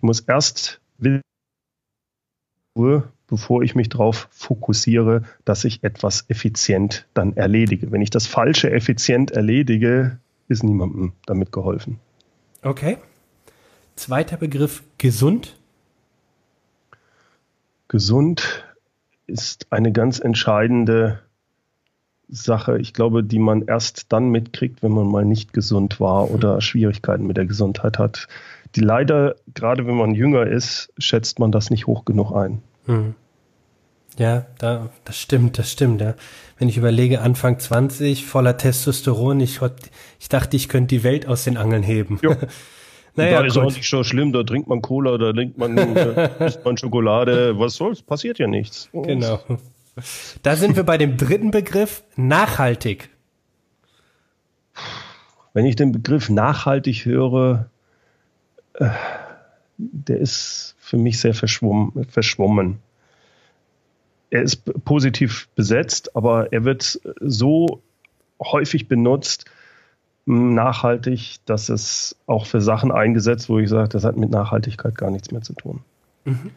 Ich 0.00 0.02
muss 0.02 0.20
erst 0.20 0.80
wissen, 0.96 1.20
bevor 3.26 3.62
ich 3.62 3.74
mich 3.74 3.90
darauf 3.90 4.28
fokussiere, 4.30 5.24
dass 5.44 5.64
ich 5.64 5.84
etwas 5.84 6.24
effizient 6.28 7.06
dann 7.12 7.36
erledige. 7.36 7.92
Wenn 7.92 8.00
ich 8.00 8.08
das 8.08 8.26
Falsche 8.26 8.70
effizient 8.70 9.30
erledige, 9.30 10.18
ist 10.48 10.64
niemandem 10.64 11.12
damit 11.26 11.52
geholfen. 11.52 12.00
Okay. 12.62 12.96
Zweiter 13.94 14.38
Begriff, 14.38 14.82
gesund. 14.96 15.58
Gesund 17.88 18.64
ist 19.26 19.70
eine 19.70 19.92
ganz 19.92 20.18
entscheidende 20.18 21.20
Sache, 22.26 22.78
ich 22.78 22.94
glaube, 22.94 23.22
die 23.22 23.38
man 23.38 23.66
erst 23.66 24.12
dann 24.14 24.30
mitkriegt, 24.30 24.82
wenn 24.82 24.92
man 24.92 25.08
mal 25.08 25.26
nicht 25.26 25.52
gesund 25.52 26.00
war 26.00 26.30
oder 26.30 26.62
Schwierigkeiten 26.62 27.26
mit 27.26 27.36
der 27.36 27.44
Gesundheit 27.44 27.98
hat. 27.98 28.28
Die 28.76 28.80
leider, 28.80 29.34
gerade 29.54 29.86
wenn 29.86 29.96
man 29.96 30.14
jünger 30.14 30.46
ist, 30.46 30.92
schätzt 30.98 31.38
man 31.38 31.50
das 31.50 31.70
nicht 31.70 31.86
hoch 31.86 32.04
genug 32.04 32.32
ein. 32.32 32.62
Hm. 32.86 33.14
Ja, 34.18 34.46
da, 34.58 34.90
das 35.04 35.18
stimmt, 35.18 35.58
das 35.58 35.70
stimmt, 35.72 36.00
ja. 36.00 36.14
Wenn 36.58 36.68
ich 36.68 36.76
überlege, 36.76 37.20
Anfang 37.20 37.58
20, 37.58 38.26
voller 38.26 38.56
Testosteron, 38.56 39.40
ich, 39.40 39.60
ich 40.18 40.28
dachte, 40.28 40.56
ich 40.56 40.68
könnte 40.68 40.94
die 40.94 41.04
Welt 41.04 41.26
aus 41.26 41.44
den 41.44 41.56
Angeln 41.56 41.82
heben. 41.82 42.18
naja, 43.16 43.40
da 43.40 43.46
ist 43.46 43.54
gut. 43.54 43.62
auch 43.62 43.74
nicht 43.74 43.88
so 43.88 44.04
schlimm, 44.04 44.32
da 44.32 44.42
trinkt 44.42 44.68
man 44.68 44.82
Cola, 44.82 45.16
da 45.16 45.32
trinkt 45.32 45.58
man, 45.58 45.76
isst 45.76 46.64
man 46.64 46.76
Schokolade, 46.76 47.58
was 47.58 47.74
soll's, 47.74 48.02
passiert 48.02 48.38
ja 48.38 48.46
nichts. 48.46 48.90
Genau. 48.92 49.40
Da 50.42 50.56
sind 50.56 50.76
wir 50.76 50.84
bei 50.84 50.98
dem 50.98 51.16
dritten 51.16 51.50
Begriff, 51.50 52.02
nachhaltig. 52.16 53.10
Wenn 55.52 55.66
ich 55.66 55.76
den 55.76 55.92
Begriff 55.92 56.28
nachhaltig 56.28 57.04
höre, 57.04 57.70
äh, 58.74 58.90
der 59.78 60.18
ist 60.18 60.74
für 60.78 60.96
mich 60.96 61.20
sehr 61.20 61.34
verschwommen, 61.34 62.04
verschwommen. 62.08 62.78
Er 64.30 64.42
ist 64.42 64.64
positiv 64.84 65.48
besetzt, 65.54 66.14
aber 66.14 66.52
er 66.52 66.64
wird 66.64 67.00
so 67.20 67.82
häufig 68.40 68.88
benutzt, 68.88 69.46
nachhaltig, 70.26 71.38
dass 71.46 71.68
es 71.68 72.16
auch 72.26 72.46
für 72.46 72.60
Sachen 72.60 72.92
eingesetzt, 72.92 73.48
wo 73.48 73.58
ich 73.58 73.68
sage, 73.68 73.88
das 73.88 74.04
hat 74.04 74.16
mit 74.16 74.30
Nachhaltigkeit 74.30 74.94
gar 74.94 75.10
nichts 75.10 75.30
mehr 75.32 75.42
zu 75.42 75.54
tun. 75.54 75.80
Mhm. 76.24 76.50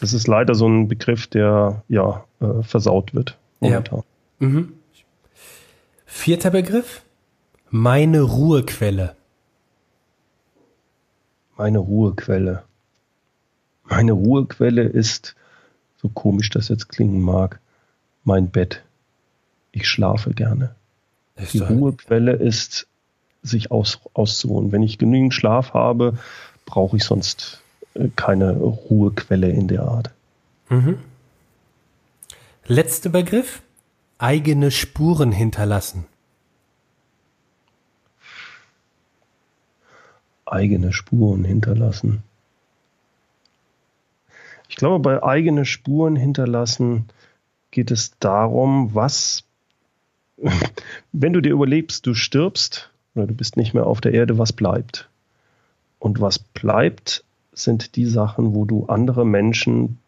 Das 0.00 0.14
ist 0.14 0.26
leider 0.26 0.54
so 0.54 0.66
ein 0.66 0.88
Begriff, 0.88 1.26
der 1.26 1.82
ja 1.88 2.24
äh, 2.40 2.62
versaut 2.62 3.14
wird 3.14 3.38
momentan. 3.60 4.02
Ja. 4.40 4.46
Mhm. 4.46 4.72
Vierter 6.06 6.50
Begriff. 6.50 7.02
Meine 7.68 8.22
Ruhequelle. 8.22 9.14
Meine 11.60 11.80
Ruhequelle. 11.80 12.62
Meine 13.84 14.12
Ruhequelle 14.12 14.84
ist, 14.84 15.36
so 16.00 16.08
komisch 16.08 16.48
das 16.48 16.68
jetzt 16.68 16.88
klingen 16.88 17.20
mag, 17.20 17.60
mein 18.24 18.48
Bett. 18.48 18.82
Ich 19.70 19.86
schlafe 19.86 20.30
gerne. 20.30 20.74
Ist 21.36 21.52
Die 21.52 21.58
Ruhequelle 21.58 22.32
ist, 22.32 22.86
sich 23.42 23.70
aus, 23.70 24.00
auszuruhen. 24.14 24.72
Wenn 24.72 24.82
ich 24.82 24.96
genügend 24.96 25.34
Schlaf 25.34 25.74
habe, 25.74 26.16
brauche 26.64 26.96
ich 26.96 27.04
sonst 27.04 27.60
keine 28.16 28.56
Ruhequelle 28.56 29.50
in 29.50 29.68
der 29.68 29.82
Art. 29.82 30.10
Mhm. 30.70 30.96
Letzter 32.64 33.10
Begriff, 33.10 33.60
eigene 34.16 34.70
Spuren 34.70 35.30
hinterlassen. 35.30 36.06
Eigene 40.50 40.92
Spuren 40.92 41.44
hinterlassen. 41.44 42.22
Ich 44.68 44.76
glaube, 44.76 45.00
bei 45.00 45.22
eigene 45.22 45.64
Spuren 45.64 46.16
hinterlassen 46.16 47.06
geht 47.70 47.90
es 47.90 48.18
darum, 48.18 48.94
was, 48.94 49.44
wenn 51.12 51.32
du 51.32 51.40
dir 51.40 51.52
überlebst, 51.52 52.06
du 52.06 52.14
stirbst 52.14 52.90
oder 53.14 53.26
du 53.26 53.34
bist 53.34 53.56
nicht 53.56 53.74
mehr 53.74 53.86
auf 53.86 54.00
der 54.00 54.12
Erde, 54.12 54.38
was 54.38 54.52
bleibt? 54.52 55.08
Und 55.98 56.20
was 56.20 56.38
bleibt, 56.38 57.24
sind 57.52 57.96
die 57.96 58.06
Sachen, 58.06 58.54
wo 58.54 58.64
du 58.64 58.86
andere 58.86 59.26
Menschen 59.26 59.98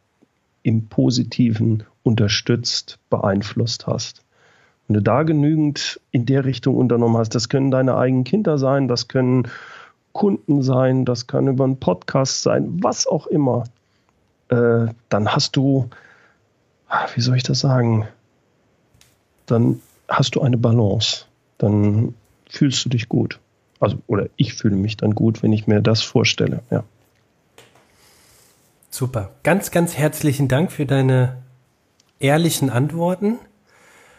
im 0.62 0.86
Positiven 0.88 1.84
unterstützt, 2.03 2.99
beeinflusst 3.11 3.86
hast. 3.86 4.22
Wenn 4.86 4.95
du 4.95 5.03
da 5.03 5.22
genügend 5.22 6.01
in 6.11 6.26
der 6.26 6.45
Richtung 6.45 6.76
unternommen 6.76 7.16
hast, 7.16 7.34
das 7.34 7.49
können 7.49 7.70
deine 7.70 7.97
eigenen 7.97 8.24
Kinder 8.24 8.59
sein, 8.59 8.88
das 8.88 9.09
können 9.09 9.49
Kunden 10.12 10.62
sein, 10.62 11.04
das 11.04 11.26
kann 11.26 11.48
über 11.48 11.64
einen 11.64 11.80
Podcast 11.80 12.42
sein, 12.42 12.82
was 12.82 13.06
auch 13.06 13.26
immer, 13.26 13.64
äh, 14.48 14.86
dann 15.08 15.28
hast 15.28 15.56
du, 15.56 15.88
ah, 16.88 17.06
wie 17.14 17.20
soll 17.20 17.36
ich 17.36 17.42
das 17.42 17.60
sagen, 17.60 18.06
dann 19.46 19.80
hast 20.08 20.34
du 20.34 20.42
eine 20.42 20.58
Balance. 20.58 21.24
Dann 21.58 22.14
fühlst 22.48 22.84
du 22.84 22.88
dich 22.88 23.08
gut. 23.08 23.38
Also, 23.80 23.96
oder 24.06 24.28
ich 24.36 24.54
fühle 24.54 24.76
mich 24.76 24.96
dann 24.96 25.14
gut, 25.14 25.42
wenn 25.42 25.52
ich 25.52 25.66
mir 25.66 25.80
das 25.80 26.02
vorstelle, 26.02 26.60
ja. 26.70 26.84
Super. 28.90 29.30
Ganz, 29.42 29.70
ganz 29.70 29.96
herzlichen 29.96 30.48
Dank 30.48 30.70
für 30.70 30.84
deine 30.84 31.38
ehrlichen 32.20 32.68
Antworten. 32.68 33.38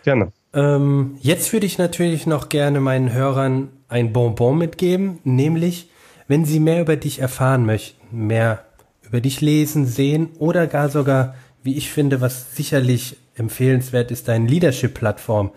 Gerne. 0.03 0.31
Ähm, 0.53 1.17
jetzt 1.21 1.53
würde 1.53 1.65
ich 1.65 1.77
natürlich 1.77 2.25
noch 2.25 2.49
gerne 2.49 2.79
meinen 2.79 3.13
Hörern 3.13 3.69
ein 3.93 4.11
Bonbon 4.11 4.57
mitgeben, 4.57 5.19
nämlich, 5.23 5.87
wenn 6.27 6.45
sie 6.45 6.59
mehr 6.59 6.81
über 6.81 6.95
dich 6.95 7.19
erfahren 7.19 7.63
möchten, 7.63 8.25
mehr 8.25 8.65
über 9.03 9.21
dich 9.21 9.39
lesen, 9.39 9.85
sehen 9.85 10.29
oder 10.39 10.65
gar 10.65 10.89
sogar, 10.89 11.35
wie 11.61 11.77
ich 11.77 11.91
finde, 11.91 12.19
was 12.19 12.55
sicherlich 12.55 13.17
empfehlenswert 13.35 14.09
ist, 14.09 14.27
deine 14.27 14.47
Leadership-Plattform. 14.47 15.51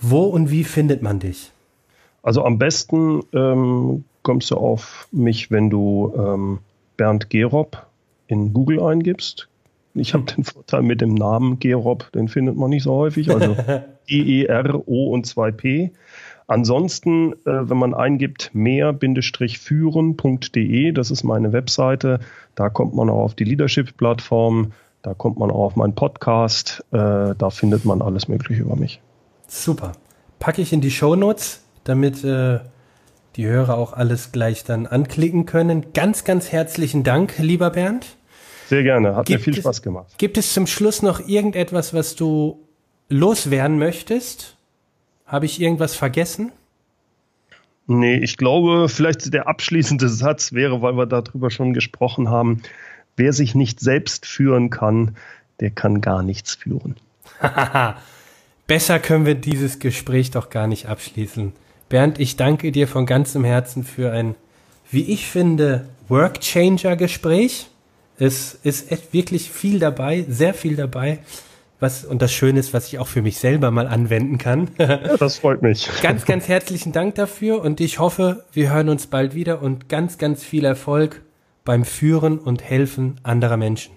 Wo 0.00 0.24
und 0.24 0.50
wie 0.50 0.64
findet 0.64 1.02
man 1.02 1.20
dich? 1.20 1.52
Also 2.22 2.44
am 2.44 2.58
besten 2.58 3.22
ähm, 3.32 4.04
kommst 4.24 4.50
du 4.50 4.56
auf 4.56 5.06
mich, 5.12 5.52
wenn 5.52 5.70
du 5.70 6.12
ähm, 6.16 6.58
Bernd 6.96 7.30
Gerob 7.30 7.86
in 8.26 8.52
Google 8.52 8.82
eingibst. 8.82 9.48
Ich 9.94 10.14
habe 10.14 10.24
den 10.24 10.42
Vorteil 10.42 10.82
mit 10.82 11.00
dem 11.00 11.14
Namen 11.14 11.60
Gerob, 11.60 12.10
den 12.12 12.28
findet 12.28 12.56
man 12.56 12.70
nicht 12.70 12.82
so 12.82 12.94
häufig. 12.94 13.30
Also 13.30 13.56
E-E-R-O 14.08 15.12
und 15.12 15.26
2P. 15.26 15.92
Ansonsten, 16.48 17.34
äh, 17.44 17.44
wenn 17.44 17.76
man 17.76 17.94
eingibt 17.94 18.50
mehr-führen.de, 18.54 20.92
das 20.92 21.10
ist 21.10 21.22
meine 21.22 21.52
Webseite, 21.52 22.20
da 22.54 22.70
kommt 22.70 22.94
man 22.94 23.10
auch 23.10 23.20
auf 23.20 23.34
die 23.34 23.44
Leadership-Plattform, 23.44 24.72
da 25.02 25.12
kommt 25.12 25.38
man 25.38 25.50
auch 25.50 25.66
auf 25.66 25.76
meinen 25.76 25.94
Podcast, 25.94 26.82
äh, 26.90 27.34
da 27.36 27.50
findet 27.50 27.84
man 27.84 28.00
alles 28.00 28.28
Mögliche 28.28 28.62
über 28.62 28.76
mich. 28.76 29.02
Super. 29.46 29.92
Packe 30.38 30.62
ich 30.62 30.72
in 30.72 30.80
die 30.80 30.90
Show 30.90 31.16
Notes, 31.16 31.62
damit 31.84 32.24
äh, 32.24 32.60
die 33.36 33.46
Hörer 33.46 33.76
auch 33.76 33.92
alles 33.92 34.32
gleich 34.32 34.64
dann 34.64 34.86
anklicken 34.86 35.44
können. 35.44 35.92
Ganz, 35.92 36.24
ganz 36.24 36.50
herzlichen 36.50 37.04
Dank, 37.04 37.38
lieber 37.38 37.68
Bernd. 37.68 38.16
Sehr 38.68 38.82
gerne, 38.82 39.16
hat 39.16 39.26
gibt 39.26 39.40
mir 39.40 39.44
viel 39.44 39.56
Spaß 39.60 39.82
gemacht. 39.82 40.14
gibt 40.16 40.38
es 40.38 40.54
zum 40.54 40.66
Schluss 40.66 41.02
noch 41.02 41.28
irgendetwas, 41.28 41.92
was 41.92 42.16
du 42.16 42.66
loswerden 43.10 43.78
möchtest? 43.78 44.57
Habe 45.28 45.44
ich 45.46 45.60
irgendwas 45.60 45.94
vergessen? 45.94 46.52
Nee, 47.86 48.16
ich 48.16 48.36
glaube, 48.36 48.88
vielleicht 48.88 49.32
der 49.32 49.46
abschließende 49.46 50.08
Satz 50.08 50.52
wäre, 50.52 50.82
weil 50.82 50.96
wir 50.96 51.06
darüber 51.06 51.50
schon 51.50 51.74
gesprochen 51.74 52.28
haben, 52.30 52.62
wer 53.16 53.32
sich 53.32 53.54
nicht 53.54 53.80
selbst 53.80 54.26
führen 54.26 54.70
kann, 54.70 55.16
der 55.60 55.70
kann 55.70 56.00
gar 56.00 56.22
nichts 56.22 56.54
führen. 56.54 56.96
Besser 58.66 58.98
können 58.98 59.26
wir 59.26 59.34
dieses 59.34 59.78
Gespräch 59.78 60.30
doch 60.30 60.50
gar 60.50 60.66
nicht 60.66 60.86
abschließen. 60.86 61.52
Bernd, 61.88 62.18
ich 62.18 62.36
danke 62.36 62.72
dir 62.72 62.88
von 62.88 63.06
ganzem 63.06 63.44
Herzen 63.44 63.84
für 63.84 64.12
ein, 64.12 64.34
wie 64.90 65.04
ich 65.12 65.26
finde, 65.26 65.88
Workchanger-Gespräch. 66.08 67.68
Es 68.18 68.54
ist 68.54 69.12
wirklich 69.12 69.50
viel 69.50 69.78
dabei, 69.78 70.24
sehr 70.28 70.54
viel 70.54 70.76
dabei. 70.76 71.20
Was, 71.80 72.04
und 72.04 72.22
das 72.22 72.32
Schöne 72.32 72.58
ist, 72.58 72.74
was 72.74 72.88
ich 72.88 72.98
auch 72.98 73.06
für 73.06 73.22
mich 73.22 73.38
selber 73.38 73.70
mal 73.70 73.86
anwenden 73.86 74.38
kann. 74.38 74.68
Ja, 74.78 74.96
das 75.18 75.38
freut 75.38 75.62
mich. 75.62 75.88
ganz, 76.02 76.24
ganz 76.24 76.48
herzlichen 76.48 76.92
Dank 76.92 77.14
dafür 77.14 77.62
und 77.62 77.80
ich 77.80 77.98
hoffe, 78.00 78.44
wir 78.52 78.72
hören 78.72 78.88
uns 78.88 79.06
bald 79.06 79.34
wieder 79.34 79.62
und 79.62 79.88
ganz, 79.88 80.18
ganz 80.18 80.42
viel 80.42 80.64
Erfolg 80.64 81.22
beim 81.64 81.84
Führen 81.84 82.38
und 82.38 82.64
Helfen 82.64 83.20
anderer 83.22 83.56
Menschen. 83.56 83.94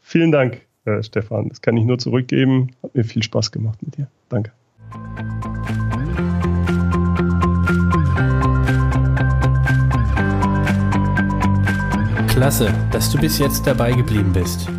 Vielen 0.00 0.32
Dank, 0.32 0.62
äh, 0.86 1.02
Stefan. 1.02 1.50
Das 1.50 1.60
kann 1.60 1.76
ich 1.76 1.84
nur 1.84 1.98
zurückgeben. 1.98 2.70
Hat 2.82 2.94
mir 2.94 3.04
viel 3.04 3.22
Spaß 3.22 3.52
gemacht 3.52 3.82
mit 3.82 3.98
dir. 3.98 4.08
Danke. 4.30 4.52
Klasse, 12.28 12.72
dass 12.92 13.10
du 13.10 13.18
bis 13.18 13.38
jetzt 13.38 13.66
dabei 13.66 13.92
geblieben 13.92 14.32
bist. 14.32 14.70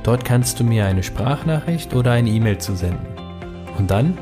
Dort 0.03 0.23
kannst 0.23 0.57
du 0.59 0.63
mir 0.63 0.85
eine 0.85 1.03
Sprachnachricht 1.03 1.93
oder 1.93 2.11
eine 2.11 2.29
E-Mail 2.29 2.59
zusenden. 2.59 3.05
Und 3.77 3.91
dann? 3.91 4.17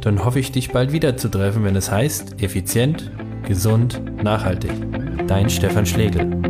Dann 0.00 0.24
hoffe 0.24 0.38
ich, 0.38 0.52
dich 0.52 0.70
bald 0.70 0.92
wieder 0.92 1.16
zu 1.16 1.28
treffen, 1.28 1.64
wenn 1.64 1.74
es 1.74 1.90
heißt, 1.90 2.40
effizient, 2.42 3.10
gesund, 3.46 4.00
nachhaltig. 4.22 4.70
Dein 5.26 5.50
Stefan 5.50 5.86
Schlegel. 5.86 6.49